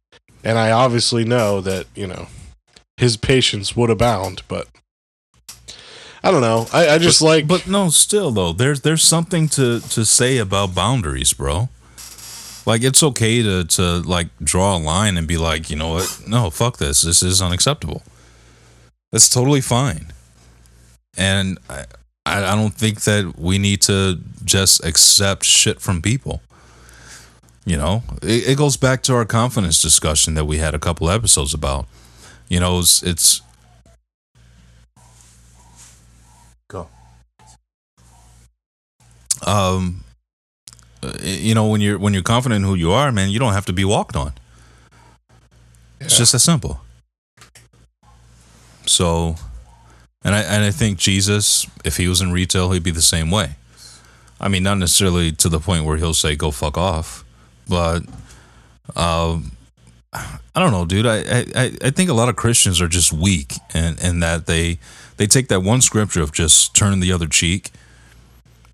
and 0.43 0.57
i 0.57 0.71
obviously 0.71 1.23
know 1.25 1.61
that 1.61 1.85
you 1.95 2.07
know 2.07 2.27
his 2.97 3.17
patience 3.17 3.75
would 3.75 3.89
abound 3.89 4.41
but 4.47 4.67
i 6.23 6.31
don't 6.31 6.41
know 6.41 6.67
i, 6.73 6.89
I 6.89 6.97
just 6.97 7.21
like 7.21 7.47
But 7.47 7.67
no, 7.67 7.89
still 7.89 8.31
though, 8.31 8.53
there's 8.53 8.81
there's 8.81 9.03
something 9.03 9.47
to 9.49 9.79
to 9.81 10.05
say 10.05 10.37
about 10.37 10.73
boundaries, 10.75 11.33
bro. 11.33 11.69
Like 12.65 12.81
it's 12.81 13.03
okay 13.03 13.41
to 13.43 13.65
to 13.65 13.99
like 13.99 14.27
draw 14.41 14.77
a 14.77 14.79
line 14.79 15.17
and 15.17 15.27
be 15.27 15.37
like, 15.37 15.69
you 15.69 15.75
know 15.75 15.89
what? 15.95 16.21
No, 16.25 16.49
fuck 16.49 16.77
this. 16.77 17.01
This 17.01 17.21
is 17.21 17.41
unacceptable. 17.41 18.03
That's 19.11 19.29
totally 19.29 19.59
fine. 19.59 20.13
And 21.17 21.57
I 21.69 21.83
I 22.33 22.53
I 22.53 22.55
don't 22.55 22.73
think 22.73 23.01
that 23.01 23.35
we 23.37 23.57
need 23.57 23.81
to 23.83 24.19
just 24.43 24.83
accept 24.83 25.45
shit 25.45 25.79
from 25.79 26.01
people. 26.01 26.41
You 27.65 27.77
know, 27.77 28.03
it, 28.21 28.49
it 28.49 28.57
goes 28.57 28.75
back 28.75 29.03
to 29.03 29.13
our 29.13 29.25
confidence 29.25 29.81
discussion 29.81 30.33
that 30.33 30.45
we 30.45 30.57
had 30.57 30.75
a 30.75 30.79
couple 30.79 31.09
episodes 31.09 31.53
about. 31.53 31.87
You 32.49 32.59
know, 32.59 32.79
it's, 32.79 33.01
it's 33.03 33.41
go. 36.67 36.89
Um, 39.45 40.03
you 41.21 41.55
know, 41.55 41.67
when 41.67 41.79
you're 41.79 41.97
when 41.97 42.13
you're 42.13 42.23
confident 42.23 42.63
in 42.63 42.69
who 42.69 42.75
you 42.75 42.91
are, 42.91 43.11
man, 43.11 43.29
you 43.29 43.39
don't 43.39 43.53
have 43.53 43.65
to 43.65 43.73
be 43.73 43.85
walked 43.85 44.15
on. 44.15 44.33
It's 45.99 46.17
just 46.17 46.33
that 46.33 46.39
simple. 46.39 46.81
So, 48.85 49.37
and 50.23 50.35
I 50.35 50.41
and 50.41 50.63
I 50.63 50.71
think 50.71 50.97
Jesus, 50.97 51.65
if 51.83 51.97
he 51.97 52.07
was 52.07 52.21
in 52.21 52.31
retail, 52.31 52.71
he'd 52.71 52.83
be 52.83 52.91
the 52.91 53.01
same 53.01 53.29
way. 53.31 53.55
I 54.39 54.47
mean, 54.49 54.63
not 54.63 54.77
necessarily 54.77 55.31
to 55.33 55.49
the 55.49 55.59
point 55.59 55.85
where 55.85 55.97
he'll 55.97 56.13
say 56.13 56.35
"go 56.35 56.51
fuck 56.51 56.77
off," 56.77 57.23
but 57.67 58.03
um, 58.95 59.51
I 60.13 60.59
don't 60.59 60.71
know, 60.71 60.85
dude. 60.85 61.05
I, 61.05 61.19
I 61.55 61.71
I 61.81 61.89
think 61.89 62.09
a 62.09 62.13
lot 62.13 62.29
of 62.29 62.35
Christians 62.35 62.81
are 62.81 62.87
just 62.87 63.11
weak, 63.11 63.53
and 63.73 64.01
and 64.01 64.21
that 64.21 64.45
they 64.45 64.79
they 65.17 65.27
take 65.27 65.47
that 65.47 65.61
one 65.61 65.81
scripture 65.81 66.21
of 66.21 66.31
just 66.31 66.75
turning 66.75 66.99
the 66.99 67.11
other 67.11 67.27
cheek. 67.27 67.71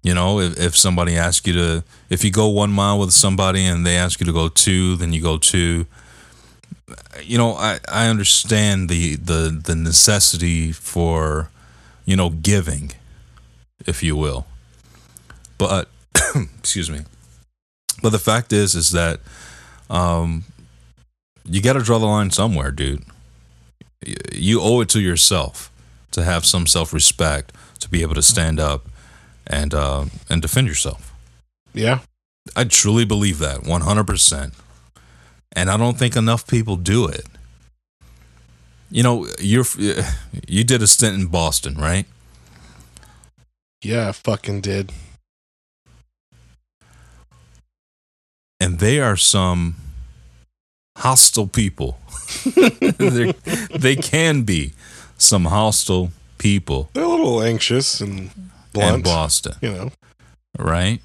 You 0.01 0.13
know, 0.13 0.39
if, 0.39 0.57
if 0.57 0.77
somebody 0.77 1.17
asks 1.17 1.45
you 1.45 1.53
to, 1.53 1.83
if 2.09 2.23
you 2.23 2.31
go 2.31 2.47
one 2.47 2.71
mile 2.71 2.99
with 2.99 3.11
somebody 3.11 3.65
and 3.65 3.85
they 3.85 3.97
ask 3.97 4.21
you 4.21 4.25
to 4.25 4.31
go 4.31 4.47
two, 4.47 4.95
then 4.95 5.11
you 5.11 5.21
go 5.21 5.37
two. 5.37 5.87
You 7.23 7.37
know, 7.37 7.53
I, 7.53 7.79
I 7.87 8.07
understand 8.07 8.89
the, 8.89 9.15
the 9.15 9.61
the 9.63 9.75
necessity 9.75 10.71
for, 10.71 11.49
you 12.05 12.15
know, 12.15 12.29
giving, 12.29 12.91
if 13.85 14.03
you 14.03 14.15
will. 14.15 14.47
But 15.57 15.89
excuse 16.59 16.89
me. 16.89 17.01
But 18.01 18.11
the 18.11 18.19
fact 18.19 18.53
is, 18.53 18.75
is 18.75 18.91
that, 18.91 19.19
um, 19.89 20.45
you 21.43 21.61
got 21.61 21.73
to 21.73 21.81
draw 21.81 21.99
the 21.99 22.05
line 22.05 22.31
somewhere, 22.31 22.71
dude. 22.71 23.03
You 24.33 24.61
owe 24.61 24.79
it 24.81 24.89
to 24.89 25.01
yourself 25.01 25.69
to 26.11 26.23
have 26.23 26.45
some 26.45 26.65
self 26.65 26.93
respect 26.93 27.51
to 27.79 27.89
be 27.89 28.01
able 28.01 28.15
to 28.15 28.21
stand 28.21 28.59
up 28.59 28.87
and 29.45 29.73
uh, 29.73 30.05
and 30.29 30.41
defend 30.41 30.67
yourself. 30.67 31.13
yeah 31.73 31.99
I 32.55 32.63
truly 32.63 33.05
believe 33.05 33.39
that 33.39 33.61
100%. 33.61 34.53
And 35.55 35.69
I 35.69 35.77
don't 35.77 35.97
think 35.97 36.15
enough 36.15 36.45
people 36.47 36.75
do 36.75 37.07
it. 37.07 37.25
You 38.91 39.03
know, 39.03 39.27
you're 39.39 39.65
you 40.47 40.63
did 40.63 40.81
a 40.81 40.87
stint 40.87 41.15
in 41.15 41.27
Boston, 41.27 41.75
right? 41.75 42.05
yeah 43.81 44.09
i 44.09 44.11
fucking 44.11 44.59
did 44.61 44.91
And 48.59 48.79
they 48.79 48.99
are 48.99 49.15
some 49.15 49.75
hostile 50.97 51.47
people. 51.47 51.97
They're- 52.97 53.95
can 53.95 54.43
be 54.43 54.73
some 55.17 55.45
hostile 55.45 56.11
people 56.37 56.89
they're 56.93 57.03
a 57.03 57.07
little 57.07 57.41
anxious 57.41 57.99
and 58.01 58.11
in 58.19 58.31
blunt 58.73 59.03
Boston. 59.03 59.53
you 59.61 59.71
know 59.71 59.91
right? 60.57 61.01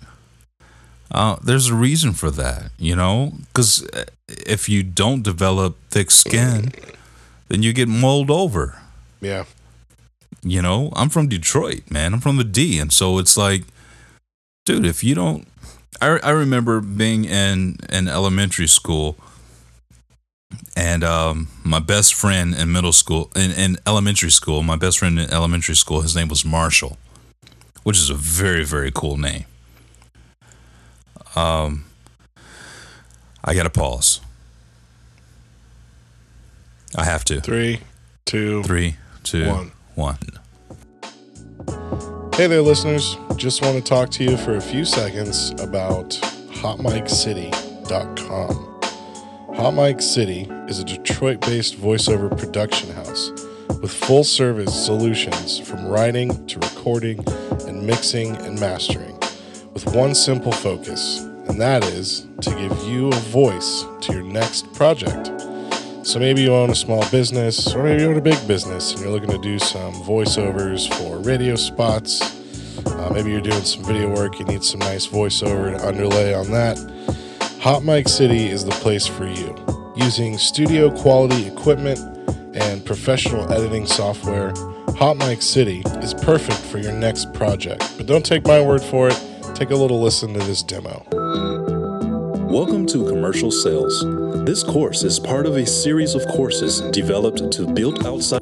Uh, 1.14 1.36
there's 1.44 1.68
a 1.68 1.74
reason 1.74 2.12
for 2.12 2.30
that, 2.32 2.72
you 2.78 2.96
know, 2.96 3.32
because 3.48 3.86
if 4.28 4.68
you 4.68 4.82
don't 4.82 5.22
develop 5.22 5.76
thick 5.90 6.10
skin, 6.10 6.72
then 7.48 7.62
you 7.62 7.72
get 7.72 7.88
mulled 7.88 8.30
over. 8.30 8.82
yeah 9.20 9.44
You 10.42 10.60
know, 10.62 10.90
I'm 10.96 11.08
from 11.10 11.28
Detroit, 11.28 11.82
man. 11.90 12.14
I'm 12.14 12.20
from 12.20 12.36
the 12.36 12.44
D, 12.44 12.80
and 12.80 12.92
so 12.92 13.18
it's 13.18 13.36
like, 13.36 13.64
dude, 14.66 14.84
if 14.86 15.04
you 15.04 15.14
don't, 15.14 15.46
I 16.02 16.18
I 16.22 16.30
remember 16.32 16.80
being 16.80 17.24
in 17.24 17.78
in 17.90 18.08
elementary 18.08 18.68
school, 18.68 19.16
And 20.76 21.04
um, 21.04 21.48
my 21.64 21.78
best 21.80 22.14
friend 22.14 22.54
in 22.54 22.72
middle 22.72 22.92
school, 22.92 23.30
in, 23.36 23.50
in 23.52 23.76
elementary 23.86 24.30
school, 24.30 24.62
my 24.62 24.76
best 24.76 24.98
friend 24.98 25.18
in 25.18 25.30
elementary 25.32 25.76
school, 25.76 26.02
his 26.02 26.14
name 26.16 26.28
was 26.28 26.44
Marshall, 26.44 26.96
which 27.84 27.96
is 27.98 28.10
a 28.10 28.14
very, 28.14 28.64
very 28.64 28.90
cool 28.92 29.16
name. 29.16 29.44
Um, 31.36 31.84
I 33.44 33.54
got 33.54 33.64
to 33.64 33.70
pause. 33.70 34.20
I 36.96 37.04
have 37.04 37.24
to. 37.26 37.40
Three, 37.40 37.80
two, 38.24 38.62
Three, 38.62 38.96
two, 39.24 39.46
One. 39.48 39.72
one. 39.96 40.18
Hey 42.34 42.46
there, 42.46 42.62
listeners. 42.62 43.16
Just 43.36 43.62
want 43.62 43.76
to 43.76 43.82
talk 43.82 44.10
to 44.10 44.22
you 44.24 44.36
for 44.36 44.54
a 44.56 44.60
few 44.60 44.84
seconds 44.84 45.50
about 45.60 46.10
HotMicCity.com. 46.10 48.70
Hot 49.56 49.72
Mic 49.74 50.00
City 50.00 50.48
is 50.68 50.78
a 50.80 50.84
Detroit 50.84 51.40
based 51.40 51.76
voiceover 51.80 52.36
production 52.36 52.90
house 52.90 53.30
with 53.80 53.92
full 53.92 54.24
service 54.24 54.74
solutions 54.84 55.58
from 55.60 55.86
writing 55.86 56.44
to 56.48 56.58
recording 56.58 57.22
and 57.68 57.86
mixing 57.86 58.34
and 58.38 58.58
mastering, 58.58 59.13
with 59.74 59.92
one 59.94 60.14
simple 60.14 60.52
focus, 60.52 61.24
and 61.48 61.60
that 61.60 61.84
is 61.84 62.26
to 62.40 62.50
give 62.50 62.72
you 62.84 63.08
a 63.08 63.16
voice 63.16 63.84
to 64.00 64.12
your 64.12 64.22
next 64.22 64.72
project. 64.72 65.32
So 66.04 66.18
maybe 66.20 66.42
you 66.42 66.54
own 66.54 66.70
a 66.70 66.74
small 66.74 67.04
business, 67.10 67.74
or 67.74 67.82
maybe 67.82 68.02
you 68.02 68.10
own 68.10 68.16
a 68.16 68.22
big 68.22 68.46
business, 68.46 68.92
and 68.92 69.00
you're 69.00 69.10
looking 69.10 69.30
to 69.30 69.38
do 69.38 69.58
some 69.58 69.92
voiceovers 69.94 70.88
for 70.94 71.18
radio 71.18 71.56
spots. 71.56 72.40
Uh, 72.86 73.10
maybe 73.12 73.32
you're 73.32 73.40
doing 73.40 73.64
some 73.64 73.82
video 73.84 74.14
work, 74.14 74.38
you 74.38 74.44
need 74.44 74.62
some 74.62 74.80
nice 74.80 75.06
voiceover 75.08 75.76
to 75.76 75.86
underlay 75.86 76.32
on 76.32 76.50
that. 76.50 76.78
Hot 77.60 77.82
Mic 77.82 78.08
City 78.08 78.46
is 78.48 78.64
the 78.64 78.70
place 78.72 79.06
for 79.06 79.26
you. 79.26 79.56
Using 79.96 80.38
studio 80.38 80.90
quality 80.90 81.46
equipment 81.46 81.98
and 82.54 82.84
professional 82.84 83.50
editing 83.52 83.86
software, 83.86 84.52
Hot 84.98 85.16
Mic 85.16 85.42
City 85.42 85.82
is 86.02 86.14
perfect 86.14 86.58
for 86.58 86.78
your 86.78 86.92
next 86.92 87.32
project. 87.32 87.94
But 87.96 88.06
don't 88.06 88.24
take 88.24 88.46
my 88.46 88.60
word 88.60 88.82
for 88.82 89.08
it, 89.08 89.20
take 89.54 89.70
a 89.70 89.76
little 89.76 90.02
listen 90.02 90.32
to 90.32 90.40
this 90.40 90.62
demo. 90.62 91.06
Welcome 92.50 92.86
to 92.86 93.08
Commercial 93.08 93.52
Sales. 93.52 94.04
This 94.44 94.64
course 94.64 95.04
is 95.04 95.20
part 95.20 95.46
of 95.46 95.56
a 95.56 95.64
series 95.64 96.14
of 96.16 96.26
courses 96.26 96.80
developed 96.90 97.52
to 97.52 97.72
build 97.72 98.04
outside. 98.04 98.40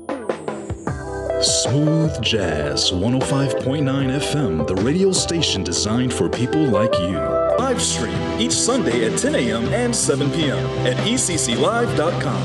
Smooth 1.43 2.23
Jazz 2.23 2.91
105.9 2.93 3.83
FM, 3.83 4.67
the 4.67 4.75
radio 4.77 5.13
station 5.13 5.63
designed 5.63 6.15
for 6.15 6.31
people 6.31 6.65
like 6.65 6.93
you. 7.01 7.19
Live 7.59 7.83
stream 7.83 8.17
each 8.41 8.53
Sunday 8.53 9.05
at 9.05 9.19
10 9.19 9.35
a.m. 9.35 9.65
and 9.69 9.95
7 9.95 10.31
p.m. 10.31 10.65
at 10.87 10.97
ecclive.com. 11.07 12.43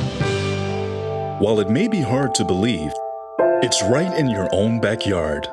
While 1.39 1.59
it 1.61 1.70
may 1.70 1.88
be 1.88 2.01
hard 2.01 2.36
to 2.36 2.43
believe, 2.43 2.91
it's 3.63 3.82
right 3.84 4.18
in 4.18 4.30
your 4.30 4.49
own 4.51 4.82
backyard. 4.82 5.47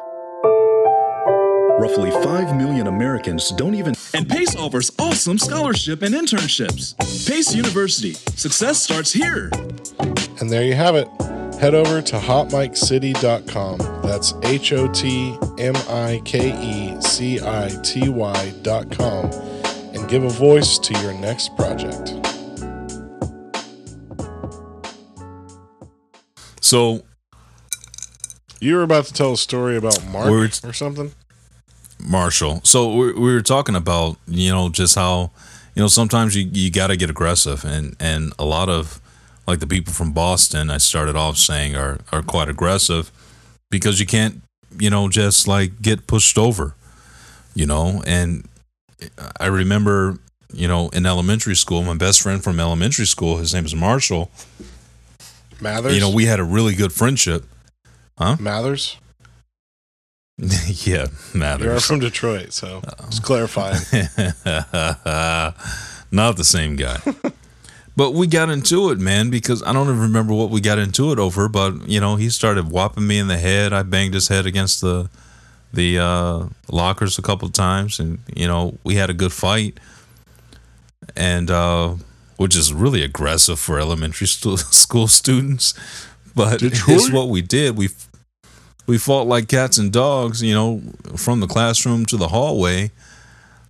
Roughly 1.84 2.10
5 2.10 2.56
million 2.56 2.86
Americans 2.86 3.50
don't 3.50 3.74
even. 3.74 3.94
And 4.14 4.26
PACE 4.26 4.56
offers 4.56 4.90
awesome 4.98 5.36
scholarship 5.36 6.00
and 6.00 6.14
internships. 6.14 6.96
PACE 7.28 7.54
University. 7.54 8.14
Success 8.14 8.82
starts 8.82 9.12
here. 9.12 9.50
And 10.40 10.48
there 10.48 10.64
you 10.64 10.72
have 10.72 10.94
it. 10.96 11.06
Head 11.60 11.74
over 11.74 12.00
to 12.00 12.16
hotmiccity.com. 12.16 14.00
That's 14.02 14.32
H 14.44 14.72
O 14.72 14.90
T 14.90 15.36
M 15.58 15.76
I 15.90 16.22
K 16.24 16.58
E 16.58 16.98
C 17.02 17.38
I 17.42 17.68
T 17.82 18.08
Y.com 18.08 19.26
and 19.94 20.08
give 20.08 20.24
a 20.24 20.30
voice 20.30 20.78
to 20.78 20.98
your 21.00 21.12
next 21.12 21.54
project. 21.54 22.14
So 26.62 27.02
You 28.58 28.76
were 28.76 28.82
about 28.84 29.04
to 29.04 29.12
tell 29.12 29.34
a 29.34 29.36
story 29.36 29.76
about 29.76 30.02
Mark 30.06 30.30
Words. 30.30 30.64
or 30.64 30.72
something? 30.72 31.12
Marshall. 32.14 32.60
So 32.62 32.94
we, 32.94 33.12
we 33.12 33.34
were 33.34 33.42
talking 33.42 33.74
about 33.74 34.18
you 34.28 34.52
know 34.52 34.68
just 34.68 34.94
how 34.94 35.32
you 35.74 35.82
know 35.82 35.88
sometimes 35.88 36.36
you, 36.36 36.48
you 36.52 36.70
got 36.70 36.86
to 36.86 36.96
get 36.96 37.10
aggressive 37.10 37.64
and 37.64 37.96
and 37.98 38.32
a 38.38 38.44
lot 38.44 38.68
of 38.68 39.00
like 39.48 39.58
the 39.58 39.66
people 39.66 39.92
from 39.92 40.12
Boston 40.12 40.70
I 40.70 40.78
started 40.78 41.16
off 41.16 41.36
saying 41.36 41.74
are 41.74 41.98
are 42.12 42.22
quite 42.22 42.48
aggressive 42.48 43.10
because 43.68 43.98
you 43.98 44.06
can't 44.06 44.42
you 44.78 44.90
know 44.90 45.08
just 45.08 45.48
like 45.48 45.82
get 45.82 46.06
pushed 46.06 46.38
over 46.38 46.76
you 47.52 47.66
know 47.66 48.00
and 48.06 48.48
I 49.40 49.46
remember 49.46 50.18
you 50.52 50.68
know 50.68 50.90
in 50.90 51.06
elementary 51.06 51.56
school 51.56 51.82
my 51.82 51.96
best 51.96 52.22
friend 52.22 52.44
from 52.44 52.60
elementary 52.60 53.06
school 53.06 53.38
his 53.38 53.52
name 53.52 53.64
is 53.64 53.74
Marshall 53.74 54.30
Mathers? 55.60 55.94
you 55.94 56.00
know 56.00 56.10
we 56.10 56.26
had 56.26 56.38
a 56.38 56.44
really 56.44 56.76
good 56.76 56.92
friendship 56.92 57.44
Huh? 58.16 58.36
Mathers? 58.38 58.96
yeah 60.84 61.06
matters. 61.32 61.64
You 61.64 61.72
are 61.72 61.80
from 61.80 62.00
Detroit, 62.00 62.52
so 62.52 62.82
just 63.06 63.22
clarifying. 63.22 63.80
Not 66.10 66.36
the 66.36 66.44
same 66.44 66.76
guy. 66.76 66.98
but 67.96 68.14
we 68.14 68.26
got 68.26 68.50
into 68.50 68.90
it, 68.90 68.98
man, 68.98 69.30
because 69.30 69.62
I 69.62 69.72
don't 69.72 69.86
even 69.86 70.00
remember 70.00 70.34
what 70.34 70.50
we 70.50 70.60
got 70.60 70.78
into 70.78 71.12
it 71.12 71.18
over, 71.18 71.48
but 71.48 71.88
you 71.88 72.00
know, 72.00 72.16
he 72.16 72.30
started 72.30 72.70
whopping 72.70 73.06
me 73.06 73.18
in 73.18 73.28
the 73.28 73.38
head. 73.38 73.72
I 73.72 73.82
banged 73.84 74.14
his 74.14 74.28
head 74.28 74.46
against 74.46 74.80
the 74.80 75.08
the 75.72 75.98
uh, 75.98 76.46
lockers 76.70 77.18
a 77.18 77.22
couple 77.22 77.46
of 77.46 77.54
times 77.54 77.98
and 78.00 78.18
you 78.34 78.46
know, 78.46 78.78
we 78.84 78.96
had 78.96 79.10
a 79.10 79.14
good 79.14 79.32
fight. 79.32 79.78
And 81.16 81.50
uh 81.50 81.96
which 82.36 82.56
is 82.56 82.72
really 82.72 83.02
aggressive 83.02 83.58
for 83.60 83.78
elementary 83.78 84.26
stu- 84.26 84.56
school 84.56 85.06
students, 85.06 85.74
but 86.34 86.62
it's 86.62 87.12
what 87.12 87.28
we 87.28 87.42
did. 87.42 87.76
We 87.76 87.90
we 88.86 88.98
fought 88.98 89.26
like 89.26 89.48
cats 89.48 89.78
and 89.78 89.92
dogs, 89.92 90.42
you 90.42 90.54
know, 90.54 90.82
from 91.16 91.40
the 91.40 91.46
classroom 91.46 92.06
to 92.06 92.16
the 92.16 92.28
hallway. 92.28 92.90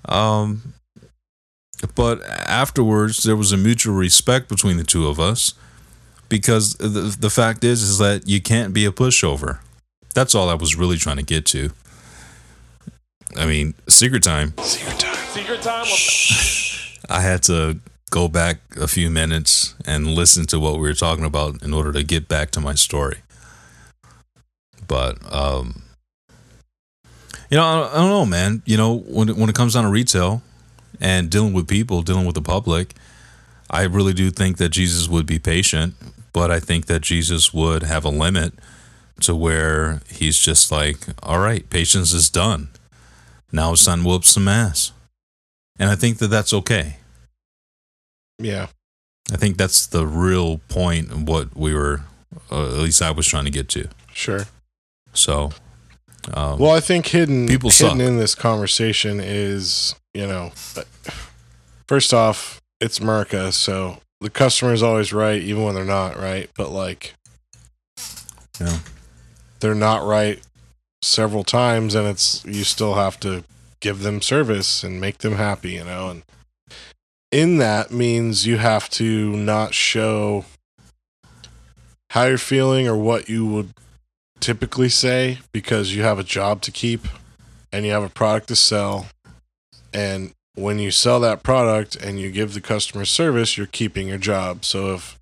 Um, 0.06 0.74
but 1.94 2.22
afterwards, 2.24 3.22
there 3.22 3.36
was 3.36 3.52
a 3.52 3.56
mutual 3.56 3.94
respect 3.94 4.48
between 4.48 4.76
the 4.76 4.84
two 4.84 5.06
of 5.06 5.20
us 5.20 5.54
because 6.28 6.74
the, 6.74 7.16
the 7.18 7.30
fact 7.30 7.64
is, 7.64 7.82
is 7.82 7.98
that 7.98 8.28
you 8.28 8.40
can't 8.40 8.72
be 8.72 8.84
a 8.84 8.90
pushover. 8.90 9.58
That's 10.14 10.34
all 10.34 10.48
I 10.48 10.54
was 10.54 10.76
really 10.76 10.96
trying 10.96 11.16
to 11.16 11.22
get 11.22 11.44
to. 11.46 11.70
I 13.36 13.46
mean, 13.46 13.74
secret 13.88 14.22
time. 14.22 14.54
Secret 14.58 14.98
time. 14.98 15.16
Secret 15.28 15.62
time. 15.62 15.86
I 17.10 17.20
had 17.20 17.42
to 17.44 17.80
go 18.10 18.28
back 18.28 18.58
a 18.80 18.86
few 18.86 19.10
minutes 19.10 19.74
and 19.84 20.06
listen 20.06 20.46
to 20.46 20.60
what 20.60 20.74
we 20.74 20.80
were 20.80 20.94
talking 20.94 21.24
about 21.24 21.62
in 21.62 21.74
order 21.74 21.92
to 21.92 22.04
get 22.04 22.28
back 22.28 22.52
to 22.52 22.60
my 22.60 22.74
story. 22.74 23.18
But 24.86 25.18
um, 25.32 25.82
you 27.50 27.56
know, 27.56 27.64
I, 27.64 27.92
I 27.92 27.96
don't 27.96 28.10
know, 28.10 28.26
man. 28.26 28.62
You 28.66 28.76
know, 28.76 28.98
when 28.98 29.28
it, 29.28 29.36
when 29.36 29.48
it 29.48 29.54
comes 29.54 29.74
down 29.74 29.84
to 29.84 29.90
retail 29.90 30.42
and 31.00 31.30
dealing 31.30 31.52
with 31.52 31.68
people, 31.68 32.02
dealing 32.02 32.26
with 32.26 32.34
the 32.34 32.42
public, 32.42 32.94
I 33.70 33.82
really 33.82 34.12
do 34.12 34.30
think 34.30 34.58
that 34.58 34.70
Jesus 34.70 35.08
would 35.08 35.26
be 35.26 35.38
patient, 35.38 35.94
but 36.32 36.50
I 36.50 36.60
think 36.60 36.86
that 36.86 37.02
Jesus 37.02 37.52
would 37.52 37.82
have 37.82 38.04
a 38.04 38.10
limit 38.10 38.54
to 39.20 39.34
where 39.34 40.00
he's 40.10 40.38
just 40.38 40.70
like, 40.70 40.98
all 41.22 41.38
right, 41.38 41.68
patience 41.70 42.12
is 42.12 42.30
done. 42.30 42.68
Now 43.52 43.72
it's 43.72 43.84
time 43.84 44.02
to 44.02 44.08
whoop 44.08 44.24
some 44.24 44.48
ass. 44.48 44.92
And 45.78 45.90
I 45.90 45.96
think 45.96 46.18
that 46.18 46.28
that's 46.28 46.52
okay. 46.52 46.96
Yeah. 48.38 48.66
I 49.32 49.36
think 49.36 49.56
that's 49.56 49.86
the 49.86 50.06
real 50.06 50.58
point 50.68 51.10
of 51.10 51.26
what 51.28 51.56
we 51.56 51.74
were, 51.74 52.02
uh, 52.50 52.66
at 52.66 52.80
least 52.80 53.00
I 53.00 53.10
was 53.10 53.26
trying 53.26 53.44
to 53.44 53.50
get 53.50 53.68
to. 53.70 53.88
Sure. 54.12 54.46
So, 55.14 55.50
um, 56.32 56.58
Well, 56.58 56.72
I 56.72 56.80
think 56.80 57.06
hidden 57.06 57.46
People 57.46 57.70
hidden 57.70 57.98
suck. 57.98 58.06
in 58.06 58.18
this 58.18 58.34
conversation 58.34 59.20
is, 59.20 59.94
you 60.12 60.26
know, 60.26 60.52
first 61.88 62.12
off, 62.12 62.60
it's 62.80 62.98
America, 62.98 63.52
so 63.52 63.98
the 64.20 64.30
customer 64.30 64.72
is 64.72 64.82
always 64.82 65.12
right, 65.12 65.40
even 65.40 65.62
when 65.64 65.74
they're 65.74 65.84
not 65.84 66.18
right. 66.18 66.50
But 66.56 66.70
like, 66.70 67.14
Yeah. 68.60 68.78
they're 69.60 69.74
not 69.74 70.04
right 70.04 70.40
several 71.02 71.44
times, 71.44 71.94
and 71.94 72.06
it's 72.06 72.44
you 72.44 72.64
still 72.64 72.94
have 72.94 73.18
to 73.20 73.44
give 73.80 74.00
them 74.00 74.20
service 74.22 74.82
and 74.82 75.00
make 75.00 75.18
them 75.18 75.34
happy, 75.36 75.72
you 75.72 75.84
know. 75.84 76.08
And 76.08 76.22
in 77.30 77.58
that 77.58 77.90
means 77.90 78.46
you 78.46 78.58
have 78.58 78.88
to 78.90 79.36
not 79.36 79.74
show 79.74 80.44
how 82.10 82.24
you're 82.24 82.38
feeling 82.38 82.86
or 82.88 82.96
what 82.96 83.28
you 83.28 83.44
would 83.46 83.74
typically 84.40 84.88
say 84.88 85.38
because 85.52 85.94
you 85.94 86.02
have 86.02 86.18
a 86.18 86.24
job 86.24 86.60
to 86.62 86.70
keep 86.70 87.06
and 87.72 87.84
you 87.84 87.92
have 87.92 88.02
a 88.02 88.08
product 88.08 88.48
to 88.48 88.56
sell. 88.56 89.06
And 89.92 90.32
when 90.54 90.78
you 90.78 90.90
sell 90.90 91.20
that 91.20 91.42
product 91.42 91.96
and 91.96 92.20
you 92.20 92.30
give 92.30 92.54
the 92.54 92.60
customer 92.60 93.04
service, 93.04 93.56
you're 93.56 93.66
keeping 93.66 94.08
your 94.08 94.18
job. 94.18 94.64
So 94.64 94.94
if 94.94 95.18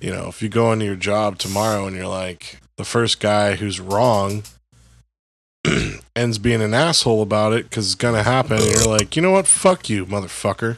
you 0.00 0.10
know, 0.10 0.28
if 0.28 0.42
you 0.42 0.48
go 0.48 0.72
into 0.72 0.84
your 0.84 0.96
job 0.96 1.38
tomorrow 1.38 1.86
and 1.86 1.96
you're 1.96 2.06
like 2.06 2.60
the 2.76 2.84
first 2.84 3.20
guy 3.20 3.54
who's 3.54 3.80
wrong 3.80 4.42
ends 6.16 6.38
being 6.38 6.60
an 6.62 6.74
asshole 6.74 7.22
about 7.22 7.52
it 7.52 7.64
because 7.64 7.86
it's 7.86 7.94
gonna 7.94 8.22
happen, 8.22 8.58
and 8.58 8.66
you're 8.66 8.86
like, 8.86 9.16
you 9.16 9.22
know 9.22 9.30
what? 9.30 9.46
Fuck 9.46 9.88
you, 9.88 10.04
motherfucker. 10.06 10.76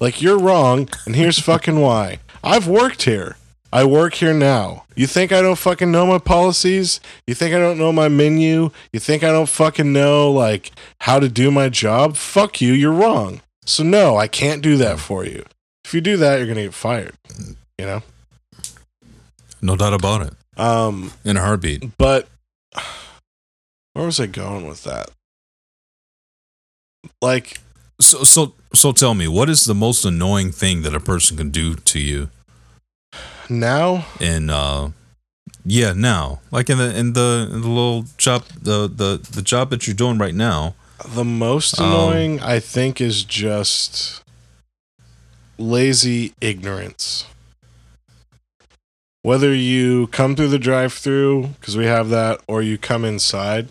Like 0.00 0.20
you're 0.20 0.38
wrong, 0.38 0.88
and 1.06 1.14
here's 1.14 1.38
fucking 1.38 1.80
why. 1.80 2.18
I've 2.42 2.66
worked 2.66 3.04
here. 3.04 3.36
I 3.74 3.82
work 3.84 4.14
here 4.14 4.32
now. 4.32 4.84
You 4.94 5.08
think 5.08 5.32
I 5.32 5.42
don't 5.42 5.58
fucking 5.58 5.90
know 5.90 6.06
my 6.06 6.18
policies? 6.18 7.00
You 7.26 7.34
think 7.34 7.56
I 7.56 7.58
don't 7.58 7.76
know 7.76 7.90
my 7.92 8.06
menu? 8.08 8.70
You 8.92 9.00
think 9.00 9.24
I 9.24 9.32
don't 9.32 9.48
fucking 9.48 9.92
know 9.92 10.30
like 10.30 10.70
how 11.00 11.18
to 11.18 11.28
do 11.28 11.50
my 11.50 11.68
job? 11.68 12.14
Fuck 12.16 12.60
you, 12.60 12.72
you're 12.72 12.92
wrong. 12.92 13.40
So 13.66 13.82
no, 13.82 14.16
I 14.16 14.28
can't 14.28 14.62
do 14.62 14.76
that 14.76 15.00
for 15.00 15.24
you. 15.24 15.44
If 15.84 15.92
you 15.92 16.00
do 16.00 16.16
that, 16.18 16.36
you're 16.38 16.46
gonna 16.46 16.62
get 16.62 16.72
fired. 16.72 17.14
You 17.76 17.86
know? 17.86 18.02
No 19.60 19.74
doubt 19.74 19.94
about 19.94 20.24
it. 20.28 20.34
Um, 20.56 21.12
In 21.24 21.36
a 21.36 21.40
heartbeat. 21.40 21.98
but 21.98 22.28
where 23.94 24.06
was 24.06 24.20
I 24.20 24.26
going 24.26 24.68
with 24.68 24.84
that? 24.84 25.10
Like 27.20 27.58
So 28.00 28.22
so 28.22 28.54
so 28.72 28.92
tell 28.92 29.14
me, 29.14 29.26
what 29.26 29.50
is 29.50 29.64
the 29.64 29.74
most 29.74 30.04
annoying 30.04 30.52
thing 30.52 30.82
that 30.82 30.94
a 30.94 31.00
person 31.00 31.36
can 31.36 31.50
do 31.50 31.74
to 31.74 31.98
you 31.98 32.30
now, 33.50 34.06
in 34.20 34.50
uh 34.50 34.90
yeah, 35.66 35.92
now. 35.94 36.40
Like 36.50 36.68
in 36.68 36.78
the 36.78 36.96
in 36.96 37.14
the 37.14 37.48
in 37.52 37.60
the 37.62 37.68
little 37.68 38.04
job 38.18 38.44
the 38.60 38.88
the 38.88 39.26
the 39.30 39.42
job 39.42 39.70
that 39.70 39.86
you're 39.86 39.94
doing 39.94 40.18
right 40.18 40.34
now. 40.34 40.74
the 41.06 41.24
most 41.24 41.78
Um, 41.78 41.86
annoying 41.86 42.40
I 42.40 42.60
think 42.60 43.00
is 43.00 43.24
just 43.24 44.22
lazy 45.58 46.34
ignorance. 46.40 47.26
Whether 49.22 49.54
you 49.54 50.08
come 50.08 50.36
through 50.36 50.48
the 50.48 50.58
drive-through 50.58 51.48
because 51.58 51.78
we 51.78 51.86
have 51.86 52.10
that, 52.10 52.42
or 52.46 52.60
you 52.60 52.76
come 52.76 53.06
inside 53.06 53.68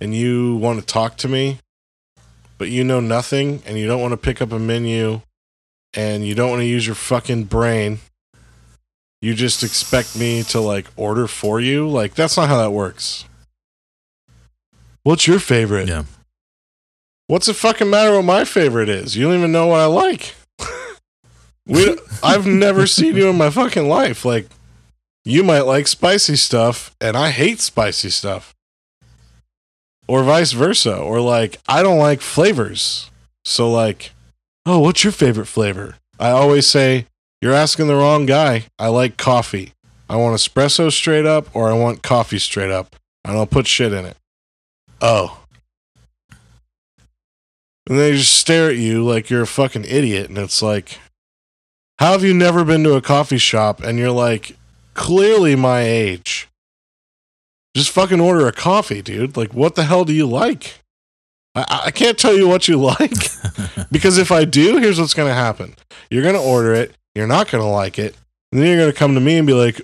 and 0.00 0.14
you 0.14 0.54
want 0.56 0.78
to 0.78 0.86
talk 0.86 1.16
to 1.18 1.28
me, 1.28 1.58
but 2.56 2.68
you 2.68 2.84
know 2.84 3.00
nothing 3.00 3.62
and 3.66 3.78
you 3.78 3.88
don't 3.88 4.00
want 4.00 4.12
to 4.12 4.16
pick 4.16 4.40
up 4.40 4.52
a 4.52 4.58
menu 4.60 5.22
and 5.92 6.24
you 6.24 6.36
don't 6.36 6.50
want 6.50 6.60
to 6.60 6.66
use 6.66 6.86
your 6.86 6.94
fucking 6.94 7.44
brain. 7.44 7.98
You 9.24 9.34
just 9.34 9.62
expect 9.62 10.18
me 10.18 10.42
to 10.42 10.60
like 10.60 10.84
order 10.96 11.26
for 11.26 11.58
you. 11.58 11.88
Like 11.88 12.14
that's 12.14 12.36
not 12.36 12.50
how 12.50 12.58
that 12.58 12.72
works. 12.72 13.24
What's 15.02 15.26
your 15.26 15.38
favorite? 15.38 15.88
Yeah. 15.88 16.04
What's 17.26 17.46
the 17.46 17.54
fucking 17.54 17.88
matter 17.88 18.14
what 18.14 18.26
my 18.26 18.44
favorite 18.44 18.90
is? 18.90 19.16
You 19.16 19.24
don't 19.24 19.38
even 19.38 19.50
know 19.50 19.68
what 19.68 19.80
I 19.80 19.86
like. 19.86 20.34
we, 21.66 21.96
I've 22.22 22.44
never 22.44 22.86
seen 22.86 23.16
you 23.16 23.30
in 23.30 23.38
my 23.38 23.48
fucking 23.48 23.88
life. 23.88 24.26
Like, 24.26 24.46
you 25.24 25.42
might 25.42 25.62
like 25.62 25.86
spicy 25.86 26.36
stuff, 26.36 26.94
and 27.00 27.16
I 27.16 27.30
hate 27.30 27.60
spicy 27.60 28.10
stuff, 28.10 28.54
or 30.06 30.22
vice 30.22 30.52
versa. 30.52 30.98
Or 30.98 31.22
like, 31.22 31.56
I 31.66 31.82
don't 31.82 31.98
like 31.98 32.20
flavors. 32.20 33.10
So 33.46 33.72
like, 33.72 34.12
oh, 34.66 34.80
what's 34.80 35.02
your 35.02 35.14
favorite 35.14 35.46
flavor? 35.46 35.96
I 36.20 36.28
always 36.28 36.66
say 36.66 37.06
you're 37.40 37.52
asking 37.52 37.86
the 37.86 37.96
wrong 37.96 38.26
guy. 38.26 38.66
I 38.78 38.88
like 38.88 39.16
coffee. 39.16 39.72
I 40.08 40.16
want 40.16 40.36
espresso 40.36 40.92
straight 40.92 41.26
up, 41.26 41.54
or 41.54 41.70
I 41.70 41.74
want 41.74 42.02
coffee 42.02 42.38
straight 42.38 42.70
up, 42.70 42.96
and 43.24 43.36
I'll 43.36 43.46
put 43.46 43.66
shit 43.66 43.92
in 43.92 44.04
it. 44.04 44.16
Oh. 45.00 45.40
And 47.86 47.98
they 47.98 48.12
just 48.12 48.32
stare 48.32 48.70
at 48.70 48.76
you 48.76 49.04
like 49.04 49.28
you're 49.28 49.42
a 49.42 49.46
fucking 49.46 49.84
idiot. 49.84 50.28
And 50.28 50.38
it's 50.38 50.62
like, 50.62 50.98
how 51.98 52.12
have 52.12 52.24
you 52.24 52.34
never 52.34 52.64
been 52.64 52.82
to 52.84 52.94
a 52.94 53.02
coffee 53.02 53.38
shop 53.38 53.82
and 53.82 53.98
you're 53.98 54.10
like, 54.10 54.56
clearly 54.94 55.54
my 55.54 55.82
age? 55.82 56.48
Just 57.76 57.90
fucking 57.90 58.20
order 58.20 58.46
a 58.46 58.52
coffee, 58.52 59.02
dude. 59.02 59.36
Like, 59.36 59.52
what 59.52 59.74
the 59.74 59.84
hell 59.84 60.04
do 60.04 60.12
you 60.12 60.26
like? 60.26 60.80
I, 61.54 61.82
I 61.86 61.90
can't 61.90 62.18
tell 62.18 62.34
you 62.34 62.48
what 62.48 62.68
you 62.68 62.76
like 62.80 63.12
because 63.90 64.18
if 64.18 64.32
I 64.32 64.44
do, 64.44 64.78
here's 64.78 64.98
what's 64.98 65.14
going 65.14 65.28
to 65.28 65.34
happen. 65.34 65.74
You're 66.10 66.22
going 66.22 66.34
to 66.34 66.40
order 66.40 66.72
it, 66.72 66.94
you're 67.14 67.26
not 67.26 67.50
going 67.50 67.62
to 67.62 67.68
like 67.68 67.98
it, 67.98 68.16
and 68.52 68.60
then 68.60 68.68
you're 68.68 68.78
going 68.78 68.92
to 68.92 68.98
come 68.98 69.14
to 69.14 69.20
me 69.20 69.38
and 69.38 69.46
be 69.46 69.54
like, 69.54 69.80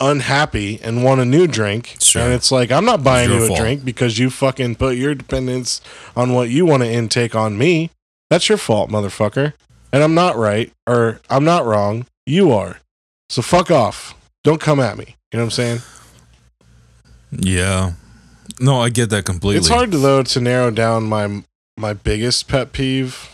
unhappy 0.00 0.80
and 0.82 1.04
want 1.04 1.20
a 1.20 1.24
new 1.24 1.46
drink. 1.46 1.96
Sure. 2.00 2.22
And 2.22 2.32
it's 2.32 2.52
like, 2.52 2.70
I'm 2.70 2.84
not 2.84 3.02
buying 3.02 3.30
you 3.30 3.44
a 3.44 3.48
fault. 3.48 3.58
drink 3.58 3.84
because 3.84 4.18
you 4.18 4.30
fucking 4.30 4.76
put 4.76 4.96
your 4.96 5.14
dependence 5.14 5.80
on 6.14 6.32
what 6.32 6.50
you 6.50 6.66
want 6.66 6.82
to 6.82 6.90
intake 6.90 7.34
on 7.34 7.56
me. 7.56 7.90
That's 8.30 8.48
your 8.48 8.58
fault, 8.58 8.90
motherfucker. 8.90 9.54
And 9.92 10.02
I'm 10.02 10.14
not 10.14 10.36
right 10.36 10.72
or 10.86 11.20
I'm 11.30 11.44
not 11.44 11.64
wrong. 11.64 12.06
You 12.26 12.52
are. 12.52 12.80
So 13.28 13.42
fuck 13.42 13.70
off. 13.70 14.14
Don't 14.44 14.60
come 14.60 14.80
at 14.80 14.98
me. 14.98 15.16
You 15.32 15.38
know 15.38 15.44
what 15.44 15.46
I'm 15.46 15.50
saying? 15.50 15.78
Yeah. 17.30 17.92
No, 18.60 18.80
I 18.80 18.88
get 18.88 19.10
that 19.10 19.24
completely. 19.24 19.58
It's 19.58 19.68
hard 19.68 19.90
though 19.90 20.22
to 20.22 20.40
narrow 20.40 20.70
down 20.70 21.04
my 21.04 21.42
my 21.76 21.92
biggest 21.92 22.48
pet 22.48 22.72
peeve 22.72 23.28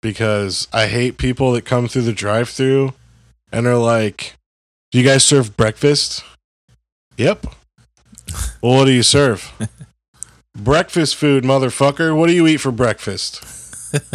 because 0.00 0.68
I 0.72 0.86
hate 0.86 1.18
people 1.18 1.52
that 1.52 1.64
come 1.64 1.88
through 1.88 2.02
the 2.02 2.12
drive-through 2.12 2.94
and 3.52 3.66
are 3.66 3.76
like, 3.76 4.36
"Do 4.90 4.98
you 4.98 5.04
guys 5.04 5.24
serve 5.24 5.56
breakfast?" 5.56 6.24
Yep. 7.16 7.46
well, 8.62 8.78
what 8.78 8.84
do 8.86 8.92
you 8.92 9.02
serve? 9.02 9.52
breakfast 10.56 11.16
food, 11.16 11.44
motherfucker. 11.44 12.16
What 12.16 12.28
do 12.28 12.32
you 12.32 12.46
eat 12.46 12.58
for 12.58 12.72
breakfast? 12.72 13.44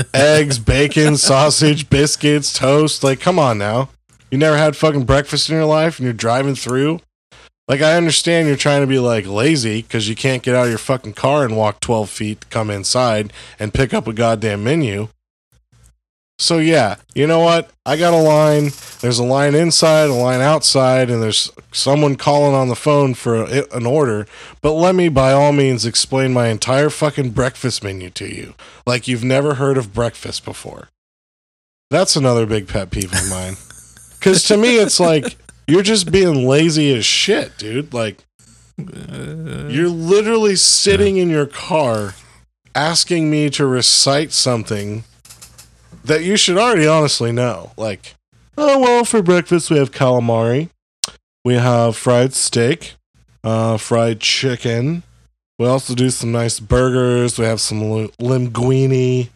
Eggs, 0.13 0.57
bacon, 0.57 1.17
sausage, 1.17 1.89
biscuits, 1.89 2.53
toast. 2.53 3.03
Like, 3.03 3.19
come 3.19 3.39
on 3.39 3.57
now. 3.57 3.89
You 4.31 4.37
never 4.37 4.57
had 4.57 4.75
fucking 4.75 5.05
breakfast 5.05 5.49
in 5.49 5.55
your 5.55 5.65
life 5.65 5.99
and 5.99 6.05
you're 6.05 6.13
driving 6.13 6.55
through? 6.55 7.01
Like, 7.67 7.81
I 7.81 7.95
understand 7.95 8.47
you're 8.47 8.57
trying 8.57 8.81
to 8.81 8.87
be 8.87 8.99
like 8.99 9.25
lazy 9.25 9.81
because 9.81 10.07
you 10.07 10.15
can't 10.15 10.43
get 10.43 10.55
out 10.55 10.65
of 10.65 10.69
your 10.69 10.77
fucking 10.77 11.13
car 11.13 11.43
and 11.43 11.57
walk 11.57 11.79
12 11.79 12.09
feet 12.09 12.41
to 12.41 12.47
come 12.47 12.69
inside 12.69 13.33
and 13.59 13.73
pick 13.73 13.93
up 13.93 14.07
a 14.07 14.13
goddamn 14.13 14.63
menu. 14.63 15.09
So, 16.37 16.57
yeah, 16.57 16.97
you 17.13 17.27
know 17.27 17.39
what? 17.39 17.71
I 17.85 17.95
got 17.95 18.13
a 18.13 18.17
line. 18.17 18.71
There's 18.99 19.19
a 19.19 19.23
line 19.23 19.55
inside, 19.55 20.09
a 20.09 20.13
line 20.13 20.41
outside, 20.41 21.09
and 21.09 21.23
there's 21.23 21.49
someone 21.71 22.17
calling 22.17 22.53
on 22.53 22.67
the 22.67 22.75
phone 22.75 23.13
for 23.13 23.35
a, 23.35 23.63
an 23.71 23.85
order. 23.85 24.27
But 24.61 24.73
let 24.73 24.95
me, 24.95 25.07
by 25.07 25.31
all 25.31 25.53
means, 25.53 25.85
explain 25.85 26.33
my 26.33 26.47
entire 26.47 26.89
fucking 26.89 27.31
breakfast 27.31 27.83
menu 27.83 28.09
to 28.11 28.27
you 28.27 28.53
like 28.85 29.07
you've 29.07 29.23
never 29.23 29.55
heard 29.55 29.77
of 29.77 29.93
breakfast 29.93 30.43
before. 30.43 30.89
That's 31.89 32.17
another 32.17 32.45
big 32.45 32.67
pet 32.67 32.91
peeve 32.91 33.13
of 33.13 33.29
mine. 33.29 33.55
Because 34.17 34.41
to 34.45 34.57
me, 34.57 34.77
it's 34.77 34.99
like 34.99 35.37
you're 35.67 35.83
just 35.83 36.11
being 36.11 36.47
lazy 36.47 36.91
as 36.95 37.05
shit, 37.05 37.59
dude. 37.59 37.93
Like, 37.93 38.25
you're 38.75 39.87
literally 39.87 40.55
sitting 40.55 41.17
in 41.17 41.29
your 41.29 41.45
car 41.45 42.15
asking 42.73 43.29
me 43.29 43.51
to 43.51 43.67
recite 43.67 44.31
something 44.31 45.03
that 46.03 46.23
you 46.23 46.37
should 46.37 46.57
already 46.57 46.87
honestly 46.87 47.31
know. 47.31 47.71
Like, 47.77 48.15
oh, 48.57 48.79
well, 48.79 49.05
for 49.05 49.21
breakfast, 49.21 49.69
we 49.69 49.77
have 49.77 49.91
calamari, 49.91 50.69
we 51.43 51.55
have 51.55 51.95
fried 51.95 52.33
steak, 52.33 52.95
uh, 53.43 53.77
fried 53.77 54.19
chicken. 54.19 55.03
We 55.57 55.67
also 55.67 55.95
do 55.95 56.09
some 56.09 56.31
nice 56.31 56.59
burgers. 56.59 57.39
We 57.39 57.45
have 57.45 57.61
some 57.61 57.89
li- 57.91 58.11
linguine. 58.19 59.29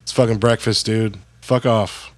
It's 0.00 0.10
fucking 0.12 0.38
breakfast, 0.38 0.86
dude. 0.86 1.18
Fuck 1.40 1.66
off. 1.66 2.12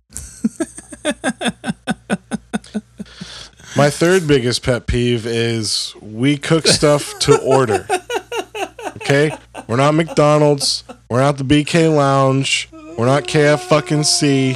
My 3.77 3.91
third 3.91 4.27
biggest 4.29 4.63
pet 4.63 4.87
peeve 4.87 5.27
is 5.27 5.95
we 6.01 6.37
cook 6.39 6.67
stuff 6.67 7.19
to 7.21 7.39
order. 7.43 7.87
Okay? 8.97 9.33
We're 9.67 9.77
not 9.77 9.95
McDonald's. 9.95 10.85
We're 11.11 11.21
not 11.21 11.37
the 11.37 11.45
BK 11.45 11.95
Lounge. 11.95 12.69
We're 12.97 13.07
not 13.07 13.25
KF 13.25 13.61
fucking 13.61 14.05
C. 14.05 14.55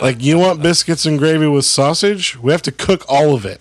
Like, 0.00 0.22
you 0.22 0.38
want 0.38 0.62
biscuits 0.62 1.06
and 1.06 1.18
gravy 1.18 1.46
with 1.46 1.64
sausage? 1.64 2.36
We 2.38 2.52
have 2.52 2.62
to 2.62 2.72
cook 2.72 3.04
all 3.08 3.34
of 3.34 3.46
it. 3.46 3.60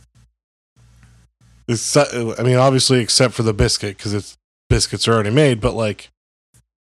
It's, 1.67 1.95
I 1.95 2.43
mean, 2.43 2.57
obviously, 2.57 2.99
except 2.99 3.33
for 3.33 3.43
the 3.43 3.53
biscuit, 3.53 3.97
because 3.97 4.13
it's 4.13 4.37
biscuits 4.69 5.07
are 5.07 5.13
already 5.13 5.29
made, 5.29 5.61
but 5.61 5.73
like, 5.73 6.09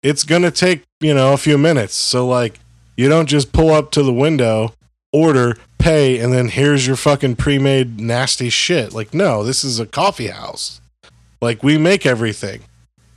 it's 0.01 0.24
gonna 0.24 0.51
take, 0.51 0.84
you 0.99 1.14
know, 1.14 1.34
a 1.34 1.38
few 1.38 1.57
minutes. 1.57 1.93
So, 1.93 2.28
like, 2.28 2.60
you 2.97 3.10
don't 3.10 3.28
just 3.28 3.51
pull 3.51 3.70
up 3.70 3.91
to 3.91 4.01
the 4.01 4.14
window, 4.14 4.74
order, 5.14 5.57
pay, 5.78 6.20
and 6.20 6.34
then 6.34 6.49
here's 6.49 6.88
your 6.88 6.95
fucking 6.95 7.36
pre 7.36 7.60
made 7.60 7.99
nasty 7.99 8.49
shit. 8.49 8.93
Like, 8.93 9.14
no, 9.14 9.43
this 9.43 9.64
is 9.64 9.80
a 9.80 9.86
coffee 9.86 10.28
house. 10.28 10.82
Like, 11.41 11.64
we 11.64 11.78
make 11.78 12.05
everything. 12.05 12.62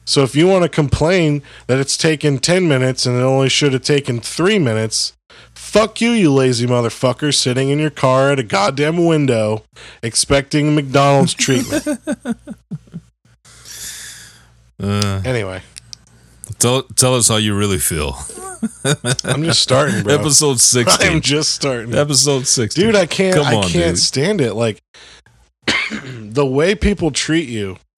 So 0.05 0.23
if 0.23 0.35
you 0.35 0.47
want 0.49 0.65
to 0.65 0.69
complain 0.69 1.43
that 1.69 1.79
it's 1.79 1.97
taken 1.97 2.39
10 2.39 2.67
minutes 2.69 3.07
and 3.07 3.17
it 3.17 3.23
only 3.23 3.49
should 3.49 3.73
have 3.73 3.83
taken 3.83 4.19
three 4.21 4.59
minutes, 4.59 5.13
fuck 5.55 6.01
you, 6.01 6.11
you 6.11 6.33
lazy 6.33 6.67
motherfucker, 6.67 7.33
sitting 7.33 7.69
in 7.69 7.79
your 7.79 7.91
car 7.91 8.33
at 8.33 8.39
a 8.39 8.43
goddamn 8.43 9.07
window 9.07 9.63
expecting 10.03 10.75
McDonald's 10.75 11.35
treatment. 11.35 11.87
Uh, 14.83 15.23
anyway, 15.25 15.63
tell 16.59 16.83
tell 16.83 17.15
us 17.15 17.29
how 17.29 17.37
you 17.37 17.57
really 17.57 17.79
feel. 17.79 18.17
I'm 19.23 19.45
just 19.45 19.61
starting, 19.61 20.03
bro. 20.03 20.15
Episode 20.15 20.59
I'm 21.01 21.21
just 21.21 21.55
starting. 21.55 21.95
Episode 21.95 22.49
sixty. 22.49 22.81
Dude, 22.83 22.97
I 22.97 23.07
can't 23.07 23.37
Come 23.37 23.47
I 23.47 23.53
can't 23.63 23.73
dude. 23.95 23.99
stand 23.99 24.41
it. 24.41 24.55
Like 24.55 24.83
the 26.11 26.45
way 26.45 26.75
people 26.75 27.13
treat 27.13 27.49
you 27.49 27.73
It- 27.73 27.92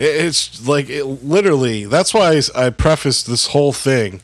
It's 0.00 0.66
like 0.66 0.88
it, 0.88 1.04
literally. 1.04 1.84
That's 1.84 2.14
why 2.14 2.40
I 2.56 2.70
prefaced 2.70 3.26
this 3.26 3.48
whole 3.48 3.74
thing 3.74 4.22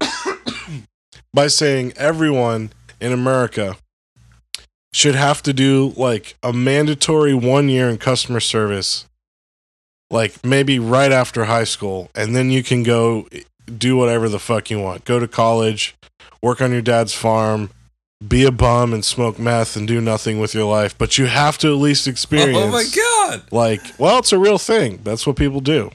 by 1.32 1.46
saying 1.46 1.92
everyone 1.96 2.72
in 3.00 3.12
America 3.12 3.76
should 4.92 5.14
have 5.14 5.42
to 5.44 5.52
do 5.52 5.94
like 5.96 6.36
a 6.42 6.52
mandatory 6.52 7.32
one 7.32 7.68
year 7.68 7.88
in 7.88 7.98
customer 7.98 8.40
service, 8.40 9.06
like 10.10 10.44
maybe 10.44 10.80
right 10.80 11.12
after 11.12 11.44
high 11.44 11.64
school, 11.64 12.10
and 12.16 12.34
then 12.34 12.50
you 12.50 12.64
can 12.64 12.82
go 12.82 13.28
do 13.78 13.96
whatever 13.96 14.28
the 14.28 14.40
fuck 14.40 14.70
you 14.70 14.80
want. 14.80 15.04
Go 15.04 15.20
to 15.20 15.28
college, 15.28 15.94
work 16.42 16.60
on 16.60 16.72
your 16.72 16.82
dad's 16.82 17.14
farm, 17.14 17.70
be 18.26 18.44
a 18.44 18.52
bum 18.52 18.92
and 18.92 19.04
smoke 19.04 19.38
meth 19.38 19.76
and 19.76 19.88
do 19.88 20.00
nothing 20.00 20.38
with 20.38 20.54
your 20.54 20.70
life, 20.70 20.96
but 20.96 21.16
you 21.16 21.26
have 21.26 21.56
to 21.58 21.68
at 21.68 21.78
least 21.78 22.06
experience. 22.06 22.58
Oh 22.58 22.70
my 22.70 22.84
god! 22.94 23.42
Like, 23.50 23.80
well, 23.98 24.18
it's 24.18 24.32
a 24.32 24.38
real 24.38 24.58
thing. 24.58 25.00
That's 25.02 25.26
what 25.26 25.36
people 25.36 25.60
do. 25.60 25.90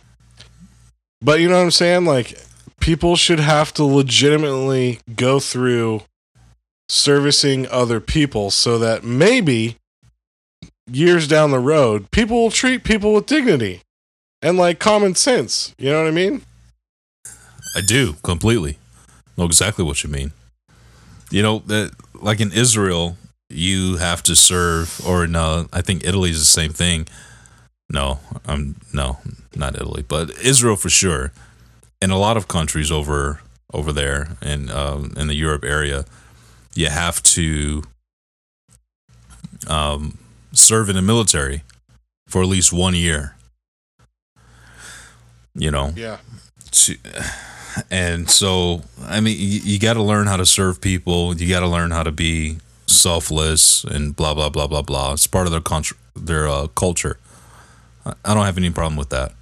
But 1.21 1.39
you 1.39 1.47
know 1.47 1.57
what 1.57 1.63
I'm 1.63 1.71
saying? 1.71 2.05
Like, 2.05 2.39
people 2.79 3.15
should 3.15 3.39
have 3.39 3.73
to 3.75 3.83
legitimately 3.83 4.99
go 5.15 5.39
through 5.39 6.01
servicing 6.89 7.67
other 7.69 7.99
people 7.99 8.51
so 8.51 8.77
that 8.77 9.03
maybe 9.03 9.77
years 10.91 11.27
down 11.27 11.51
the 11.51 11.59
road, 11.59 12.11
people 12.11 12.37
will 12.37 12.51
treat 12.51 12.83
people 12.83 13.13
with 13.13 13.25
dignity 13.25 13.81
and 14.41 14.57
like 14.57 14.79
common 14.79 15.15
sense. 15.15 15.73
You 15.77 15.91
know 15.91 16.01
what 16.03 16.07
I 16.07 16.11
mean? 16.11 16.41
I 17.75 17.81
do 17.85 18.13
completely 18.23 18.77
know 19.37 19.45
exactly 19.45 19.83
what 19.83 20.03
you 20.03 20.09
mean. 20.09 20.31
You 21.31 21.41
know 21.41 21.59
that, 21.65 21.91
like 22.21 22.39
in 22.39 22.51
Israel, 22.51 23.17
you 23.49 23.97
have 23.97 24.23
to 24.23 24.35
serve, 24.35 24.99
or 25.05 25.23
in 25.23 25.35
uh, 25.35 25.65
I 25.73 25.81
think 25.81 26.03
Italy 26.03 26.29
is 26.31 26.39
the 26.39 26.45
same 26.45 26.73
thing. 26.73 27.07
No, 27.89 28.19
I'm 28.47 28.75
no, 28.93 29.19
not 29.55 29.75
Italy, 29.75 30.03
but 30.07 30.31
Israel 30.41 30.75
for 30.75 30.89
sure, 30.89 31.31
and 32.01 32.11
a 32.11 32.17
lot 32.17 32.37
of 32.37 32.47
countries 32.47 32.91
over 32.91 33.41
over 33.73 33.91
there 33.91 34.29
in 34.41 34.69
um, 34.71 35.13
in 35.17 35.27
the 35.27 35.35
Europe 35.35 35.63
area, 35.63 36.05
you 36.73 36.87
have 36.89 37.21
to 37.23 37.83
um, 39.67 40.17
serve 40.51 40.89
in 40.89 40.95
the 40.95 41.01
military 41.01 41.63
for 42.27 42.41
at 42.41 42.47
least 42.47 42.73
one 42.73 42.95
year. 42.95 43.35
You 45.53 45.71
know, 45.71 45.93
Yeah. 45.95 46.17
to, 46.71 46.97
and 47.91 48.29
so 48.29 48.83
I 49.01 49.19
mean, 49.19 49.37
you, 49.37 49.59
you 49.63 49.79
got 49.79 49.93
to 49.93 50.03
learn 50.03 50.27
how 50.27 50.37
to 50.37 50.45
serve 50.45 50.81
people. 50.81 51.35
You 51.35 51.49
got 51.49 51.61
to 51.61 51.67
learn 51.67 51.91
how 51.91 52.03
to 52.03 52.11
be 52.11 52.57
selfless 52.87 53.83
and 53.83 54.15
blah 54.15 54.33
blah 54.33 54.49
blah 54.49 54.67
blah 54.67 54.81
blah. 54.81 55.13
It's 55.13 55.27
part 55.27 55.45
of 55.45 55.51
their 55.51 55.61
contr- 55.61 55.97
their 56.15 56.47
uh, 56.47 56.67
culture. 56.67 57.17
I 58.05 58.13
I 58.23 58.33
don't 58.33 58.45
have 58.45 58.57
any 58.57 58.69
problem 58.69 58.97
with 58.97 59.09
that. 59.09 59.33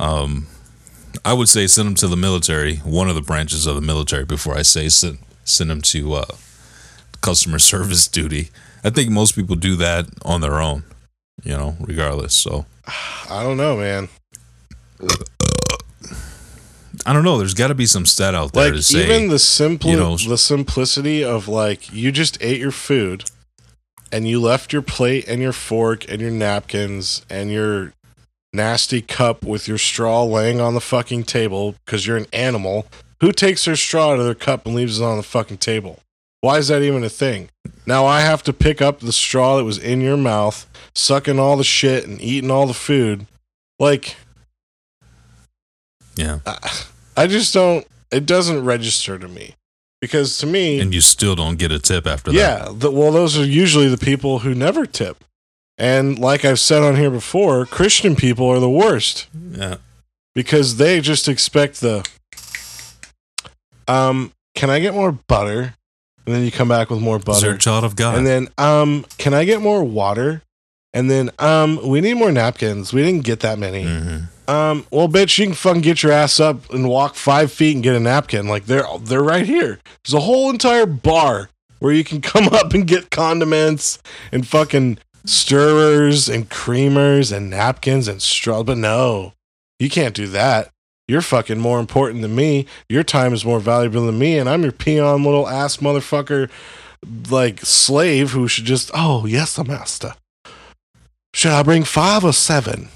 Um, 0.00 0.46
I 1.24 1.32
would 1.32 1.48
say 1.48 1.66
send 1.66 1.88
them 1.88 1.94
to 1.96 2.08
the 2.08 2.16
military, 2.16 2.76
one 2.76 3.08
of 3.08 3.14
the 3.14 3.22
branches 3.22 3.66
of 3.66 3.74
the 3.74 3.80
military, 3.80 4.24
before 4.24 4.56
I 4.56 4.62
say 4.62 4.88
send 4.88 5.18
send 5.44 5.70
them 5.70 5.82
to 5.82 6.14
uh, 6.14 6.24
customer 7.20 7.58
service 7.72 8.08
duty. 8.08 8.50
I 8.84 8.90
think 8.90 9.10
most 9.10 9.34
people 9.34 9.56
do 9.56 9.74
that 9.76 10.06
on 10.24 10.40
their 10.40 10.60
own, 10.60 10.84
you 11.42 11.56
know, 11.56 11.76
regardless. 11.80 12.34
So 12.34 12.66
I 13.28 13.42
don't 13.42 13.56
know, 13.56 13.76
man. 13.76 14.08
I 17.06 17.12
don't 17.12 17.22
know. 17.22 17.38
There's 17.38 17.54
got 17.54 17.68
to 17.68 17.74
be 17.74 17.86
some 17.86 18.04
stat 18.04 18.34
out 18.34 18.52
there 18.52 18.64
like 18.64 18.74
to 18.74 18.82
say 18.82 19.04
even 19.04 19.28
the 19.28 19.38
simple 19.38 19.90
you 19.90 19.96
know- 19.96 20.16
the 20.16 20.36
simplicity 20.36 21.22
of 21.24 21.46
like 21.46 21.92
you 21.92 22.10
just 22.10 22.36
ate 22.42 22.58
your 22.60 22.72
food 22.72 23.30
and 24.10 24.26
you 24.28 24.40
left 24.40 24.72
your 24.72 24.82
plate 24.82 25.26
and 25.28 25.40
your 25.40 25.52
fork 25.52 26.08
and 26.10 26.20
your 26.20 26.30
napkins 26.32 27.24
and 27.30 27.50
your 27.52 27.92
nasty 28.52 29.02
cup 29.02 29.44
with 29.44 29.68
your 29.68 29.78
straw 29.78 30.24
laying 30.24 30.60
on 30.60 30.74
the 30.74 30.80
fucking 30.80 31.22
table 31.22 31.76
because 31.84 32.06
you're 32.06 32.16
an 32.16 32.26
animal 32.32 32.86
who 33.20 33.30
takes 33.30 33.64
their 33.66 33.76
straw 33.76 34.12
out 34.12 34.18
of 34.18 34.24
their 34.24 34.34
cup 34.34 34.66
and 34.66 34.74
leaves 34.74 34.98
it 35.00 35.04
on 35.04 35.16
the 35.16 35.22
fucking 35.22 35.58
table 35.58 36.00
why 36.40 36.56
is 36.56 36.68
that 36.68 36.80
even 36.80 37.04
a 37.04 37.08
thing 37.08 37.50
now 37.84 38.06
i 38.06 38.20
have 38.20 38.42
to 38.42 38.52
pick 38.52 38.80
up 38.80 39.00
the 39.00 39.12
straw 39.12 39.56
that 39.58 39.64
was 39.64 39.76
in 39.76 40.00
your 40.00 40.16
mouth 40.16 40.66
sucking 40.94 41.38
all 41.38 41.56
the 41.56 41.64
shit 41.64 42.06
and 42.06 42.20
eating 42.20 42.50
all 42.50 42.66
the 42.66 42.72
food 42.72 43.26
like 43.78 44.16
yeah. 46.16 46.38
Ah. 46.46 46.88
I 47.16 47.26
just 47.26 47.52
don't. 47.54 47.86
It 48.10 48.26
doesn't 48.26 48.64
register 48.64 49.18
to 49.18 49.26
me 49.28 49.54
because 50.00 50.38
to 50.38 50.46
me, 50.46 50.78
and 50.80 50.94
you 50.94 51.00
still 51.00 51.34
don't 51.34 51.56
get 51.58 51.72
a 51.72 51.78
tip 51.78 52.06
after 52.06 52.30
that. 52.32 52.38
yeah. 52.38 52.68
Well, 52.88 53.12
those 53.12 53.38
are 53.38 53.44
usually 53.44 53.88
the 53.88 53.98
people 53.98 54.40
who 54.40 54.54
never 54.54 54.86
tip, 54.86 55.24
and 55.78 56.18
like 56.18 56.44
I've 56.44 56.60
said 56.60 56.82
on 56.82 56.96
here 56.96 57.10
before, 57.10 57.66
Christian 57.66 58.14
people 58.16 58.46
are 58.48 58.60
the 58.60 58.70
worst 58.70 59.26
Yeah. 59.50 59.76
because 60.34 60.76
they 60.76 61.00
just 61.00 61.28
expect 61.28 61.80
the. 61.80 62.06
Um, 63.88 64.32
can 64.54 64.70
I 64.70 64.80
get 64.80 64.94
more 64.94 65.12
butter? 65.12 65.74
And 66.26 66.34
then 66.34 66.42
you 66.44 66.50
come 66.50 66.68
back 66.68 66.90
with 66.90 67.00
more 67.00 67.18
Because 67.20 67.40
they're 67.40 67.50
a 67.50 67.54
butter, 67.54 67.62
child 67.62 67.84
of 67.84 67.94
God. 67.94 68.18
and 68.18 68.26
then 68.26 68.48
um, 68.58 69.04
can 69.16 69.32
I 69.32 69.44
get 69.44 69.60
more 69.62 69.84
water? 69.84 70.42
And 70.92 71.08
then 71.10 71.30
um, 71.38 71.78
we 71.86 72.00
need 72.00 72.14
more 72.14 72.32
napkins. 72.32 72.92
We 72.92 73.02
didn't 73.02 73.24
get 73.24 73.40
that 73.40 73.58
many. 73.58 73.84
Mhm. 73.84 74.28
Um, 74.48 74.86
well, 74.90 75.08
bitch, 75.08 75.38
you 75.38 75.46
can 75.46 75.54
fucking 75.54 75.82
get 75.82 76.02
your 76.02 76.12
ass 76.12 76.38
up 76.38 76.72
and 76.72 76.88
walk 76.88 77.14
five 77.14 77.50
feet 77.52 77.74
and 77.74 77.82
get 77.82 77.96
a 77.96 78.00
napkin. 78.00 78.46
Like 78.46 78.66
they're 78.66 78.86
they're 79.00 79.22
right 79.22 79.46
here. 79.46 79.80
There's 80.04 80.14
a 80.14 80.20
whole 80.20 80.50
entire 80.50 80.86
bar 80.86 81.50
where 81.78 81.92
you 81.92 82.04
can 82.04 82.20
come 82.22 82.48
up 82.48 82.72
and 82.72 82.86
get 82.86 83.10
condiments 83.10 83.98
and 84.30 84.46
fucking 84.46 84.98
stirrers 85.24 86.28
and 86.28 86.48
creamers 86.48 87.36
and 87.36 87.50
napkins 87.50 88.08
and 88.08 88.22
straw. 88.22 88.62
But 88.62 88.78
no, 88.78 89.32
you 89.78 89.90
can't 89.90 90.14
do 90.14 90.26
that. 90.28 90.70
You're 91.08 91.22
fucking 91.22 91.58
more 91.58 91.78
important 91.78 92.22
than 92.22 92.34
me. 92.34 92.66
Your 92.88 93.04
time 93.04 93.32
is 93.32 93.44
more 93.44 93.60
valuable 93.60 94.06
than 94.06 94.18
me, 94.18 94.38
and 94.38 94.48
I'm 94.48 94.62
your 94.62 94.72
peon 94.72 95.22
little 95.22 95.48
ass 95.48 95.76
motherfucker, 95.76 96.50
like 97.30 97.60
slave 97.60 98.32
who 98.32 98.48
should 98.48 98.64
just. 98.64 98.90
Oh 98.94 99.26
yes, 99.26 99.54
the 99.54 99.64
master. 99.64 100.14
Should 101.32 101.52
I 101.52 101.62
bring 101.62 101.84
five 101.84 102.24
or 102.24 102.32
seven? 102.32 102.88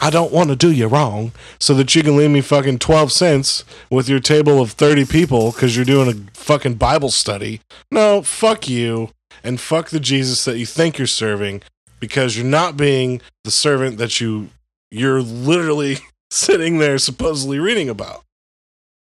I 0.00 0.10
don't 0.10 0.32
want 0.32 0.50
to 0.50 0.56
do 0.56 0.70
you 0.70 0.86
wrong, 0.86 1.32
so 1.58 1.74
that 1.74 1.94
you 1.94 2.02
can 2.02 2.16
leave 2.16 2.30
me 2.30 2.40
fucking 2.40 2.78
12 2.78 3.10
cents 3.10 3.64
with 3.90 4.08
your 4.08 4.20
table 4.20 4.60
of 4.60 4.72
30 4.72 5.06
people 5.06 5.50
because 5.50 5.76
you're 5.76 5.84
doing 5.84 6.08
a 6.08 6.38
fucking 6.38 6.74
Bible 6.74 7.10
study. 7.10 7.60
No, 7.90 8.22
fuck 8.22 8.68
you, 8.68 9.10
and 9.42 9.60
fuck 9.60 9.88
the 9.88 9.98
Jesus 9.98 10.44
that 10.44 10.58
you 10.58 10.66
think 10.66 10.98
you're 10.98 11.06
serving 11.06 11.62
because 12.00 12.36
you're 12.36 12.46
not 12.46 12.76
being 12.76 13.20
the 13.44 13.50
servant 13.50 13.98
that 13.98 14.20
you 14.20 14.50
you're 14.90 15.20
literally 15.20 15.98
sitting 16.30 16.78
there 16.78 16.98
supposedly 16.98 17.58
reading 17.58 17.88
about. 17.88 18.24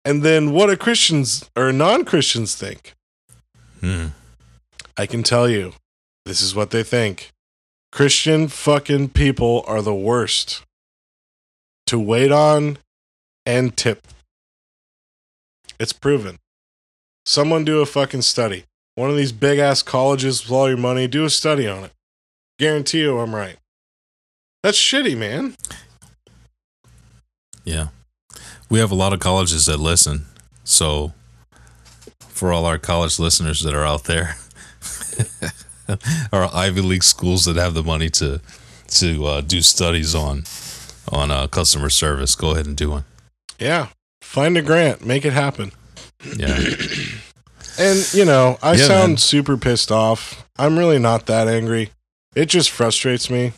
And 0.05 0.21
then 0.21 0.51
what 0.51 0.67
do 0.67 0.75
Christians 0.75 1.49
or 1.55 1.71
non-Christians 1.71 2.55
think? 2.55 2.93
Hmm. 3.79 4.07
I 4.97 5.05
can 5.05 5.23
tell 5.23 5.49
you, 5.49 5.73
this 6.25 6.41
is 6.41 6.53
what 6.53 6.71
they 6.71 6.83
think. 6.83 7.31
Christian 7.91 8.47
fucking 8.47 9.09
people 9.09 9.63
are 9.65 9.81
the 9.81 9.93
worst 9.93 10.63
to 11.87 11.99
wait 11.99 12.31
on 12.31 12.77
and 13.45 13.75
tip. 13.75 14.07
It's 15.79 15.93
proven. 15.93 16.39
Someone 17.25 17.65
do 17.65 17.81
a 17.81 17.85
fucking 17.85 18.21
study. 18.21 18.65
One 18.95 19.09
of 19.09 19.17
these 19.17 19.31
big 19.31 19.59
ass 19.59 19.81
colleges 19.81 20.43
with 20.43 20.51
all 20.51 20.67
your 20.67 20.77
money, 20.77 21.07
do 21.07 21.25
a 21.25 21.29
study 21.29 21.67
on 21.67 21.85
it. 21.85 21.91
Guarantee 22.59 22.99
you 22.99 23.17
I'm 23.19 23.33
right. 23.33 23.57
That's 24.61 24.77
shitty, 24.77 25.17
man. 25.17 25.55
Yeah. 27.65 27.87
We 28.69 28.79
have 28.79 28.91
a 28.91 28.95
lot 28.95 29.13
of 29.13 29.19
colleges 29.19 29.65
that 29.65 29.77
listen. 29.77 30.25
So, 30.63 31.13
for 32.19 32.53
all 32.53 32.65
our 32.65 32.77
college 32.77 33.19
listeners 33.19 33.61
that 33.63 33.73
are 33.73 33.85
out 33.85 34.05
there, 34.05 34.37
our 36.31 36.49
Ivy 36.53 36.81
League 36.81 37.03
schools 37.03 37.45
that 37.45 37.55
have 37.55 37.73
the 37.73 37.83
money 37.83 38.09
to 38.11 38.41
to 38.87 39.25
uh, 39.25 39.41
do 39.41 39.61
studies 39.61 40.13
on 40.13 40.43
on 41.11 41.31
uh, 41.31 41.47
customer 41.47 41.89
service, 41.89 42.35
go 42.35 42.51
ahead 42.51 42.65
and 42.65 42.75
do 42.77 42.89
one. 42.91 43.05
Yeah. 43.59 43.87
Find 44.21 44.57
a 44.57 44.61
grant, 44.61 45.05
make 45.05 45.25
it 45.25 45.33
happen. 45.33 45.71
Yeah. 46.37 46.59
And, 47.75 48.13
you 48.13 48.23
know, 48.23 48.59
I 48.61 48.73
Yeah, 48.75 48.85
sound 48.85 49.09
man. 49.13 49.17
super 49.17 49.57
pissed 49.57 49.91
off. 49.91 50.45
I'm 50.59 50.77
really 50.77 50.99
not 50.99 51.25
that 51.25 51.47
angry. 51.47 51.89
It 52.35 52.45
just 52.45 52.69
frustrates 52.69 53.31
me. 53.31 53.53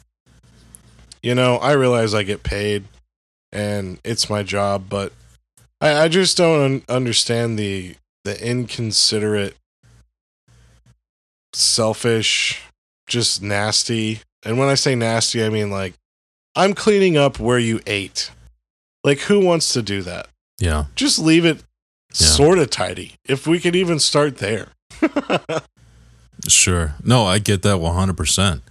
You 1.21 1.35
know, 1.35 1.57
I 1.57 1.73
realize 1.73 2.13
I 2.13 2.23
get 2.23 2.41
paid 2.41 2.85
and 3.51 3.99
it's 4.05 4.29
my 4.29 4.41
job, 4.41 4.85
but 4.87 5.11
I, 5.81 6.03
I 6.03 6.07
just 6.07 6.37
don't 6.37 6.61
un- 6.61 6.83
understand 6.87 7.59
the 7.59 7.95
the 8.23 8.41
inconsiderate, 8.41 9.57
selfish, 11.51 12.61
just 13.07 13.41
nasty. 13.41 14.21
And 14.43 14.57
when 14.57 14.69
I 14.69 14.75
say 14.75 14.95
nasty, 14.95 15.43
I 15.43 15.49
mean 15.49 15.69
like 15.71 15.93
I'm 16.55 16.73
cleaning 16.73 17.17
up 17.17 17.39
where 17.39 17.59
you 17.59 17.79
ate. 17.85 18.31
Like 19.03 19.19
who 19.19 19.39
wants 19.45 19.73
to 19.73 19.81
do 19.81 20.01
that? 20.03 20.27
yeah. 20.59 20.85
just 20.95 21.19
leave 21.19 21.43
it 21.45 21.57
Yeah. 22.17 22.27
sort 22.27 22.59
of 22.59 22.69
tidy. 22.69 23.13
If 23.25 23.45
we 23.45 23.59
could 23.59 23.75
even 23.75 23.99
start 23.99 24.37
there. 24.37 24.69
Sure. 26.47 26.93
No, 27.03 27.25
I 27.25 27.39
get 27.39 27.63
that 27.63 27.77
100%. 27.77 28.61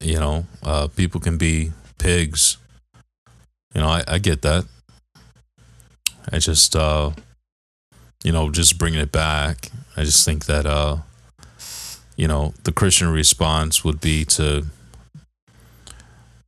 You 0.00 0.18
know, 0.18 0.46
uh, 0.64 0.88
people 0.88 1.20
can 1.20 1.38
be 1.38 1.70
pigs. 1.98 2.56
You 3.74 3.82
know, 3.82 3.88
I, 3.88 4.02
I 4.08 4.18
get 4.18 4.42
that. 4.42 4.64
I 6.32 6.38
just, 6.38 6.74
uh, 6.74 7.12
you 8.24 8.32
know, 8.32 8.50
just 8.50 8.78
bringing 8.78 8.98
it 8.98 9.12
back. 9.12 9.68
I 9.96 10.02
just 10.04 10.24
think 10.24 10.46
that, 10.46 10.66
uh, 10.66 10.96
you 12.16 12.26
know, 12.26 12.52
the 12.64 12.72
Christian 12.72 13.08
response 13.12 13.84
would 13.84 14.00
be 14.00 14.24
to 14.24 14.66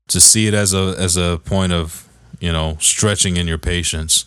to 0.08 0.20
see 0.20 0.46
it 0.46 0.54
as 0.54 0.74
a 0.74 0.94
as 0.98 1.16
a 1.16 1.40
point 1.44 1.72
of, 1.72 2.08
you 2.40 2.52
know, 2.52 2.76
stretching 2.80 3.36
in 3.36 3.46
your 3.46 3.58
patience. 3.58 4.24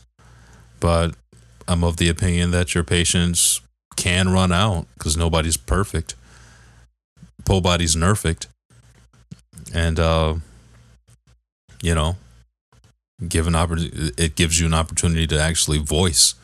But 0.80 1.16
I'm 1.68 1.84
of 1.84 1.98
the 1.98 2.10
opinion 2.10 2.52
that 2.52 2.74
your 2.74 2.84
patience 2.84 3.62
can 3.96 4.30
run 4.30 4.52
out 4.52 4.88
because 4.94 5.18
nobody's 5.18 5.58
perfect. 5.58 6.16
Po 7.46 7.62
body's 7.62 7.96
perfect. 7.96 8.48
And 9.74 10.00
uh 10.00 10.36
you 11.82 11.96
know, 11.96 12.16
give 13.28 13.48
an 13.48 13.54
oppor- 13.54 14.20
it 14.20 14.36
gives 14.36 14.60
you 14.60 14.68
an 14.68 14.74
opportunity 14.74 15.26
to 15.28 15.42
actually 15.42 15.80
voice, 15.80 16.36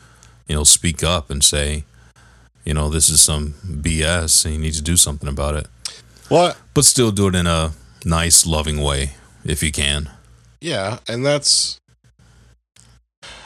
you 0.48 0.56
know, 0.56 0.64
speak 0.64 1.04
up 1.04 1.30
and 1.30 1.44
say, 1.44 1.84
you 2.64 2.74
know, 2.74 2.90
this 2.90 3.08
is 3.08 3.20
some 3.20 3.54
BS 3.64 4.44
and 4.44 4.54
you 4.54 4.60
need 4.60 4.74
to 4.74 4.82
do 4.82 4.96
something 4.96 5.28
about 5.28 5.54
it. 5.54 5.68
What? 6.28 6.58
But 6.74 6.84
still 6.84 7.12
do 7.12 7.28
it 7.28 7.36
in 7.36 7.46
a 7.46 7.72
nice, 8.04 8.44
loving 8.44 8.82
way 8.82 9.12
if 9.48 9.62
you 9.62 9.72
can. 9.72 10.10
Yeah, 10.60 10.98
and 11.08 11.24
that's. 11.24 11.80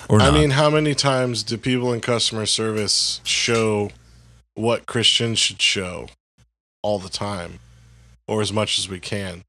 Or 0.09 0.21
I 0.21 0.31
mean, 0.31 0.51
how 0.51 0.69
many 0.69 0.95
times 0.95 1.43
do 1.43 1.57
people 1.57 1.93
in 1.93 2.01
customer 2.01 2.45
service 2.45 3.21
show 3.25 3.91
what 4.55 4.85
Christians 4.85 5.39
should 5.39 5.63
show 5.63 6.09
all 6.83 6.99
the 6.99 7.09
time, 7.09 7.61
or 8.29 8.43
as 8.43 8.53
much 8.53 8.79
as 8.79 8.89
we 8.89 9.01
can? 9.01 9.45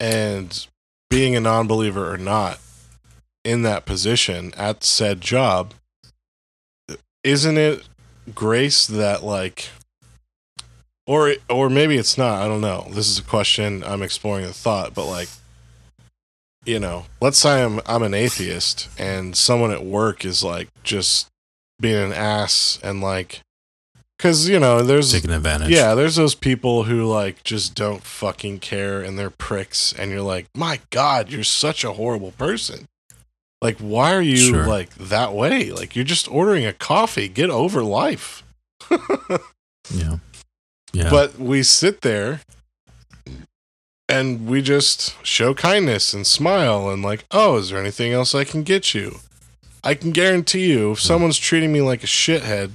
And 0.00 0.66
being 1.10 1.36
a 1.36 1.40
non 1.40 1.66
believer 1.66 2.10
or 2.10 2.16
not 2.16 2.60
in 3.44 3.62
that 3.62 3.84
position 3.84 4.52
at 4.56 4.84
said 4.84 5.20
job, 5.20 5.74
isn't 7.22 7.58
it 7.58 7.86
grace 8.34 8.86
that, 8.86 9.22
like, 9.22 9.68
or 11.06 11.34
or 11.50 11.68
maybe 11.68 11.96
it's 11.96 12.16
not. 12.16 12.40
I 12.40 12.48
don't 12.48 12.60
know. 12.62 12.86
This 12.90 13.08
is 13.08 13.18
a 13.18 13.22
question 13.22 13.84
I'm 13.84 14.02
exploring 14.02 14.46
the 14.46 14.52
thought, 14.52 14.94
but 14.94 15.06
like, 15.06 15.28
you 16.64 16.78
know, 16.78 17.06
let's 17.20 17.38
say 17.38 17.62
I'm 17.62 17.80
I'm 17.86 18.02
an 18.02 18.14
atheist 18.14 18.88
and 18.98 19.36
someone 19.36 19.70
at 19.70 19.84
work 19.84 20.24
is 20.24 20.42
like 20.42 20.68
just 20.82 21.28
being 21.80 21.96
an 22.02 22.12
ass 22.12 22.78
and 22.82 23.00
like, 23.00 23.40
because 24.16 24.48
you 24.48 24.58
know, 24.60 24.82
there's 24.82 25.12
taking 25.12 25.30
advantage. 25.30 25.70
yeah, 25.70 25.94
there's 25.94 26.16
those 26.16 26.34
people 26.34 26.84
who 26.84 27.04
like 27.04 27.42
just 27.44 27.74
don't 27.74 28.02
fucking 28.02 28.60
care 28.60 29.00
and 29.02 29.18
they're 29.18 29.30
pricks, 29.30 29.92
and 29.92 30.10
you're 30.10 30.22
like, 30.22 30.46
my 30.54 30.80
god, 30.90 31.30
you're 31.30 31.44
such 31.44 31.84
a 31.84 31.92
horrible 31.94 32.32
person. 32.32 32.86
Like, 33.62 33.78
why 33.78 34.14
are 34.14 34.20
you 34.22 34.36
Sure. 34.36 34.66
like 34.66 34.94
that 34.96 35.32
way? 35.32 35.70
Like, 35.70 35.96
you're 35.96 36.04
just 36.04 36.28
ordering 36.30 36.66
a 36.66 36.72
coffee. 36.74 37.28
Get 37.28 37.50
over 37.50 37.82
life. 37.82 38.42
Yeah. 39.94 40.16
Yeah. 40.94 41.10
But 41.10 41.38
we 41.38 41.62
sit 41.62 42.00
there 42.00 42.40
and 44.14 44.46
we 44.46 44.62
just 44.62 45.16
show 45.26 45.54
kindness 45.54 46.14
and 46.14 46.24
smile 46.24 46.88
and 46.88 47.02
like, 47.02 47.24
oh, 47.32 47.56
is 47.56 47.70
there 47.70 47.80
anything 47.80 48.12
else 48.12 48.34
I 48.34 48.44
can 48.44 48.62
get 48.62 48.94
you? 48.94 49.16
I 49.82 49.94
can 49.94 50.12
guarantee 50.12 50.70
you, 50.70 50.92
if 50.92 51.00
someone's 51.00 51.36
treating 51.36 51.72
me 51.72 51.80
like 51.80 52.04
a 52.04 52.06
shithead, 52.06 52.74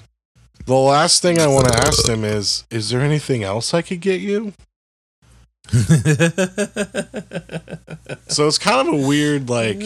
the 0.66 0.76
last 0.76 1.22
thing 1.22 1.40
I 1.40 1.48
want 1.48 1.70
to 1.70 1.80
ask 1.80 2.06
them 2.06 2.26
is, 2.26 2.66
is 2.70 2.90
there 2.90 3.00
anything 3.00 3.44
else 3.44 3.74
I 3.74 3.82
could 3.82 4.02
get 4.02 4.22
you? 4.22 4.54
So 8.28 8.48
it's 8.48 8.60
kind 8.60 8.88
of 8.88 8.94
a 8.94 9.08
weird 9.08 9.50
like 9.50 9.82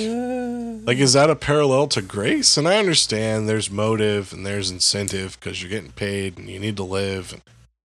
like 0.86 0.98
is 0.98 1.14
that 1.14 1.30
a 1.30 1.36
parallel 1.36 1.88
to 1.88 2.02
grace? 2.02 2.58
And 2.58 2.68
I 2.68 2.78
understand 2.78 3.48
there's 3.48 3.72
motive 3.72 4.34
and 4.34 4.46
there's 4.46 4.70
incentive 4.70 5.40
because 5.40 5.62
you're 5.62 5.70
getting 5.70 5.94
paid 5.94 6.38
and 6.38 6.50
you 6.50 6.60
need 6.60 6.76
to 6.78 6.84
live 6.84 7.32
and 7.32 7.42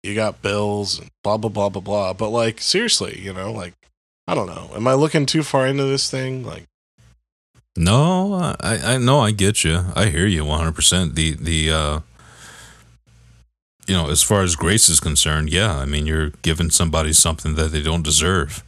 you 0.07 0.15
got 0.15 0.41
bills 0.41 0.99
and 0.99 1.11
blah 1.23 1.37
blah 1.37 1.49
blah 1.49 1.69
blah 1.69 1.81
blah. 1.81 2.13
But 2.13 2.29
like 2.29 2.61
seriously, 2.61 3.19
you 3.19 3.33
know, 3.33 3.51
like 3.51 3.73
I 4.27 4.33
don't 4.33 4.47
know. 4.47 4.71
Am 4.73 4.87
I 4.87 4.93
looking 4.93 5.25
too 5.25 5.43
far 5.43 5.67
into 5.67 5.83
this 5.83 6.09
thing? 6.09 6.45
Like 6.45 6.63
No, 7.75 8.55
I 8.61 8.95
I 8.95 8.97
know 8.97 9.19
I 9.19 9.31
get 9.31 9.63
you. 9.63 9.85
I 9.95 10.05
hear 10.05 10.25
you 10.25 10.43
100%. 10.45 11.15
The 11.15 11.33
the 11.33 11.71
uh 11.71 11.99
you 13.87 13.95
know, 13.95 14.09
as 14.09 14.21
far 14.21 14.41
as 14.41 14.57
grace 14.57 14.89
is 14.89 14.99
concerned, 14.99 15.49
yeah, 15.49 15.77
I 15.77 15.85
mean, 15.85 16.05
you're 16.05 16.31
giving 16.41 16.69
somebody 16.69 17.13
something 17.13 17.55
that 17.55 17.71
they 17.71 17.81
don't 17.81 18.03
deserve. 18.03 18.61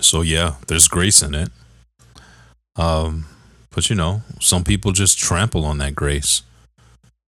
So 0.00 0.22
yeah, 0.22 0.54
there's 0.68 0.88
grace 0.88 1.22
in 1.22 1.34
it. 1.34 1.50
Um 2.76 3.26
but 3.70 3.90
you 3.90 3.96
know, 3.96 4.22
some 4.40 4.62
people 4.64 4.92
just 4.92 5.18
trample 5.18 5.64
on 5.64 5.78
that 5.78 5.94
grace. 5.94 6.42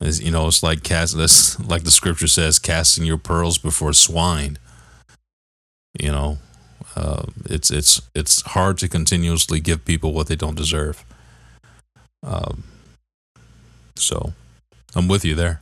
It's, 0.02 0.20
you 0.20 0.30
know, 0.30 0.48
it's 0.48 0.62
like 0.62 0.82
cast 0.82 1.16
this 1.16 1.58
like 1.60 1.84
the 1.84 1.90
scripture 1.90 2.26
says 2.26 2.58
casting 2.58 3.04
your 3.04 3.18
pearls 3.18 3.58
before 3.58 3.92
swine. 3.92 4.58
You 5.98 6.10
know, 6.10 6.38
uh, 6.96 7.24
it's 7.44 7.70
it's 7.70 8.02
it's 8.14 8.42
hard 8.42 8.78
to 8.78 8.88
continuously 8.88 9.60
give 9.60 9.84
people 9.84 10.12
what 10.12 10.26
they 10.26 10.36
don't 10.36 10.56
deserve. 10.56 11.04
Um, 12.24 12.64
so 13.96 14.32
I'm 14.94 15.08
with 15.08 15.24
you 15.24 15.34
there. 15.34 15.60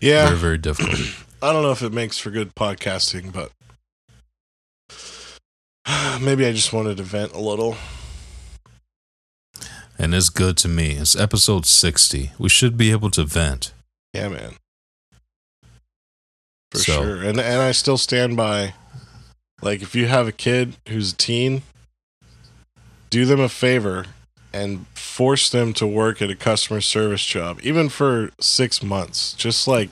yeah, 0.00 0.26
Very 0.26 0.36
very 0.36 0.58
difficult. 0.58 0.98
I 1.42 1.52
don't 1.52 1.62
know 1.62 1.70
if 1.70 1.82
it 1.82 1.92
makes 1.92 2.18
for 2.18 2.30
good 2.30 2.54
podcasting, 2.54 3.32
but 3.32 3.52
maybe 6.20 6.46
I 6.46 6.52
just 6.52 6.72
wanted 6.72 6.96
to 6.96 7.02
vent 7.02 7.32
a 7.32 7.40
little. 7.40 7.76
And 9.98 10.14
it's 10.14 10.28
good 10.28 10.56
to 10.58 10.68
me. 10.68 10.92
It's 10.92 11.16
episode 11.16 11.66
60. 11.66 12.32
We 12.38 12.48
should 12.48 12.76
be 12.76 12.90
able 12.90 13.10
to 13.10 13.24
vent. 13.24 13.72
Yeah, 14.12 14.28
man. 14.28 14.54
For 16.72 16.78
So- 16.78 17.02
sure. 17.02 17.22
And 17.22 17.38
and 17.40 17.60
I 17.62 17.72
still 17.72 17.98
stand 17.98 18.36
by 18.36 18.74
like 19.62 19.82
if 19.82 19.94
you 19.94 20.06
have 20.06 20.26
a 20.26 20.32
kid 20.32 20.76
who's 20.88 21.12
a 21.12 21.16
teen, 21.16 21.62
do 23.10 23.24
them 23.24 23.40
a 23.40 23.48
favor 23.48 24.06
and 24.52 24.86
force 24.94 25.48
them 25.50 25.72
to 25.74 25.86
work 25.86 26.20
at 26.22 26.30
a 26.30 26.34
customer 26.36 26.80
service 26.80 27.24
job 27.24 27.60
even 27.62 27.88
for 27.88 28.30
6 28.40 28.82
months. 28.82 29.32
Just 29.34 29.68
like 29.68 29.90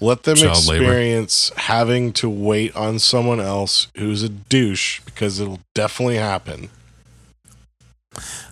let 0.00 0.22
them 0.22 0.36
Child 0.36 0.66
labor. 0.66 0.84
experience 0.84 1.52
having 1.56 2.12
to 2.14 2.28
wait 2.28 2.74
on 2.74 2.98
someone 2.98 3.38
else 3.40 3.88
who's 3.98 4.22
a 4.22 4.28
douche 4.30 5.00
because 5.04 5.40
it'll 5.40 5.60
definitely 5.74 6.16
happen. 6.16 6.70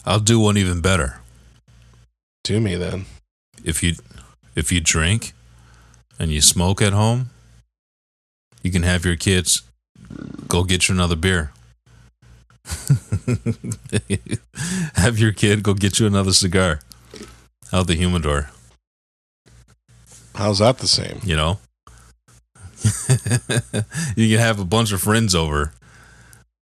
I'll 0.05 0.21
do 0.21 0.39
one 0.41 0.57
even 0.57 0.81
better. 0.81 1.21
To 2.45 2.61
me 2.61 2.77
then. 2.77 3.07
If 3.65 3.83
you 3.83 3.95
if 4.55 4.73
you 4.73 4.81
drink 4.81 5.33
and 6.19 6.31
you 6.31 6.41
smoke 6.41 6.81
at 6.81 6.93
home, 6.93 7.31
you 8.63 8.71
can 8.71 8.83
have 8.83 9.05
your 9.05 9.17
kids 9.17 9.63
go 10.47 10.65
get 10.65 10.89
you 10.89 10.95
another 10.95 11.17
beer. 11.17 11.53
have 14.95 15.19
your 15.19 15.33
kid 15.33 15.63
go 15.63 15.75
get 15.75 15.99
you 15.99 16.07
another 16.07 16.33
cigar 16.33 16.81
out 17.73 17.87
the 17.87 17.95
humidor. 17.95 18.51
How's 20.35 20.59
that 20.59 20.79
the 20.79 20.89
same? 20.89 21.21
you 21.25 21.35
know 21.35 21.59
you 24.17 24.29
can 24.29 24.39
have 24.39 24.61
a 24.61 24.65
bunch 24.65 24.93
of 24.93 25.01
friends 25.01 25.35
over 25.35 25.73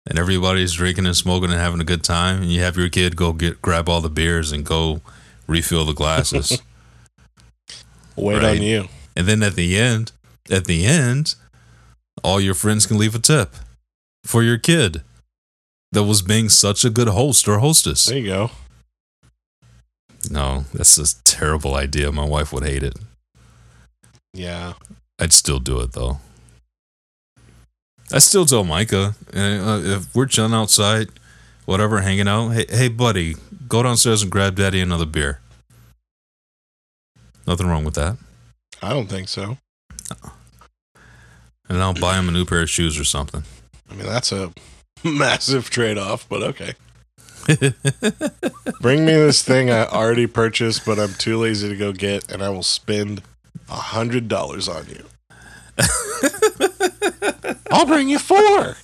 and 0.07 0.17
everybody's 0.17 0.73
drinking 0.73 1.05
and 1.05 1.15
smoking 1.15 1.49
and 1.51 1.59
having 1.59 1.79
a 1.79 1.83
good 1.85 2.03
time 2.03 2.41
and 2.41 2.51
you 2.51 2.61
have 2.61 2.75
your 2.77 2.89
kid 2.89 3.15
go 3.15 3.33
get 3.33 3.61
grab 3.61 3.87
all 3.87 4.01
the 4.01 4.09
beers 4.09 4.51
and 4.51 4.65
go 4.65 5.01
refill 5.47 5.85
the 5.85 5.93
glasses 5.93 6.61
Wait 8.15 8.35
Right. 8.41 8.57
on 8.57 8.61
you. 8.63 8.87
and 9.15 9.27
then 9.27 9.41
at 9.43 9.55
the 9.55 9.77
end 9.77 10.11
at 10.49 10.65
the 10.65 10.85
end 10.85 11.35
all 12.23 12.39
your 12.41 12.53
friends 12.53 12.85
can 12.85 12.97
leave 12.97 13.15
a 13.15 13.19
tip 13.19 13.55
for 14.23 14.43
your 14.43 14.57
kid 14.57 15.01
that 15.91 16.03
was 16.03 16.21
being 16.21 16.49
such 16.49 16.83
a 16.85 16.89
good 16.89 17.07
host 17.09 17.47
or 17.47 17.59
hostess 17.59 18.05
There 18.05 18.17
you 18.17 18.25
go. 18.27 18.51
no 20.29 20.65
that's 20.73 20.97
a 20.97 21.23
terrible 21.23 21.75
idea 21.75 22.11
my 22.11 22.25
wife 22.25 22.51
would 22.53 22.63
hate 22.63 22.83
it 22.83 22.95
Yeah. 24.33 24.73
I'd 25.19 25.33
still 25.33 25.59
do 25.59 25.79
it 25.81 25.91
though. 25.93 26.19
I 28.13 28.19
still 28.19 28.45
tell 28.45 28.63
Micah 28.63 29.15
uh, 29.33 29.81
if 29.83 30.13
we're 30.13 30.25
chilling 30.25 30.53
outside, 30.53 31.09
whatever, 31.65 32.01
hanging 32.01 32.27
out. 32.27 32.49
Hey, 32.49 32.65
hey, 32.69 32.87
buddy, 32.89 33.35
go 33.67 33.83
downstairs 33.83 34.21
and 34.21 34.31
grab 34.31 34.55
Daddy 34.55 34.81
another 34.81 35.05
beer. 35.05 35.39
Nothing 37.47 37.67
wrong 37.67 37.85
with 37.85 37.95
that. 37.95 38.17
I 38.81 38.89
don't 38.89 39.07
think 39.07 39.29
so. 39.29 39.57
And 41.69 41.81
I'll 41.81 41.93
buy 41.93 42.17
him 42.17 42.27
a 42.27 42.31
new 42.31 42.45
pair 42.45 42.61
of 42.61 42.69
shoes 42.69 42.99
or 42.99 43.05
something. 43.05 43.43
I 43.89 43.93
mean, 43.95 44.05
that's 44.05 44.31
a 44.31 44.51
massive 45.03 45.69
trade 45.69 45.97
off, 45.97 46.27
but 46.27 46.43
okay. 46.43 46.73
Bring 48.81 49.05
me 49.05 49.13
this 49.13 49.41
thing 49.41 49.71
I 49.71 49.85
already 49.85 50.27
purchased, 50.27 50.85
but 50.85 50.99
I'm 50.99 51.13
too 51.13 51.37
lazy 51.37 51.69
to 51.69 51.75
go 51.75 51.91
get, 51.91 52.31
and 52.31 52.43
I 52.43 52.49
will 52.49 52.63
spend 52.63 53.21
a 53.69 53.75
hundred 53.75 54.27
dollars 54.27 54.67
on 54.67 54.85
you. 54.89 55.05
I'll 57.71 57.85
bring 57.85 58.09
you 58.09 58.19
four. 58.19 58.75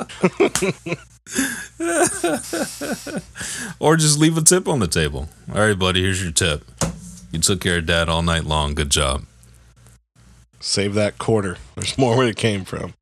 Or 3.79 3.95
just 3.97 4.17
leave 4.19 4.37
a 4.37 4.41
tip 4.41 4.67
on 4.67 4.79
the 4.79 4.87
table. 4.87 5.29
All 5.53 5.61
right, 5.61 5.77
buddy, 5.77 6.01
here's 6.01 6.21
your 6.23 6.31
tip. 6.31 6.63
You 7.31 7.39
took 7.39 7.61
care 7.61 7.77
of 7.79 7.85
dad 7.85 8.09
all 8.09 8.21
night 8.21 8.45
long. 8.45 8.73
Good 8.75 8.89
job. 8.89 9.23
Save 10.59 10.93
that 10.95 11.17
quarter. 11.17 11.57
There's 11.75 11.97
more 11.97 12.17
where 12.17 12.27
it 12.27 12.37
came 12.37 12.65
from. 12.65 12.93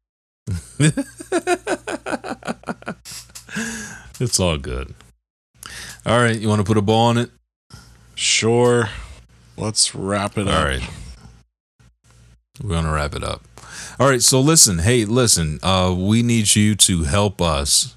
It's 4.20 4.40
all 4.40 4.58
good. 4.58 4.94
All 6.06 6.20
right, 6.20 6.38
you 6.40 6.48
want 6.48 6.60
to 6.60 6.66
put 6.66 6.78
a 6.78 6.82
ball 6.82 7.08
on 7.08 7.18
it? 7.18 7.32
Sure. 8.16 8.90
Let's 9.58 9.94
wrap 9.94 10.38
it 10.38 10.48
up. 10.48 10.58
All 10.58 10.64
right. 10.66 10.90
We're 12.64 12.70
going 12.70 12.86
to 12.86 12.92
wrap 12.92 13.14
it 13.14 13.24
up. 13.24 13.42
All 13.98 14.10
right, 14.10 14.22
so 14.22 14.42
listen, 14.42 14.80
hey, 14.80 15.06
listen, 15.06 15.58
uh, 15.64 15.96
we 15.98 16.22
need 16.22 16.54
you 16.54 16.76
to 16.76 17.04
help 17.04 17.42
us, 17.42 17.96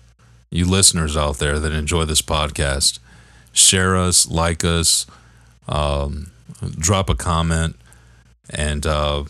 you 0.49 0.65
listeners 0.65 1.17
out 1.17 1.39
there 1.39 1.59
that 1.59 1.73
enjoy 1.73 2.05
this 2.05 2.23
podcast. 2.23 3.01
Share 3.53 3.97
us, 3.97 4.29
like 4.31 4.65
us, 4.65 5.07
um, 5.69 6.31
drop 6.79 7.11
a 7.11 7.17
comment, 7.17 7.75
and, 8.49 8.87
uh, 8.87 9.25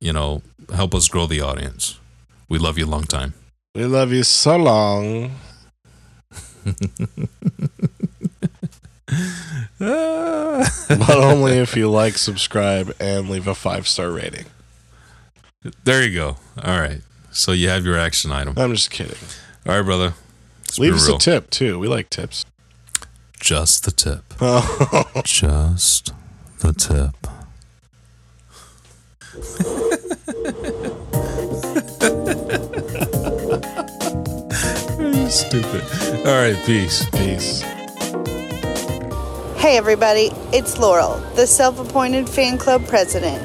you 0.00 0.14
know, 0.14 0.40
help 0.74 0.94
us 0.94 1.08
grow 1.08 1.26
the 1.26 1.42
audience. 1.42 1.98
We 2.48 2.58
love 2.58 2.78
you 2.78 2.86
a 2.86 2.88
long 2.88 3.04
time. 3.04 3.34
We 3.74 3.84
love 3.84 4.10
you 4.10 4.22
so 4.22 4.56
long. 4.56 5.32
but 9.78 11.10
only 11.10 11.58
if 11.58 11.76
you 11.76 11.90
like, 11.90 12.16
subscribe, 12.16 12.96
and 12.98 13.28
leave 13.28 13.46
a 13.46 13.54
five 13.54 13.86
star 13.86 14.10
rating. 14.10 14.46
There 15.84 16.04
you 16.06 16.14
go. 16.14 16.36
All 16.62 16.78
right. 16.80 17.00
So 17.30 17.52
you 17.52 17.68
have 17.68 17.84
your 17.84 17.98
action 17.98 18.30
item. 18.32 18.54
I'm 18.56 18.74
just 18.74 18.90
kidding. 18.90 19.16
All 19.66 19.76
right, 19.76 19.82
brother. 19.84 20.14
It's 20.64 20.78
Leave 20.78 20.94
us 20.94 21.06
real. 21.06 21.16
a 21.16 21.20
tip 21.20 21.50
too. 21.50 21.78
We 21.78 21.88
like 21.88 22.10
tips. 22.10 22.44
Just 23.40 23.84
the 23.84 23.90
tip. 23.90 24.22
Oh, 24.40 25.10
Just 25.24 26.12
the 26.60 26.72
tip. 26.72 27.14
Stupid. 35.28 35.82
All 36.26 36.32
right, 36.40 36.56
peace. 36.64 37.04
peace. 37.10 37.60
Hey 39.58 39.76
everybody, 39.76 40.30
it's 40.52 40.78
Laurel, 40.78 41.18
the 41.34 41.46
self 41.46 41.78
appointed 41.78 42.28
fan 42.28 42.56
club 42.56 42.86
president. 42.86 43.42